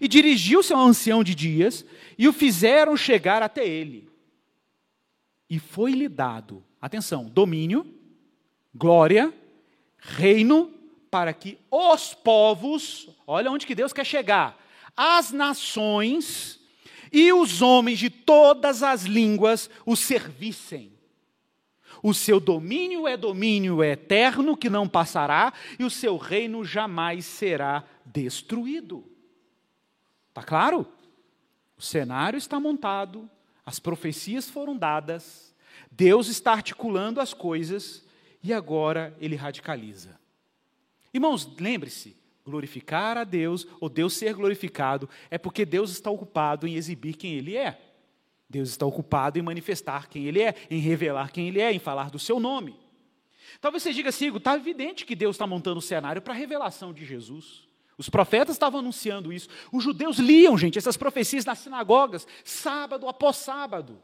e 0.00 0.08
dirigiu-se 0.08 0.72
ao 0.72 0.80
ancião 0.80 1.22
de 1.22 1.34
dias, 1.34 1.86
e 2.18 2.26
o 2.26 2.32
fizeram 2.32 2.96
chegar 2.96 3.42
até 3.42 3.66
ele. 3.66 4.08
E 5.48 5.58
foi-lhe 5.58 6.08
dado, 6.08 6.64
atenção, 6.80 7.26
domínio, 7.26 7.86
glória, 8.74 9.32
reino, 9.98 10.72
para 11.10 11.32
que 11.32 11.58
os 11.70 12.12
povos, 12.12 13.08
olha 13.26 13.50
onde 13.50 13.66
que 13.66 13.74
Deus 13.74 13.92
quer 13.92 14.04
chegar, 14.04 14.60
as 14.96 15.30
nações 15.30 16.60
e 17.12 17.32
os 17.32 17.62
homens 17.62 18.00
de 18.00 18.10
todas 18.10 18.82
as 18.82 19.04
línguas 19.04 19.70
o 19.86 19.94
servissem. 19.94 20.92
O 22.02 22.12
seu 22.12 22.38
domínio 22.38 23.06
é 23.06 23.16
domínio 23.16 23.82
eterno 23.82 24.56
que 24.56 24.68
não 24.68 24.88
passará, 24.88 25.52
e 25.78 25.84
o 25.84 25.90
seu 25.90 26.16
reino 26.16 26.64
jamais 26.64 27.24
será 27.24 27.84
destruído. 28.04 29.04
Está 30.28 30.42
claro? 30.42 30.86
O 31.78 31.82
cenário 31.82 32.36
está 32.36 32.60
montado, 32.60 33.30
as 33.64 33.78
profecias 33.78 34.50
foram 34.50 34.76
dadas, 34.76 35.54
Deus 35.90 36.28
está 36.28 36.52
articulando 36.52 37.20
as 37.20 37.32
coisas 37.32 38.03
e 38.44 38.52
agora 38.52 39.16
ele 39.18 39.34
radicaliza. 39.34 40.20
Irmãos, 41.12 41.50
lembre-se, 41.58 42.14
glorificar 42.44 43.16
a 43.16 43.24
Deus, 43.24 43.66
ou 43.80 43.88
Deus 43.88 44.12
ser 44.12 44.34
glorificado, 44.34 45.08
é 45.30 45.38
porque 45.38 45.64
Deus 45.64 45.90
está 45.90 46.10
ocupado 46.10 46.68
em 46.68 46.74
exibir 46.74 47.14
quem 47.16 47.32
Ele 47.32 47.56
é. 47.56 47.80
Deus 48.48 48.68
está 48.68 48.84
ocupado 48.84 49.38
em 49.38 49.42
manifestar 49.42 50.08
quem 50.08 50.26
Ele 50.26 50.42
é, 50.42 50.54
em 50.70 50.78
revelar 50.78 51.32
quem 51.32 51.48
Ele 51.48 51.58
é, 51.58 51.72
em 51.72 51.78
falar 51.78 52.10
do 52.10 52.18
seu 52.18 52.38
nome. 52.38 52.78
Talvez 53.62 53.82
você 53.82 53.94
diga 53.94 54.10
assim, 54.10 54.34
está 54.36 54.54
evidente 54.56 55.06
que 55.06 55.16
Deus 55.16 55.36
está 55.36 55.46
montando 55.46 55.78
o 55.78 55.82
cenário 55.82 56.20
para 56.20 56.34
a 56.34 56.36
revelação 56.36 56.92
de 56.92 57.04
Jesus. 57.06 57.66
Os 57.96 58.10
profetas 58.10 58.56
estavam 58.56 58.80
anunciando 58.80 59.32
isso. 59.32 59.48
Os 59.72 59.82
judeus 59.82 60.18
liam, 60.18 60.58
gente, 60.58 60.76
essas 60.76 60.98
profecias 60.98 61.46
nas 61.46 61.60
sinagogas, 61.60 62.26
sábado 62.44 63.08
após 63.08 63.36
sábado. 63.36 63.98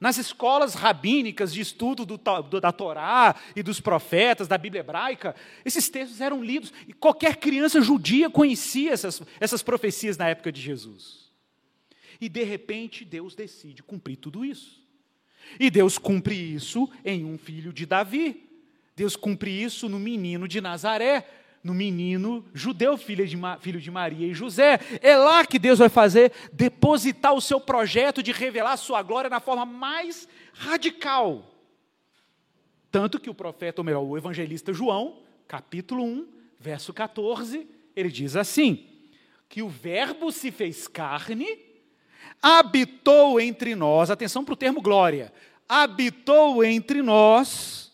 Nas 0.00 0.18
escolas 0.18 0.74
rabínicas 0.74 1.52
de 1.52 1.60
estudo 1.60 2.04
do, 2.04 2.18
do, 2.18 2.60
da 2.60 2.72
Torá 2.72 3.36
e 3.54 3.62
dos 3.62 3.80
profetas, 3.80 4.48
da 4.48 4.58
Bíblia 4.58 4.80
hebraica, 4.80 5.34
esses 5.64 5.88
textos 5.88 6.20
eram 6.20 6.42
lidos 6.42 6.72
e 6.86 6.92
qualquer 6.92 7.36
criança 7.36 7.80
judia 7.80 8.28
conhecia 8.28 8.92
essas, 8.92 9.22
essas 9.38 9.62
profecias 9.62 10.16
na 10.16 10.28
época 10.28 10.50
de 10.50 10.60
Jesus. 10.60 11.30
E 12.20 12.28
de 12.28 12.42
repente 12.42 13.04
Deus 13.04 13.34
decide 13.34 13.82
cumprir 13.82 14.16
tudo 14.16 14.44
isso. 14.44 14.82
E 15.60 15.70
Deus 15.70 15.98
cumpre 15.98 16.34
isso 16.34 16.90
em 17.04 17.24
um 17.24 17.38
filho 17.38 17.72
de 17.72 17.86
Davi. 17.86 18.48
Deus 18.96 19.16
cumpre 19.16 19.50
isso 19.50 19.88
no 19.88 19.98
menino 19.98 20.48
de 20.48 20.60
Nazaré 20.60 21.43
no 21.64 21.72
menino 21.72 22.44
judeu, 22.52 22.98
filho 22.98 23.26
de, 23.26 23.38
filho 23.60 23.80
de 23.80 23.90
Maria 23.90 24.26
e 24.26 24.34
José. 24.34 24.78
É 25.00 25.16
lá 25.16 25.46
que 25.46 25.58
Deus 25.58 25.78
vai 25.78 25.88
fazer 25.88 26.30
depositar 26.52 27.32
o 27.32 27.40
seu 27.40 27.58
projeto 27.58 28.22
de 28.22 28.32
revelar 28.32 28.76
sua 28.76 29.02
glória 29.02 29.30
na 29.30 29.40
forma 29.40 29.64
mais 29.64 30.28
radical. 30.52 31.50
Tanto 32.90 33.18
que 33.18 33.30
o 33.30 33.34
profeta, 33.34 33.80
ou 33.80 33.84
melhor, 33.84 34.02
o 34.02 34.16
evangelista 34.16 34.74
João, 34.74 35.22
capítulo 35.48 36.04
1, 36.04 36.28
verso 36.60 36.92
14, 36.92 37.66
ele 37.96 38.10
diz 38.10 38.36
assim: 38.36 38.86
que 39.48 39.62
o 39.62 39.68
Verbo 39.68 40.30
se 40.30 40.50
fez 40.50 40.86
carne, 40.86 41.46
habitou 42.42 43.40
entre 43.40 43.74
nós, 43.74 44.10
atenção 44.10 44.44
para 44.44 44.52
o 44.52 44.56
termo 44.56 44.82
glória, 44.82 45.32
habitou 45.66 46.62
entre 46.62 47.00
nós, 47.00 47.90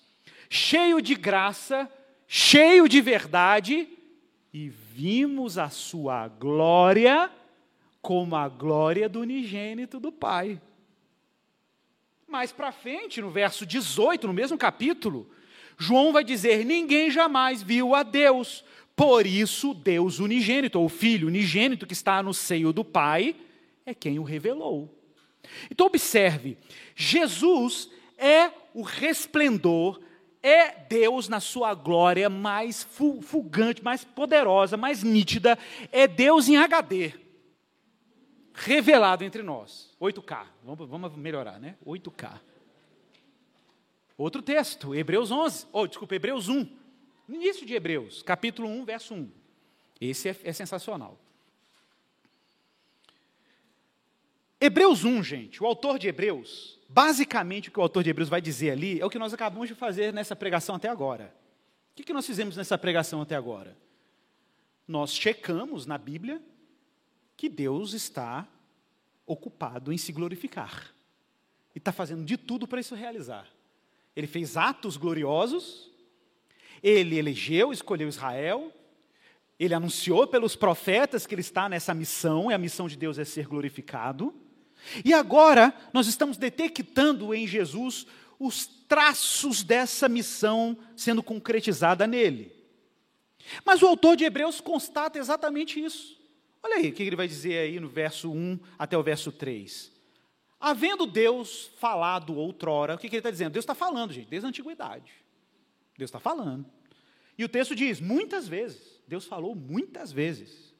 cheio 0.48 1.00
de 1.00 1.14
graça 1.14 1.88
cheio 2.32 2.88
de 2.88 3.00
verdade, 3.00 3.88
e 4.54 4.68
vimos 4.68 5.58
a 5.58 5.68
sua 5.68 6.28
glória 6.28 7.28
como 8.00 8.36
a 8.36 8.48
glória 8.48 9.08
do 9.08 9.20
unigênito 9.20 9.98
do 9.98 10.12
Pai. 10.12 10.62
Mais 12.28 12.52
para 12.52 12.70
frente, 12.70 13.20
no 13.20 13.30
verso 13.30 13.66
18, 13.66 14.28
no 14.28 14.32
mesmo 14.32 14.56
capítulo, 14.56 15.28
João 15.76 16.12
vai 16.12 16.22
dizer: 16.22 16.64
Ninguém 16.64 17.10
jamais 17.10 17.64
viu 17.64 17.96
a 17.96 18.04
Deus, 18.04 18.64
por 18.94 19.26
isso 19.26 19.74
Deus 19.74 20.20
unigênito, 20.20 20.78
ou 20.78 20.88
Filho 20.88 21.26
unigênito 21.26 21.84
que 21.84 21.92
está 21.94 22.22
no 22.22 22.32
seio 22.32 22.72
do 22.72 22.84
Pai, 22.84 23.34
é 23.84 23.92
quem 23.92 24.20
o 24.20 24.22
revelou. 24.22 24.88
Então, 25.68 25.88
observe: 25.88 26.56
Jesus 26.94 27.90
é 28.16 28.52
o 28.72 28.82
resplendor 28.82 30.00
é 30.42 30.70
Deus 30.70 31.28
na 31.28 31.40
sua 31.40 31.74
glória 31.74 32.28
mais 32.28 32.82
fulgante, 32.82 33.82
mais 33.82 34.04
poderosa, 34.04 34.76
mais 34.76 35.02
nítida, 35.02 35.58
é 35.92 36.06
Deus 36.06 36.48
em 36.48 36.56
HD, 36.56 37.12
revelado 38.54 39.24
entre 39.24 39.42
nós. 39.42 39.94
8K, 40.00 40.46
vamos, 40.64 40.88
vamos 40.88 41.16
melhorar, 41.16 41.58
né? 41.60 41.76
8K. 41.86 42.40
Outro 44.16 44.42
texto, 44.42 44.94
Hebreus 44.94 45.30
11, 45.30 45.66
ou 45.72 45.82
oh, 45.82 45.86
desculpa, 45.86 46.14
Hebreus 46.14 46.48
1, 46.48 46.66
início 47.28 47.66
de 47.66 47.74
Hebreus, 47.74 48.22
capítulo 48.22 48.68
1, 48.68 48.84
verso 48.84 49.14
1. 49.14 49.30
Esse 50.00 50.30
é, 50.30 50.36
é 50.44 50.52
sensacional. 50.52 51.18
Hebreus 54.60 55.04
1, 55.04 55.22
gente, 55.22 55.62
o 55.62 55.66
autor 55.66 55.98
de 55.98 56.08
Hebreus, 56.08 56.79
basicamente 56.92 57.68
o 57.68 57.72
que 57.72 57.78
o 57.78 57.82
autor 57.82 58.02
de 58.02 58.10
Hebreus 58.10 58.28
vai 58.28 58.40
dizer 58.40 58.72
ali 58.72 59.00
é 59.00 59.06
o 59.06 59.10
que 59.10 59.18
nós 59.18 59.32
acabamos 59.32 59.68
de 59.68 59.74
fazer 59.74 60.12
nessa 60.12 60.34
pregação 60.34 60.74
até 60.74 60.88
agora. 60.88 61.32
O 61.92 61.94
que, 61.94 62.02
que 62.02 62.12
nós 62.12 62.26
fizemos 62.26 62.56
nessa 62.56 62.76
pregação 62.76 63.22
até 63.22 63.36
agora? 63.36 63.76
Nós 64.86 65.14
checamos 65.14 65.86
na 65.86 65.96
Bíblia 65.96 66.42
que 67.36 67.48
Deus 67.48 67.92
está 67.92 68.46
ocupado 69.24 69.92
em 69.92 69.96
se 69.96 70.12
glorificar. 70.12 70.92
E 71.74 71.78
está 71.78 71.92
fazendo 71.92 72.24
de 72.24 72.36
tudo 72.36 72.66
para 72.66 72.80
isso 72.80 72.96
realizar. 72.96 73.46
Ele 74.16 74.26
fez 74.26 74.56
atos 74.56 74.96
gloriosos, 74.96 75.90
ele 76.82 77.16
elegeu, 77.16 77.72
escolheu 77.72 78.08
Israel, 78.08 78.72
ele 79.58 79.74
anunciou 79.74 80.26
pelos 80.26 80.56
profetas 80.56 81.26
que 81.26 81.34
ele 81.34 81.42
está 81.42 81.68
nessa 81.68 81.94
missão, 81.94 82.50
e 82.50 82.54
a 82.54 82.58
missão 82.58 82.88
de 82.88 82.96
Deus 82.96 83.18
é 83.18 83.24
ser 83.24 83.46
glorificado. 83.46 84.34
E 85.04 85.12
agora 85.12 85.74
nós 85.92 86.06
estamos 86.06 86.36
detectando 86.36 87.34
em 87.34 87.46
Jesus 87.46 88.06
os 88.38 88.66
traços 88.66 89.62
dessa 89.62 90.08
missão 90.08 90.76
sendo 90.96 91.22
concretizada 91.22 92.06
nele. 92.06 92.52
Mas 93.64 93.82
o 93.82 93.86
autor 93.86 94.16
de 94.16 94.24
Hebreus 94.24 94.60
constata 94.60 95.18
exatamente 95.18 95.82
isso. 95.82 96.18
Olha 96.62 96.76
aí 96.76 96.90
o 96.90 96.92
que 96.92 97.02
ele 97.02 97.16
vai 97.16 97.28
dizer 97.28 97.58
aí 97.58 97.80
no 97.80 97.88
verso 97.88 98.30
1 98.30 98.58
até 98.78 98.96
o 98.96 99.02
verso 99.02 99.32
3. 99.32 99.92
Havendo 100.58 101.06
Deus 101.06 101.70
falado 101.78 102.36
outrora, 102.36 102.94
o 102.94 102.98
que 102.98 103.06
ele 103.06 103.16
está 103.16 103.30
dizendo? 103.30 103.52
Deus 103.52 103.62
está 103.62 103.74
falando, 103.74 104.12
gente, 104.12 104.28
desde 104.28 104.46
a 104.46 104.48
antiguidade. 104.48 105.12
Deus 105.96 106.08
está 106.08 106.20
falando. 106.20 106.66
E 107.38 107.44
o 107.44 107.48
texto 107.48 107.74
diz: 107.74 108.00
muitas 108.00 108.46
vezes. 108.46 109.00
Deus 109.06 109.24
falou 109.24 109.54
muitas 109.54 110.12
vezes. 110.12 110.72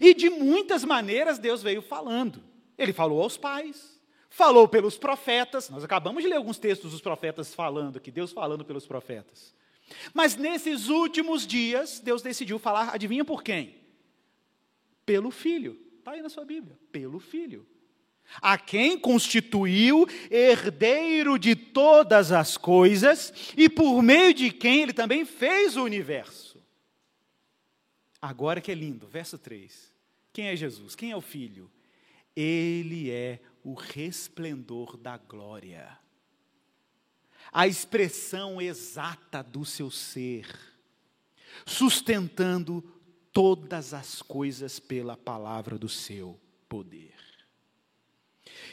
E 0.00 0.12
de 0.12 0.28
muitas 0.28 0.84
maneiras 0.84 1.38
Deus 1.38 1.62
veio 1.62 1.80
falando. 1.80 2.42
Ele 2.76 2.92
falou 2.92 3.22
aos 3.22 3.36
pais, 3.36 4.00
falou 4.28 4.66
pelos 4.66 4.96
profetas. 4.96 5.68
Nós 5.68 5.84
acabamos 5.84 6.22
de 6.22 6.28
ler 6.28 6.36
alguns 6.36 6.58
textos 6.58 6.92
dos 6.92 7.00
profetas 7.00 7.54
falando, 7.54 8.00
que 8.00 8.10
Deus 8.10 8.32
falando 8.32 8.64
pelos 8.64 8.86
profetas. 8.86 9.54
Mas 10.14 10.36
nesses 10.36 10.88
últimos 10.88 11.46
dias, 11.46 12.00
Deus 12.00 12.22
decidiu 12.22 12.58
falar, 12.58 12.94
adivinha 12.94 13.24
por 13.24 13.42
quem? 13.42 13.76
Pelo 15.04 15.30
Filho. 15.30 15.78
Está 15.98 16.12
aí 16.12 16.22
na 16.22 16.28
sua 16.28 16.44
Bíblia. 16.44 16.78
Pelo 16.90 17.20
Filho. 17.20 17.66
A 18.40 18.56
quem 18.56 18.98
constituiu 18.98 20.06
herdeiro 20.30 21.38
de 21.38 21.54
todas 21.54 22.32
as 22.32 22.56
coisas 22.56 23.32
e 23.56 23.68
por 23.68 24.02
meio 24.02 24.32
de 24.32 24.50
quem 24.50 24.82
ele 24.82 24.92
também 24.92 25.24
fez 25.24 25.76
o 25.76 25.84
universo. 25.84 26.62
Agora 28.20 28.60
que 28.60 28.70
é 28.70 28.74
lindo, 28.74 29.06
verso 29.06 29.36
3. 29.36 29.92
Quem 30.32 30.46
é 30.46 30.56
Jesus? 30.56 30.94
Quem 30.94 31.10
é 31.10 31.16
o 31.16 31.20
Filho? 31.20 31.70
Ele 32.34 33.10
é 33.10 33.40
o 33.62 33.74
resplendor 33.74 34.96
da 34.96 35.16
glória, 35.16 35.98
a 37.52 37.66
expressão 37.66 38.60
exata 38.60 39.42
do 39.42 39.64
seu 39.64 39.90
ser, 39.90 40.46
sustentando 41.66 42.82
todas 43.32 43.92
as 43.94 44.22
coisas 44.22 44.78
pela 44.78 45.16
palavra 45.16 45.78
do 45.78 45.88
seu 45.88 46.40
poder. 46.68 47.14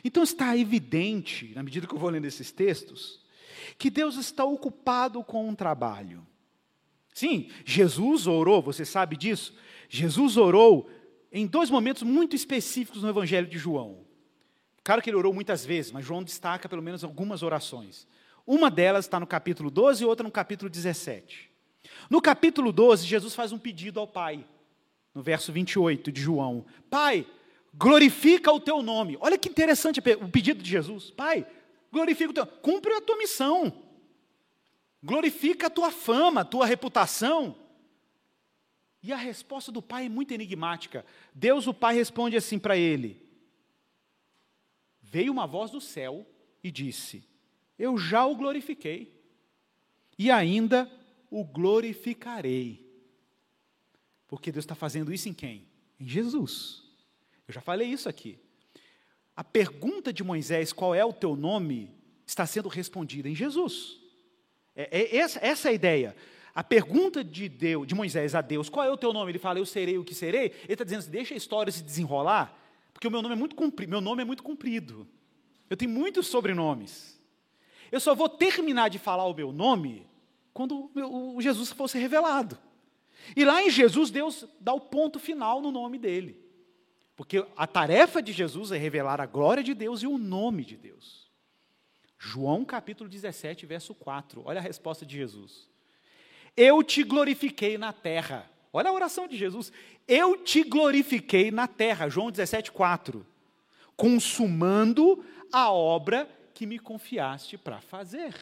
Então 0.03 0.24
está 0.24 0.57
evidente, 0.57 1.53
na 1.53 1.64
medida 1.64 1.88
que 1.88 1.93
eu 1.93 1.99
vou 1.99 2.10
lendo 2.10 2.26
esses 2.26 2.51
textos, 2.51 3.22
que 3.78 3.89
Deus 3.89 4.16
está 4.16 4.45
ocupado 4.45 5.24
com 5.24 5.47
um 5.47 5.55
trabalho. 5.55 6.26
Sim, 7.14 7.49
Jesus 7.66 8.28
orou, 8.28 8.62
você 8.62 8.86
sabe 8.86 9.18
disso? 9.18 9.53
Jesus 9.89 10.38
orou 10.38 10.89
em 11.32 11.45
dois 11.45 11.69
momentos 11.69 12.03
muito 12.03 12.36
específicos 12.36 13.03
no 13.03 13.09
Evangelho 13.09 13.47
de 13.47 13.57
João. 13.57 14.05
Claro 14.84 15.01
que 15.01 15.09
ele 15.09 15.17
orou 15.17 15.34
muitas 15.34 15.65
vezes, 15.65 15.91
mas 15.91 16.05
João 16.05 16.23
destaca 16.23 16.67
pelo 16.67 16.82
menos 16.82 17.03
algumas 17.03 17.43
orações. 17.43 18.07
Uma 18.45 18.71
delas 18.71 19.05
está 19.05 19.19
no 19.19 19.27
capítulo 19.27 19.69
12 19.69 20.03
e 20.03 20.05
outra 20.07 20.23
no 20.23 20.32
capítulo 20.32 20.69
17. 20.69 21.49
No 22.09 22.21
capítulo 22.21 22.71
12, 22.71 23.05
Jesus 23.05 23.36
faz 23.36 23.51
um 23.51 23.59
pedido 23.59 23.99
ao 23.99 24.07
Pai, 24.07 24.45
no 25.13 25.21
verso 25.21 25.51
28 25.51 26.11
de 26.11 26.21
João: 26.21 26.65
Pai, 26.89 27.27
glorifica 27.73 28.51
o 28.51 28.59
teu 28.59 28.82
nome. 28.82 29.17
Olha 29.21 29.38
que 29.38 29.49
interessante 29.49 29.99
o 29.99 30.30
pedido 30.30 30.63
de 30.63 30.69
Jesus: 30.69 31.11
Pai, 31.11 31.45
glorifica 31.91 32.32
o 32.32 32.34
teu 32.34 32.47
cumpre 32.47 32.93
a 32.93 33.01
tua 33.01 33.17
missão, 33.17 33.71
glorifica 35.03 35.67
a 35.67 35.69
tua 35.69 35.91
fama, 35.91 36.41
a 36.41 36.45
tua 36.45 36.65
reputação. 36.65 37.55
E 39.02 39.14
a 39.14 39.18
resposta 39.18 39.72
do 39.72 39.82
pai 39.82 40.06
é 40.06 40.10
muito 40.10 40.34
enigmática. 40.34 41.06
Deus, 41.34 41.68
o 41.68 41.74
pai, 41.74 41.95
responde 41.95 42.36
assim 42.36 42.60
para 42.60 42.78
ele: 42.78 43.22
Veio 45.02 45.32
uma 45.32 45.47
voz 45.47 45.72
do 45.72 45.80
céu 45.80 46.28
e 46.64 46.70
disse: 46.70 47.24
Eu 47.78 47.97
já 47.97 48.26
o 48.26 48.36
glorifiquei, 48.36 49.18
e 50.18 50.30
ainda 50.30 50.91
o 51.30 51.43
glorificarei. 51.43 52.88
Porque 54.28 54.52
Deus 54.52 54.64
está 54.64 54.76
fazendo 54.76 55.14
isso 55.14 55.30
em 55.30 55.34
quem? 55.34 55.66
Em 56.00 56.08
Jesus. 56.08 56.84
Eu 57.47 57.54
já 57.54 57.62
falei 57.62 57.88
isso 57.88 58.08
aqui. 58.08 58.38
A 59.36 59.43
pergunta 59.43 60.12
de 60.12 60.24
Moisés, 60.24 60.74
qual 60.74 60.93
é 60.93 61.04
o 61.04 61.14
teu 61.14 61.36
nome, 61.36 61.89
está 62.28 62.45
sendo 62.45 62.70
respondida 62.70 63.28
em 63.28 63.34
Jesus. 63.34 64.00
É, 64.76 65.00
é 65.00 65.18
essa, 65.18 65.39
essa 65.43 65.70
é 65.70 65.72
a 65.72 65.74
ideia. 65.74 66.16
A 66.60 66.64
pergunta 66.64 67.24
de 67.24 67.47
Deus, 67.47 67.88
de 67.88 67.95
Moisés 67.95 68.36
a 68.36 68.41
Deus, 68.41 68.68
qual 68.68 68.86
é 68.86 68.91
o 68.91 68.97
teu 68.97 69.14
nome? 69.14 69.32
Ele 69.32 69.39
fala, 69.39 69.60
eu 69.60 69.66
serei 69.66 69.97
o 69.97 70.03
que 70.03 70.14
serei. 70.14 70.47
Ele 70.66 70.74
está 70.74 70.84
dizendo 70.84 70.99
assim, 70.99 71.10
deixa 71.12 71.34
a 71.34 71.38
história 71.38 71.72
se 71.72 71.82
desenrolar, 71.82 72.53
porque 72.91 73.07
o 73.07 73.12
meu 73.12 73.22
nome 73.22 73.34
é 73.34 73.38
muito 73.38 73.55
comprido. 73.55 73.89
Meu 73.89 74.01
nome 74.01 74.24
é 74.24 74.26
muito 74.26 74.43
comprido. 74.43 75.07
Eu 75.70 75.78
tenho 75.78 75.89
muitos 75.89 76.28
sobrenomes. 76.28 77.18
Eu 77.89 78.01
só 78.01 78.14
vou 78.14 78.28
terminar 78.28 78.89
de 78.89 78.99
falar 78.99 79.24
o 79.24 79.34
meu 79.34 79.53
nome 79.53 80.05
quando 80.53 80.91
o 80.93 81.41
Jesus 81.41 81.72
fosse 81.72 81.97
revelado. 81.97 82.57
E 83.38 83.45
lá 83.45 83.64
em 83.64 83.70
Jesus, 83.70 84.12
Deus 84.12 84.45
dá 84.60 84.74
o 84.74 84.82
ponto 84.82 85.18
final 85.18 85.62
no 85.62 85.72
nome 85.72 85.97
dele. 85.97 86.45
Porque 87.16 87.38
a 87.55 87.68
tarefa 87.68 88.22
de 88.22 88.34
Jesus 88.34 88.74
é 88.74 88.78
revelar 88.78 89.22
a 89.22 89.26
glória 89.26 89.64
de 89.64 89.74
Deus 89.74 90.03
e 90.03 90.07
o 90.07 90.18
nome 90.18 90.66
de 90.66 90.76
Deus. 90.76 91.32
João 92.18 92.66
capítulo 92.66 93.10
17, 93.10 93.66
verso 93.66 93.95
4. 93.95 94.43
Olha 94.43 94.60
a 94.60 94.62
resposta 94.62 95.05
de 95.05 95.16
Jesus. 95.16 95.68
Eu 96.56 96.84
te 96.84 97.04
glorifiquei 97.04 97.78
na 97.78 97.93
terra. 97.93 98.50
Olha 98.72 98.89
a 98.89 98.93
oração 98.93 99.28
de 99.28 99.38
Jesus. 99.38 99.72
Eu 100.08 100.38
te 100.38 100.64
glorifiquei 100.64 101.52
na 101.52 101.68
terra. 101.68 102.10
João 102.10 102.32
17, 102.32 102.72
4. 102.72 103.26
Consumando 103.95 105.24
a 105.52 105.72
obra 105.72 106.30
que 106.54 106.66
me 106.66 106.80
confiaste 106.80 107.58
para 107.58 107.82
fazer. 107.82 108.36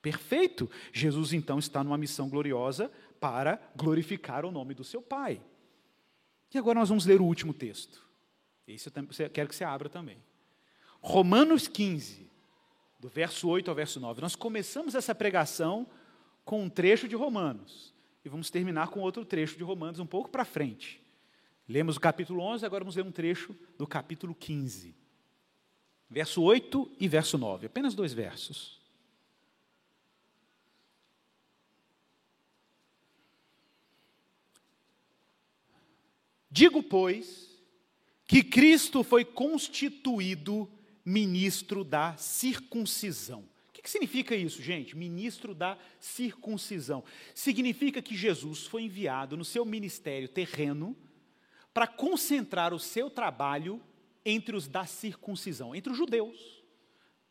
Perfeito. 0.00 0.70
Jesus 0.92 1.32
então 1.32 1.58
está 1.58 1.82
numa 1.82 1.98
missão 1.98 2.28
gloriosa 2.28 2.90
para 3.20 3.60
glorificar 3.74 4.44
o 4.44 4.50
nome 4.50 4.74
do 4.74 4.84
seu 4.84 5.00
Pai. 5.00 5.40
E 6.52 6.58
agora 6.58 6.78
nós 6.78 6.88
vamos 6.88 7.06
ler 7.06 7.20
o 7.20 7.24
último 7.24 7.52
texto. 7.52 8.02
Esse 8.66 8.88
eu 8.88 9.30
quero 9.30 9.48
que 9.48 9.56
você 9.56 9.64
abra 9.64 9.88
também. 9.88 10.18
Romanos 11.00 11.68
15, 11.68 12.30
do 12.98 13.08
verso 13.08 13.48
8 13.48 13.68
ao 13.68 13.74
verso 13.74 13.98
9. 14.00 14.20
Nós 14.20 14.36
começamos 14.36 14.94
essa 14.94 15.14
pregação 15.14 15.86
com 16.44 16.62
um 16.62 16.68
trecho 16.68 17.08
de 17.08 17.16
Romanos. 17.16 17.94
E 18.24 18.28
vamos 18.28 18.50
terminar 18.50 18.88
com 18.88 19.00
outro 19.00 19.24
trecho 19.24 19.56
de 19.56 19.64
Romanos 19.64 20.00
um 20.00 20.06
pouco 20.06 20.30
para 20.30 20.44
frente. 20.44 21.00
Lemos 21.68 21.96
o 21.96 22.00
capítulo 22.00 22.40
11, 22.40 22.64
agora 22.64 22.84
vamos 22.84 22.96
ler 22.96 23.04
um 23.04 23.12
trecho 23.12 23.56
do 23.78 23.86
capítulo 23.86 24.34
15. 24.34 24.94
Verso 26.08 26.42
8 26.42 26.90
e 27.00 27.08
verso 27.08 27.38
9, 27.38 27.66
apenas 27.66 27.94
dois 27.94 28.12
versos. 28.12 28.82
Digo, 36.50 36.82
pois, 36.82 37.58
que 38.26 38.42
Cristo 38.44 39.02
foi 39.02 39.24
constituído 39.24 40.70
ministro 41.04 41.82
da 41.82 42.16
circuncisão 42.16 43.44
que 43.84 43.90
significa 43.90 44.34
isso, 44.34 44.62
gente? 44.62 44.96
Ministro 44.96 45.54
da 45.54 45.76
circuncisão. 46.00 47.04
Significa 47.34 48.00
que 48.00 48.16
Jesus 48.16 48.66
foi 48.66 48.84
enviado 48.84 49.36
no 49.36 49.44
seu 49.44 49.62
ministério 49.62 50.26
terreno 50.26 50.96
para 51.74 51.86
concentrar 51.86 52.72
o 52.72 52.78
seu 52.78 53.10
trabalho 53.10 53.78
entre 54.24 54.56
os 54.56 54.66
da 54.66 54.86
circuncisão, 54.86 55.74
entre 55.74 55.92
os 55.92 55.98
judeus. 55.98 56.64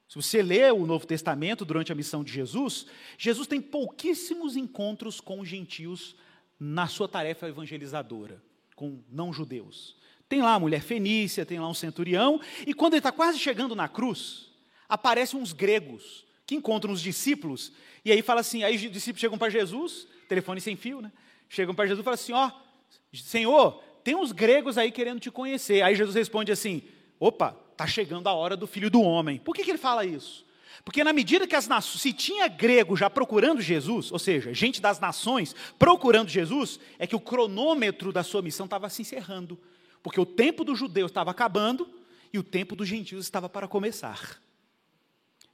Se 0.08 0.14
você 0.14 0.44
lê 0.44 0.70
o 0.70 0.86
Novo 0.86 1.08
Testamento 1.08 1.66
durante 1.66 1.92
a 1.92 1.96
missão 1.96 2.24
de 2.24 2.32
Jesus, 2.32 2.86
Jesus 3.18 3.48
tem 3.48 3.60
pouquíssimos 3.60 4.56
encontros 4.56 5.20
com 5.20 5.44
gentios 5.44 6.16
na 6.60 6.86
sua 6.86 7.08
tarefa 7.08 7.48
evangelizadora, 7.48 8.40
com 8.76 9.04
não-judeus. 9.10 9.98
Tem 10.30 10.44
lá 10.44 10.54
a 10.54 10.60
mulher 10.60 10.84
fenícia, 10.84 11.48
tem 11.48 11.60
lá 11.60 11.68
um 11.68 11.74
centurião, 11.74 12.40
e 12.68 12.76
quando 12.76 12.94
ele 12.94 13.00
está 13.00 13.12
quase 13.12 13.40
chegando 13.40 13.76
na 13.76 13.90
cruz, 13.90 14.52
aparecem 14.88 15.40
uns 15.40 15.52
gregos 15.52 16.32
que 16.46 16.56
encontram 16.56 16.94
os 16.94 17.02
discípulos, 17.02 17.72
e 18.04 18.12
aí 18.12 18.22
fala 18.22 18.42
assim, 18.42 18.64
aí 18.64 18.76
os 18.76 18.82
discípulos 18.82 19.22
chegam 19.22 19.38
para 19.38 19.50
Jesus, 19.50 20.08
telefone 20.28 20.60
sem 20.60 20.76
fio, 20.76 21.02
né? 21.02 21.12
Chegam 21.48 21.74
para 21.74 21.86
Jesus 21.86 22.02
e 22.02 22.04
falam 22.04 22.16
assim, 22.16 22.34
ó, 22.34 22.52
oh, 22.52 23.18
Senhor, 23.18 23.84
tem 24.04 24.16
uns 24.16 24.32
gregos 24.32 24.78
aí 24.78 24.92
querendo 24.92 25.20
te 25.20 25.32
conhecer. 25.32 25.82
Aí 25.82 25.96
Jesus 25.96 26.16
responde 26.16 26.52
assim, 26.52 26.82
opa, 27.20 27.56
está 27.72 27.88
chegando 27.88 28.28
a 28.28 28.34
hora 28.34 28.58
do 28.58 28.68
filho 28.68 28.90
do 28.90 29.02
homem. 29.02 29.38
Por 29.38 29.56
que, 29.56 29.64
que 29.64 29.72
ele 29.72 29.78
fala 29.78 30.06
isso? 30.06 30.46
Porque 30.84 31.04
na 31.04 31.14
medida 31.14 31.48
que 31.48 31.56
as 31.56 31.68
nações, 31.68 32.02
se 32.02 32.12
tinha 32.12 32.48
grego 32.48 32.98
já 32.98 33.10
procurando 33.10 33.62
Jesus, 33.62 34.12
ou 34.12 34.20
seja, 34.20 34.54
gente 34.54 34.82
das 34.82 35.00
nações 35.00 35.56
procurando 35.80 36.28
Jesus, 36.28 36.80
é 37.00 37.08
que 37.08 37.16
o 37.16 37.20
cronômetro 37.20 38.12
da 38.12 38.24
sua 38.24 38.42
missão 38.42 38.66
estava 38.66 38.90
se 38.90 39.02
encerrando. 39.02 39.58
Porque 40.02 40.20
o 40.20 40.26
tempo 40.26 40.66
dos 40.66 40.78
judeus 40.78 41.12
estava 41.12 41.32
acabando 41.32 41.88
e 42.34 42.40
o 42.40 42.44
tempo 42.44 42.76
dos 42.76 42.88
gentios 42.88 43.24
estava 43.24 43.48
para 43.48 43.68
começar. 43.68 44.42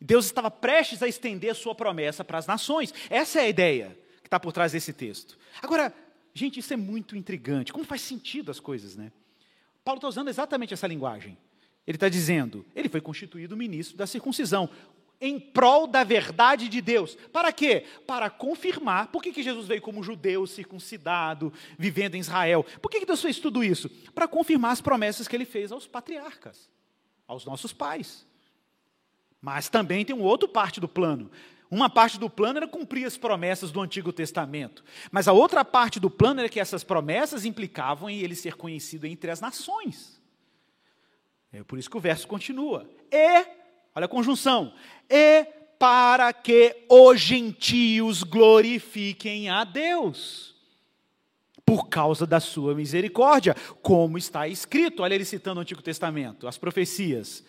Deus 0.02 0.26
estava 0.26 0.50
prestes 0.50 1.04
a 1.04 1.08
estender 1.08 1.52
a 1.52 1.56
sua 1.56 1.76
promessa 1.76 2.24
para 2.24 2.38
as 2.38 2.48
nações. 2.48 2.94
Essa 3.10 3.40
é 3.40 3.44
a 3.44 3.50
ideia 3.50 3.98
que 4.22 4.28
está 4.28 4.40
por 4.40 4.54
trás 4.54 4.72
desse 4.72 4.94
texto. 4.94 5.38
Agora, 5.62 5.94
gente, 6.34 6.60
isso 6.60 6.74
é 6.74 6.78
muito 6.78 7.16
intrigante. 7.16 7.74
Como 7.74 7.84
faz 7.84 8.02
sentido 8.02 8.50
as 8.50 8.60
coisas, 8.60 8.96
né? 8.96 9.12
Paulo 9.84 9.98
está 9.98 10.08
usando 10.08 10.30
exatamente 10.30 10.74
essa 10.74 10.88
linguagem. 10.88 11.38
Ele 11.86 11.96
está 11.98 12.08
dizendo, 12.08 12.66
ele 12.76 12.88
foi 12.88 13.02
constituído 13.02 13.58
ministro 13.58 13.98
da 13.98 14.06
circuncisão, 14.06 14.70
em 15.22 15.40
prol 15.40 15.86
da 15.86 16.04
verdade 16.04 16.70
de 16.70 16.82
Deus. 16.82 17.16
Para 17.34 17.52
quê? 17.52 17.86
Para 18.08 18.30
confirmar. 18.30 19.08
Por 19.08 19.22
que, 19.22 19.34
que 19.34 19.44
Jesus 19.44 19.68
veio 19.68 19.82
como 19.82 20.04
judeu, 20.04 20.48
circuncidado, 20.48 21.52
vivendo 21.78 22.16
em 22.16 22.20
Israel? 22.20 22.66
Por 22.82 22.90
que, 22.90 23.00
que 23.00 23.06
Deus 23.06 23.22
fez 23.22 23.40
tudo 23.40 23.64
isso? 23.64 23.90
Para 24.14 24.28
confirmar 24.28 24.72
as 24.72 24.82
promessas 24.82 25.28
que 25.28 25.36
ele 25.36 25.46
fez 25.46 25.72
aos 25.72 25.88
patriarcas, 25.88 26.70
aos 27.28 27.44
nossos 27.44 27.74
pais. 27.74 28.26
Mas 29.42 29.70
também 29.70 30.04
tem 30.04 30.16
uma 30.16 30.26
outra 30.26 30.48
parte 30.48 30.80
do 30.80 30.88
plano. 30.88 31.32
Uma 31.72 31.90
parte 31.90 32.20
do 32.20 32.30
plano 32.30 32.58
era 32.58 32.68
cumprir 32.68 33.06
as 33.06 33.18
promessas 33.18 33.72
do 33.72 33.80
Antigo 33.80 34.12
Testamento. 34.12 34.84
Mas 35.12 35.28
a 35.28 35.34
outra 35.34 35.64
parte 35.64 36.00
do 36.00 36.10
plano 36.10 36.40
era 36.40 36.50
que 36.50 36.60
essas 36.60 36.84
promessas 36.84 37.46
implicavam 37.46 38.10
em 38.10 38.20
ele 38.20 38.36
ser 38.36 38.56
conhecido 38.56 39.06
entre 39.06 39.30
as 39.30 39.40
nações. 39.40 40.20
É 41.52 41.64
por 41.64 41.78
isso 41.78 41.90
que 41.90 41.98
o 41.98 42.02
verso 42.02 42.28
continua. 42.28 42.90
E, 43.12 43.46
olha 43.96 44.06
a 44.06 44.08
conjunção, 44.08 44.74
e 45.10 45.46
para 45.78 46.34
que 46.34 46.76
os 46.90 47.20
gentios 47.22 48.24
glorifiquem 48.24 49.50
a 49.50 49.64
Deus, 49.64 50.56
por 51.66 51.88
causa 51.88 52.26
da 52.26 52.40
sua 52.40 52.74
misericórdia, 52.74 53.56
como 53.82 54.18
está 54.18 54.48
escrito, 54.48 55.04
olha 55.04 55.14
ele 55.14 55.24
citando 55.24 55.60
o 55.60 55.62
Antigo 55.62 55.82
Testamento, 55.82 56.48
as 56.48 56.58
profecias. 56.58 57.44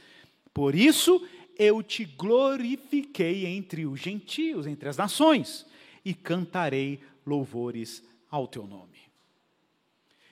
Por 0.52 0.74
isso 0.74 1.26
eu 1.60 1.82
te 1.82 2.06
glorifiquei 2.06 3.44
entre 3.44 3.84
os 3.84 4.00
gentios, 4.00 4.66
entre 4.66 4.88
as 4.88 4.96
nações, 4.96 5.66
e 6.02 6.14
cantarei 6.14 6.98
louvores 7.26 8.02
ao 8.30 8.48
teu 8.48 8.66
nome. 8.66 8.98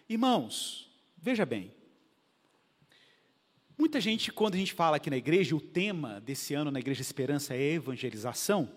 Irmãos, 0.09 0.91
veja 1.19 1.45
bem, 1.45 1.71
Muita 3.81 4.01
gente, 4.01 4.33
quando 4.33 4.57
a 4.57 4.59
gente 4.59 4.73
fala 4.73 4.97
aqui 4.97 5.09
na 5.09 5.17
igreja, 5.17 5.55
o 5.55 5.61
tema 5.61 6.21
desse 6.21 6.53
ano 6.53 6.69
na 6.69 6.81
Igreja 6.81 7.01
Esperança 7.01 7.55
é 7.55 7.75
evangelização. 7.75 8.69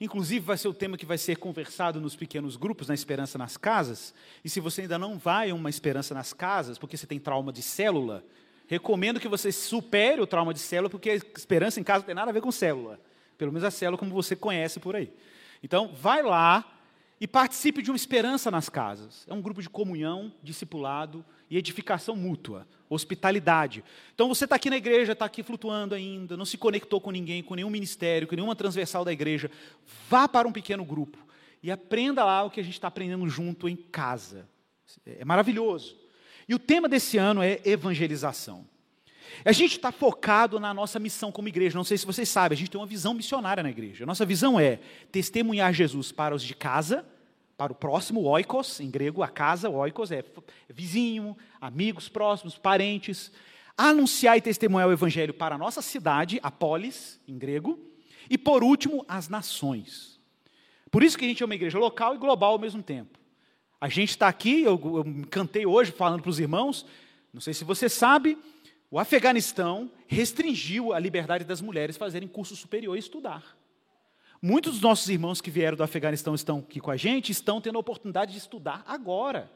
Inclusive, 0.00 0.44
vai 0.44 0.58
ser 0.58 0.66
o 0.66 0.74
tema 0.74 0.96
que 0.96 1.06
vai 1.06 1.16
ser 1.16 1.36
conversado 1.36 2.00
nos 2.00 2.16
pequenos 2.16 2.56
grupos, 2.56 2.88
na 2.88 2.94
Esperança 2.94 3.38
nas 3.38 3.56
Casas. 3.56 4.12
E 4.44 4.50
se 4.50 4.58
você 4.58 4.80
ainda 4.80 4.98
não 4.98 5.16
vai 5.16 5.50
a 5.50 5.54
uma 5.54 5.70
Esperança 5.70 6.12
nas 6.12 6.32
Casas, 6.32 6.76
porque 6.76 6.96
você 6.96 7.06
tem 7.06 7.20
trauma 7.20 7.52
de 7.52 7.62
célula, 7.62 8.24
recomendo 8.72 9.20
que 9.20 9.28
você 9.28 9.52
supere 9.52 10.20
o 10.22 10.26
trauma 10.26 10.54
de 10.54 10.60
célula, 10.60 10.88
porque 10.88 11.10
a 11.10 11.14
Esperança 11.14 11.78
em 11.78 11.84
casa 11.84 11.98
não 11.98 12.06
tem 12.06 12.14
nada 12.14 12.30
a 12.30 12.32
ver 12.32 12.40
com 12.40 12.50
célula. 12.50 12.98
Pelo 13.36 13.52
menos 13.52 13.64
a 13.64 13.70
célula 13.70 13.98
como 13.98 14.14
você 14.14 14.34
conhece 14.34 14.80
por 14.80 14.96
aí. 14.96 15.12
Então, 15.62 15.92
vai 15.92 16.22
lá 16.22 16.64
e 17.20 17.28
participe 17.28 17.82
de 17.82 17.90
uma 17.90 17.96
Esperança 17.96 18.50
nas 18.50 18.70
Casas. 18.70 19.26
É 19.28 19.34
um 19.34 19.42
grupo 19.42 19.60
de 19.60 19.68
comunhão, 19.68 20.32
discipulado 20.42 21.22
e 21.50 21.58
edificação 21.58 22.16
mútua 22.16 22.66
hospitalidade. 22.94 23.82
Então 24.14 24.28
você 24.28 24.44
está 24.44 24.56
aqui 24.56 24.68
na 24.68 24.76
igreja, 24.76 25.12
está 25.12 25.24
aqui 25.24 25.42
flutuando 25.42 25.94
ainda, 25.94 26.36
não 26.36 26.44
se 26.44 26.58
conectou 26.58 27.00
com 27.00 27.10
ninguém, 27.10 27.42
com 27.42 27.54
nenhum 27.54 27.70
ministério, 27.70 28.28
com 28.28 28.34
nenhuma 28.34 28.54
transversal 28.54 29.02
da 29.02 29.10
igreja. 29.10 29.50
Vá 30.10 30.28
para 30.28 30.46
um 30.46 30.52
pequeno 30.52 30.84
grupo 30.84 31.16
e 31.62 31.70
aprenda 31.70 32.22
lá 32.22 32.42
o 32.42 32.50
que 32.50 32.60
a 32.60 32.62
gente 32.62 32.74
está 32.74 32.88
aprendendo 32.88 33.26
junto 33.28 33.66
em 33.66 33.76
casa. 33.76 34.46
É 35.06 35.24
maravilhoso. 35.24 36.01
E 36.48 36.54
o 36.54 36.58
tema 36.58 36.88
desse 36.88 37.18
ano 37.18 37.42
é 37.42 37.60
evangelização. 37.64 38.66
A 39.44 39.52
gente 39.52 39.72
está 39.72 39.90
focado 39.90 40.60
na 40.60 40.72
nossa 40.72 40.98
missão 40.98 41.32
como 41.32 41.48
igreja. 41.48 41.76
Não 41.76 41.84
sei 41.84 41.96
se 41.98 42.06
vocês 42.06 42.28
sabem, 42.28 42.54
a 42.54 42.58
gente 42.58 42.70
tem 42.70 42.80
uma 42.80 42.86
visão 42.86 43.14
missionária 43.14 43.62
na 43.62 43.70
igreja. 43.70 44.04
A 44.04 44.06
nossa 44.06 44.24
visão 44.24 44.60
é 44.60 44.78
testemunhar 45.10 45.72
Jesus 45.72 46.12
para 46.12 46.34
os 46.34 46.42
de 46.42 46.54
casa, 46.54 47.04
para 47.56 47.72
o 47.72 47.76
próximo, 47.76 48.22
oikos, 48.22 48.80
em 48.80 48.90
grego, 48.90 49.22
a 49.22 49.28
casa, 49.28 49.68
oikos, 49.68 50.12
é 50.12 50.24
vizinho, 50.68 51.36
amigos 51.60 52.08
próximos, 52.08 52.58
parentes. 52.58 53.32
Anunciar 53.76 54.36
e 54.36 54.40
testemunhar 54.40 54.88
o 54.88 54.92
evangelho 54.92 55.32
para 55.32 55.54
a 55.54 55.58
nossa 55.58 55.80
cidade, 55.80 56.38
a 56.42 56.50
polis, 56.50 57.20
em 57.26 57.38
grego. 57.38 57.78
E, 58.28 58.36
por 58.36 58.62
último, 58.62 59.04
as 59.08 59.28
nações. 59.28 60.20
Por 60.90 61.02
isso 61.02 61.16
que 61.16 61.24
a 61.24 61.28
gente 61.28 61.42
é 61.42 61.46
uma 61.46 61.54
igreja 61.54 61.78
local 61.78 62.14
e 62.14 62.18
global 62.18 62.52
ao 62.52 62.58
mesmo 62.58 62.82
tempo. 62.82 63.18
A 63.82 63.88
gente 63.88 64.10
está 64.10 64.28
aqui, 64.28 64.62
eu, 64.62 64.80
eu 64.84 65.26
cantei 65.28 65.66
hoje 65.66 65.90
falando 65.90 66.22
para 66.22 66.30
os 66.30 66.38
irmãos, 66.38 66.86
não 67.34 67.40
sei 67.40 67.52
se 67.52 67.64
você 67.64 67.88
sabe, 67.88 68.38
o 68.88 68.96
Afeganistão 68.96 69.90
restringiu 70.06 70.92
a 70.92 71.00
liberdade 71.00 71.42
das 71.42 71.60
mulheres 71.60 71.96
fazerem 71.96 72.28
curso 72.28 72.54
superior 72.54 72.94
e 72.94 73.00
estudar. 73.00 73.56
Muitos 74.40 74.74
dos 74.74 74.82
nossos 74.82 75.08
irmãos 75.08 75.40
que 75.40 75.50
vieram 75.50 75.76
do 75.76 75.82
Afeganistão 75.82 76.32
estão 76.32 76.60
aqui 76.60 76.78
com 76.78 76.92
a 76.92 76.96
gente, 76.96 77.32
estão 77.32 77.60
tendo 77.60 77.74
a 77.74 77.80
oportunidade 77.80 78.30
de 78.30 78.38
estudar 78.38 78.84
agora. 78.86 79.50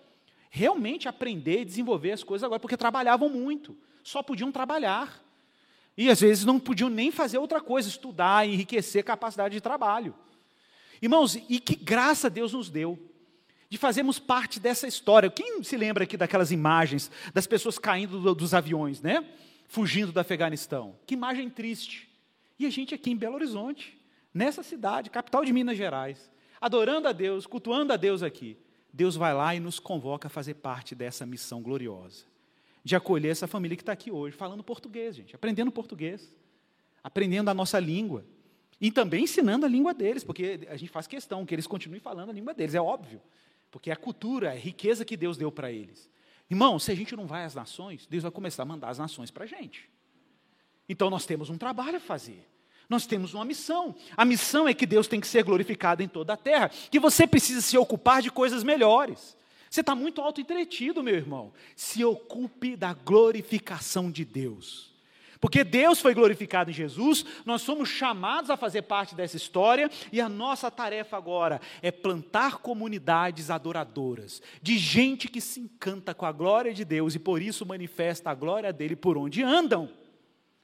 Realmente 0.50 1.06
aprender 1.06 1.60
e 1.60 1.64
desenvolver 1.64 2.10
as 2.10 2.24
coisas 2.24 2.42
agora, 2.42 2.58
porque 2.58 2.76
trabalhavam 2.76 3.28
muito, 3.28 3.78
só 4.02 4.24
podiam 4.24 4.50
trabalhar. 4.50 5.24
E 5.96 6.10
às 6.10 6.20
vezes 6.20 6.44
não 6.44 6.58
podiam 6.58 6.90
nem 6.90 7.12
fazer 7.12 7.38
outra 7.38 7.60
coisa, 7.60 7.88
estudar, 7.88 8.44
enriquecer 8.44 9.02
a 9.02 9.04
capacidade 9.04 9.54
de 9.54 9.60
trabalho. 9.60 10.16
Irmãos, 11.00 11.36
e 11.48 11.60
que 11.60 11.76
graça 11.76 12.28
Deus 12.28 12.52
nos 12.54 12.68
deu 12.68 12.98
de 13.68 13.78
fazermos 13.78 14.18
parte 14.18 14.60
dessa 14.60 14.86
história. 14.86 15.30
Quem 15.30 15.62
se 15.62 15.76
lembra 15.76 16.04
aqui 16.04 16.16
daquelas 16.16 16.50
imagens 16.50 17.10
das 17.34 17.46
pessoas 17.46 17.78
caindo 17.78 18.34
dos 18.34 18.54
aviões, 18.54 19.00
né? 19.00 19.24
Fugindo 19.68 20.12
do 20.12 20.20
Afeganistão? 20.20 20.96
Que 21.06 21.14
imagem 21.14 21.50
triste. 21.50 22.08
E 22.58 22.66
a 22.66 22.70
gente 22.70 22.94
aqui 22.94 23.10
em 23.10 23.16
Belo 23.16 23.34
Horizonte, 23.34 23.98
nessa 24.32 24.62
cidade, 24.62 25.10
capital 25.10 25.44
de 25.44 25.52
Minas 25.52 25.76
Gerais, 25.76 26.30
adorando 26.60 27.08
a 27.08 27.12
Deus, 27.12 27.46
cultuando 27.46 27.92
a 27.92 27.96
Deus 27.96 28.22
aqui, 28.22 28.56
Deus 28.92 29.14
vai 29.14 29.34
lá 29.34 29.54
e 29.54 29.60
nos 29.60 29.78
convoca 29.78 30.28
a 30.28 30.30
fazer 30.30 30.54
parte 30.54 30.94
dessa 30.94 31.26
missão 31.26 31.60
gloriosa, 31.60 32.24
de 32.82 32.96
acolher 32.96 33.30
essa 33.30 33.46
família 33.46 33.76
que 33.76 33.82
está 33.82 33.92
aqui 33.92 34.10
hoje, 34.10 34.34
falando 34.36 34.62
português, 34.62 35.16
gente, 35.16 35.34
aprendendo 35.34 35.70
português, 35.70 36.32
aprendendo 37.04 37.50
a 37.50 37.54
nossa 37.54 37.78
língua, 37.78 38.24
e 38.80 38.90
também 38.90 39.24
ensinando 39.24 39.66
a 39.66 39.68
língua 39.68 39.92
deles, 39.92 40.24
porque 40.24 40.60
a 40.68 40.76
gente 40.76 40.90
faz 40.90 41.06
questão 41.06 41.44
que 41.44 41.54
eles 41.54 41.66
continuem 41.66 42.00
falando 42.00 42.30
a 42.30 42.32
língua 42.32 42.54
deles, 42.54 42.74
é 42.74 42.80
óbvio, 42.80 43.20
porque 43.70 43.90
é 43.90 43.92
a 43.92 43.96
cultura, 43.96 44.48
é 44.48 44.56
a 44.56 44.60
riqueza 44.60 45.04
que 45.04 45.16
Deus 45.16 45.36
deu 45.36 45.50
para 45.52 45.70
eles. 45.70 46.10
Irmão, 46.50 46.78
se 46.78 46.92
a 46.92 46.94
gente 46.94 47.16
não 47.16 47.26
vai 47.26 47.44
às 47.44 47.54
nações, 47.54 48.06
Deus 48.06 48.22
vai 48.22 48.32
começar 48.32 48.62
a 48.62 48.66
mandar 48.66 48.88
as 48.88 48.98
nações 48.98 49.30
para 49.30 49.44
a 49.44 49.46
gente. 49.46 49.90
Então 50.88 51.10
nós 51.10 51.26
temos 51.26 51.50
um 51.50 51.58
trabalho 51.58 51.96
a 51.96 52.00
fazer. 52.00 52.48
Nós 52.88 53.06
temos 53.06 53.34
uma 53.34 53.44
missão. 53.44 53.96
A 54.16 54.24
missão 54.24 54.68
é 54.68 54.72
que 54.72 54.86
Deus 54.86 55.08
tem 55.08 55.20
que 55.20 55.26
ser 55.26 55.42
glorificado 55.42 56.02
em 56.02 56.08
toda 56.08 56.34
a 56.34 56.36
terra, 56.36 56.68
que 56.68 57.00
você 57.00 57.26
precisa 57.26 57.60
se 57.60 57.76
ocupar 57.76 58.22
de 58.22 58.30
coisas 58.30 58.62
melhores. 58.62 59.36
Você 59.68 59.80
está 59.80 59.94
muito 59.94 60.20
auto-entretido, 60.20 61.02
meu 61.02 61.16
irmão. 61.16 61.52
Se 61.74 62.04
ocupe 62.04 62.76
da 62.76 62.94
glorificação 62.94 64.10
de 64.10 64.24
Deus. 64.24 64.95
Porque 65.40 65.64
Deus 65.64 66.00
foi 66.00 66.14
glorificado 66.14 66.70
em 66.70 66.74
Jesus, 66.74 67.24
nós 67.44 67.62
somos 67.62 67.88
chamados 67.88 68.50
a 68.50 68.56
fazer 68.56 68.82
parte 68.82 69.14
dessa 69.14 69.36
história, 69.36 69.90
e 70.12 70.20
a 70.20 70.28
nossa 70.28 70.70
tarefa 70.70 71.16
agora 71.16 71.60
é 71.82 71.90
plantar 71.90 72.58
comunidades 72.58 73.50
adoradoras, 73.50 74.42
de 74.62 74.78
gente 74.78 75.28
que 75.28 75.40
se 75.40 75.60
encanta 75.60 76.14
com 76.14 76.26
a 76.26 76.32
glória 76.32 76.72
de 76.72 76.84
Deus 76.84 77.14
e 77.14 77.18
por 77.18 77.42
isso 77.42 77.66
manifesta 77.66 78.30
a 78.30 78.34
glória 78.34 78.72
dele 78.72 78.96
por 78.96 79.16
onde 79.16 79.42
andam 79.42 79.88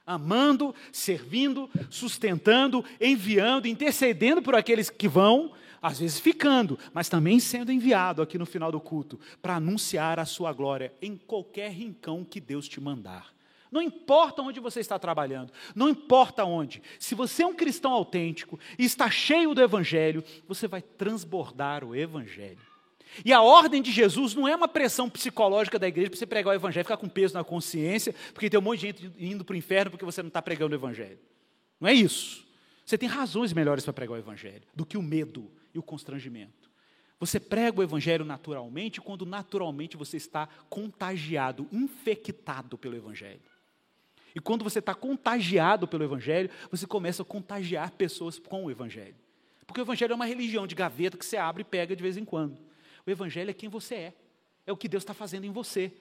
amando, 0.05 0.75
servindo, 0.91 1.69
sustentando, 1.89 2.83
enviando, 2.99 3.67
intercedendo 3.67 4.41
por 4.41 4.55
aqueles 4.55 4.89
que 4.89 5.07
vão, 5.07 5.53
às 5.81 5.99
vezes 5.99 6.19
ficando, 6.19 6.77
mas 6.93 7.09
também 7.09 7.39
sendo 7.39 7.71
enviado 7.71 8.21
aqui 8.21 8.37
no 8.37 8.45
final 8.45 8.71
do 8.71 8.79
culto 8.79 9.19
para 9.41 9.55
anunciar 9.55 10.19
a 10.19 10.25
sua 10.25 10.53
glória 10.53 10.93
em 11.01 11.17
qualquer 11.17 11.71
rincão 11.71 12.23
que 12.23 12.39
Deus 12.39 12.67
te 12.67 12.79
mandar. 12.79 13.33
Não 13.73 13.81
importa 13.81 14.43
onde 14.43 14.59
você 14.59 14.79
está 14.79 14.99
trabalhando, 14.99 15.51
não 15.73 15.89
importa 15.89 16.45
onde. 16.45 16.79
Se 16.99 17.15
você 17.15 17.41
é 17.41 17.47
um 17.47 17.55
cristão 17.55 17.91
autêntico 17.91 18.59
e 18.77 18.85
está 18.85 19.09
cheio 19.09 19.55
do 19.55 19.63
Evangelho, 19.63 20.23
você 20.47 20.67
vai 20.67 20.79
transbordar 20.79 21.83
o 21.83 21.95
Evangelho. 21.95 22.59
E 23.25 23.33
a 23.33 23.41
ordem 23.41 23.81
de 23.81 23.91
Jesus 23.91 24.35
não 24.35 24.47
é 24.47 24.55
uma 24.55 24.67
pressão 24.67 25.09
psicológica 25.09 25.79
da 25.79 25.87
igreja 25.87 26.11
para 26.11 26.19
você 26.19 26.25
pregar 26.27 26.51
o 26.51 26.55
Evangelho, 26.55 26.85
ficar 26.85 26.97
com 26.97 27.09
peso 27.09 27.33
na 27.33 27.43
consciência, 27.43 28.13
porque 28.31 28.47
tem 28.47 28.59
um 28.59 28.63
monte 28.63 28.81
de 28.81 28.85
gente 28.85 29.11
indo 29.17 29.43
para 29.43 29.55
o 29.55 29.57
inferno 29.57 29.89
porque 29.89 30.05
você 30.05 30.21
não 30.21 30.27
está 30.27 30.41
pregando 30.41 30.75
o 30.75 30.77
Evangelho. 30.77 31.19
Não 31.81 31.89
é 31.89 31.93
isso. 31.93 32.45
Você 32.85 32.95
tem 32.95 33.09
razões 33.09 33.53
melhores 33.53 33.83
para 33.83 33.93
pregar 33.93 34.15
o 34.15 34.19
Evangelho 34.19 34.67
do 34.75 34.85
que 34.85 34.99
o 34.99 35.01
medo 35.01 35.51
e 35.73 35.79
o 35.79 35.83
constrangimento. 35.83 36.69
Você 37.19 37.39
prega 37.39 37.79
o 37.79 37.83
Evangelho 37.83 38.23
naturalmente 38.23 39.01
quando 39.01 39.25
naturalmente 39.25 39.97
você 39.97 40.17
está 40.17 40.47
contagiado, 40.69 41.67
infectado 41.71 42.77
pelo 42.77 42.95
Evangelho. 42.95 43.52
E 44.35 44.39
quando 44.39 44.63
você 44.63 44.79
está 44.79 44.93
contagiado 44.93 45.87
pelo 45.87 46.03
Evangelho, 46.03 46.49
você 46.71 46.87
começa 46.87 47.21
a 47.21 47.25
contagiar 47.25 47.91
pessoas 47.91 48.39
com 48.39 48.65
o 48.65 48.71
Evangelho. 48.71 49.15
Porque 49.65 49.79
o 49.79 49.83
Evangelho 49.83 50.13
é 50.13 50.15
uma 50.15 50.25
religião 50.25 50.67
de 50.67 50.75
gaveta 50.75 51.17
que 51.17 51.25
você 51.25 51.37
abre 51.37 51.61
e 51.61 51.65
pega 51.65 51.95
de 51.95 52.01
vez 52.01 52.17
em 52.17 52.25
quando. 52.25 52.57
O 53.05 53.11
Evangelho 53.11 53.49
é 53.49 53.53
quem 53.53 53.69
você 53.69 53.95
é, 53.95 54.13
é 54.65 54.71
o 54.71 54.77
que 54.77 54.87
Deus 54.87 55.03
está 55.03 55.13
fazendo 55.13 55.45
em 55.45 55.51
você. 55.51 55.91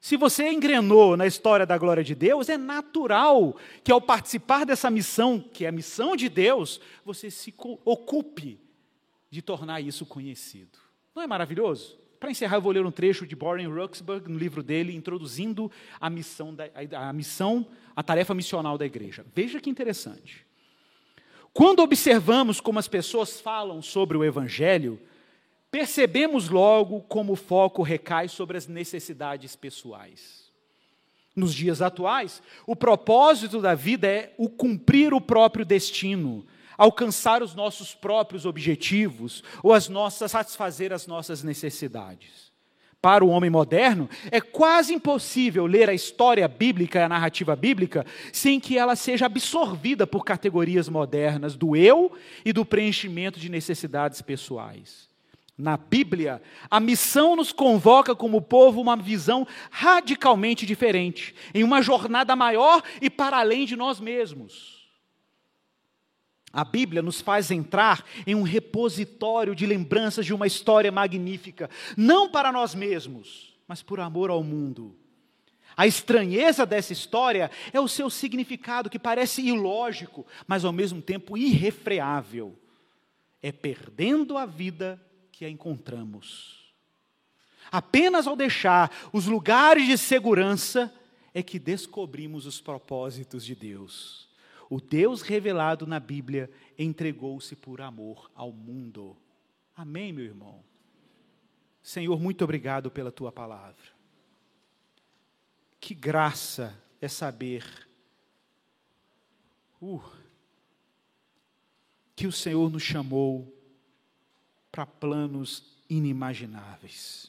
Se 0.00 0.16
você 0.16 0.50
engrenou 0.50 1.16
na 1.16 1.26
história 1.26 1.66
da 1.66 1.76
glória 1.76 2.02
de 2.02 2.14
Deus, 2.14 2.48
é 2.48 2.56
natural 2.56 3.56
que 3.84 3.92
ao 3.92 4.00
participar 4.00 4.64
dessa 4.64 4.90
missão, 4.90 5.38
que 5.38 5.66
é 5.66 5.68
a 5.68 5.72
missão 5.72 6.16
de 6.16 6.28
Deus, 6.28 6.80
você 7.04 7.30
se 7.30 7.54
ocupe 7.84 8.58
de 9.28 9.42
tornar 9.42 9.80
isso 9.82 10.06
conhecido. 10.06 10.78
Não 11.14 11.22
é 11.22 11.26
maravilhoso? 11.26 11.98
Para 12.20 12.30
encerrar, 12.30 12.58
eu 12.58 12.60
vou 12.60 12.70
ler 12.70 12.84
um 12.84 12.90
trecho 12.90 13.26
de 13.26 13.34
Boren 13.34 13.66
Ruxburg, 13.66 14.30
no 14.30 14.38
livro 14.38 14.62
dele, 14.62 14.94
introduzindo 14.94 15.72
a 15.98 16.10
missão, 16.10 16.54
da, 16.54 16.68
a 16.92 17.12
missão, 17.14 17.66
a 17.96 18.02
tarefa 18.02 18.34
missional 18.34 18.76
da 18.76 18.84
igreja. 18.84 19.24
Veja 19.34 19.58
que 19.58 19.70
interessante. 19.70 20.46
Quando 21.50 21.80
observamos 21.80 22.60
como 22.60 22.78
as 22.78 22.86
pessoas 22.86 23.40
falam 23.40 23.80
sobre 23.80 24.18
o 24.18 24.24
Evangelho, 24.24 25.00
percebemos 25.70 26.50
logo 26.50 27.00
como 27.02 27.32
o 27.32 27.36
foco 27.36 27.82
recai 27.82 28.28
sobre 28.28 28.58
as 28.58 28.68
necessidades 28.68 29.56
pessoais. 29.56 30.52
Nos 31.34 31.54
dias 31.54 31.80
atuais, 31.80 32.42
o 32.66 32.76
propósito 32.76 33.62
da 33.62 33.74
vida 33.74 34.06
é 34.06 34.34
o 34.36 34.50
cumprir 34.50 35.14
o 35.14 35.22
próprio 35.22 35.64
destino, 35.64 36.44
alcançar 36.80 37.42
os 37.42 37.54
nossos 37.54 37.94
próprios 37.94 38.46
objetivos 38.46 39.44
ou 39.62 39.74
as 39.74 39.86
nossas 39.86 40.30
satisfazer 40.30 40.94
as 40.94 41.06
nossas 41.06 41.42
necessidades. 41.42 42.50
Para 43.02 43.22
o 43.22 43.28
homem 43.28 43.50
moderno, 43.50 44.08
é 44.30 44.40
quase 44.40 44.94
impossível 44.94 45.66
ler 45.66 45.90
a 45.90 45.94
história 45.94 46.48
bíblica 46.48 46.98
e 46.98 47.02
a 47.02 47.08
narrativa 47.08 47.54
bíblica 47.54 48.06
sem 48.32 48.58
que 48.58 48.78
ela 48.78 48.96
seja 48.96 49.26
absorvida 49.26 50.06
por 50.06 50.24
categorias 50.24 50.88
modernas 50.88 51.54
do 51.54 51.76
eu 51.76 52.12
e 52.46 52.52
do 52.52 52.64
preenchimento 52.64 53.38
de 53.38 53.50
necessidades 53.50 54.22
pessoais. 54.22 55.10
Na 55.58 55.76
Bíblia, 55.76 56.40
a 56.70 56.80
missão 56.80 57.36
nos 57.36 57.52
convoca 57.52 58.14
como 58.14 58.40
povo 58.40 58.80
uma 58.80 58.96
visão 58.96 59.46
radicalmente 59.70 60.64
diferente, 60.64 61.34
em 61.54 61.62
uma 61.62 61.82
jornada 61.82 62.34
maior 62.34 62.82
e 63.02 63.10
para 63.10 63.38
além 63.38 63.66
de 63.66 63.76
nós 63.76 64.00
mesmos. 64.00 64.79
A 66.52 66.64
Bíblia 66.64 67.00
nos 67.00 67.20
faz 67.20 67.50
entrar 67.50 68.04
em 68.26 68.34
um 68.34 68.42
repositório 68.42 69.54
de 69.54 69.66
lembranças 69.66 70.26
de 70.26 70.34
uma 70.34 70.46
história 70.46 70.90
magnífica, 70.90 71.70
não 71.96 72.28
para 72.28 72.50
nós 72.50 72.74
mesmos, 72.74 73.54
mas 73.68 73.82
por 73.82 74.00
amor 74.00 74.30
ao 74.30 74.42
mundo. 74.42 74.96
A 75.76 75.86
estranheza 75.86 76.66
dessa 76.66 76.92
história 76.92 77.50
é 77.72 77.80
o 77.80 77.86
seu 77.86 78.10
significado, 78.10 78.90
que 78.90 78.98
parece 78.98 79.42
ilógico, 79.42 80.26
mas 80.46 80.64
ao 80.64 80.72
mesmo 80.72 81.00
tempo 81.00 81.38
irrefreável. 81.38 82.58
É 83.40 83.52
perdendo 83.52 84.36
a 84.36 84.44
vida 84.44 85.00
que 85.30 85.44
a 85.44 85.48
encontramos. 85.48 86.74
Apenas 87.70 88.26
ao 88.26 88.36
deixar 88.36 88.90
os 89.12 89.26
lugares 89.26 89.86
de 89.86 89.96
segurança 89.96 90.92
é 91.32 91.42
que 91.42 91.58
descobrimos 91.58 92.44
os 92.44 92.60
propósitos 92.60 93.44
de 93.44 93.54
Deus. 93.54 94.29
O 94.70 94.80
Deus 94.80 95.20
revelado 95.20 95.84
na 95.84 95.98
Bíblia 95.98 96.48
entregou-se 96.78 97.56
por 97.56 97.80
amor 97.80 98.30
ao 98.36 98.52
mundo. 98.52 99.16
Amém, 99.76 100.12
meu 100.12 100.24
irmão? 100.24 100.62
Senhor, 101.82 102.20
muito 102.20 102.44
obrigado 102.44 102.88
pela 102.88 103.10
tua 103.10 103.32
palavra. 103.32 103.82
Que 105.80 105.92
graça 105.92 106.80
é 107.00 107.08
saber 107.08 107.64
uh, 109.82 110.00
que 112.14 112.28
o 112.28 112.32
Senhor 112.32 112.70
nos 112.70 112.84
chamou 112.84 113.52
para 114.70 114.86
planos 114.86 115.80
inimagináveis. 115.88 117.28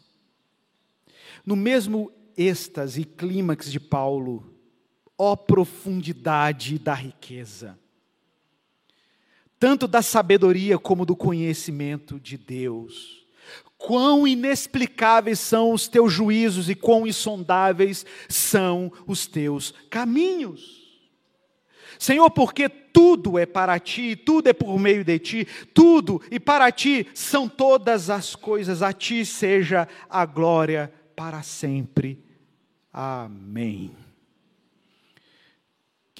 No 1.44 1.56
mesmo 1.56 2.12
êxtase 2.38 3.02
e 3.02 3.06
clímax 3.06 3.72
de 3.72 3.80
Paulo, 3.80 4.51
ó 5.24 5.36
profundidade 5.36 6.80
da 6.80 6.96
riqueza, 6.96 7.78
tanto 9.60 9.88
da 9.88 10.02
sabedoria 10.02 10.80
como 10.80 11.06
do 11.06 11.16
conhecimento 11.16 12.20
de 12.20 12.40
Deus. 12.40 13.24
Quão 13.78 14.28
inexplicáveis 14.28 15.40
são 15.40 15.74
os 15.74 15.88
teus 15.88 16.12
juízos 16.12 16.72
e 16.72 16.76
quão 16.76 17.06
insondáveis 17.06 18.04
são 18.28 18.92
os 19.06 19.28
teus 19.28 19.76
caminhos. 19.92 20.82
Senhor, 22.00 22.32
porque 22.32 22.68
tudo 22.68 23.38
é 23.38 23.46
para 23.46 23.78
ti, 23.80 24.16
tudo 24.16 24.50
é 24.50 24.54
por 24.54 24.80
meio 24.80 25.04
de 25.04 25.20
ti, 25.20 25.48
tudo 25.72 26.20
e 26.32 26.40
para 26.40 26.72
ti 26.72 27.06
são 27.14 27.48
todas 27.48 28.10
as 28.10 28.36
coisas, 28.36 28.82
a 28.82 28.92
ti 28.92 29.24
seja 29.24 29.88
a 30.10 30.26
glória 30.26 30.92
para 31.16 31.44
sempre. 31.44 32.18
Amém. 32.92 34.01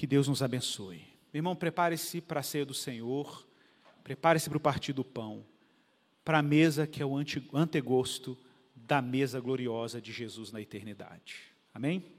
Que 0.02 0.06
Deus 0.08 0.26
nos 0.26 0.42
abençoe. 0.42 0.96
Meu 1.32 1.38
irmão, 1.38 1.54
prepare-se 1.54 2.20
para 2.20 2.40
a 2.40 2.42
ceia 2.42 2.66
do 2.66 2.74
Senhor, 2.74 3.46
prepare-se 4.02 4.48
para 4.48 4.56
o 4.56 4.60
partir 4.60 4.92
do 4.92 5.04
pão, 5.04 5.44
para 6.24 6.38
a 6.38 6.42
mesa 6.42 6.88
que 6.88 7.00
é 7.00 7.06
o 7.06 7.16
antegosto 7.54 8.36
da 8.74 9.00
mesa 9.00 9.38
gloriosa 9.38 10.00
de 10.00 10.10
Jesus 10.10 10.50
na 10.50 10.60
eternidade. 10.60 11.36
Amém? 11.72 12.11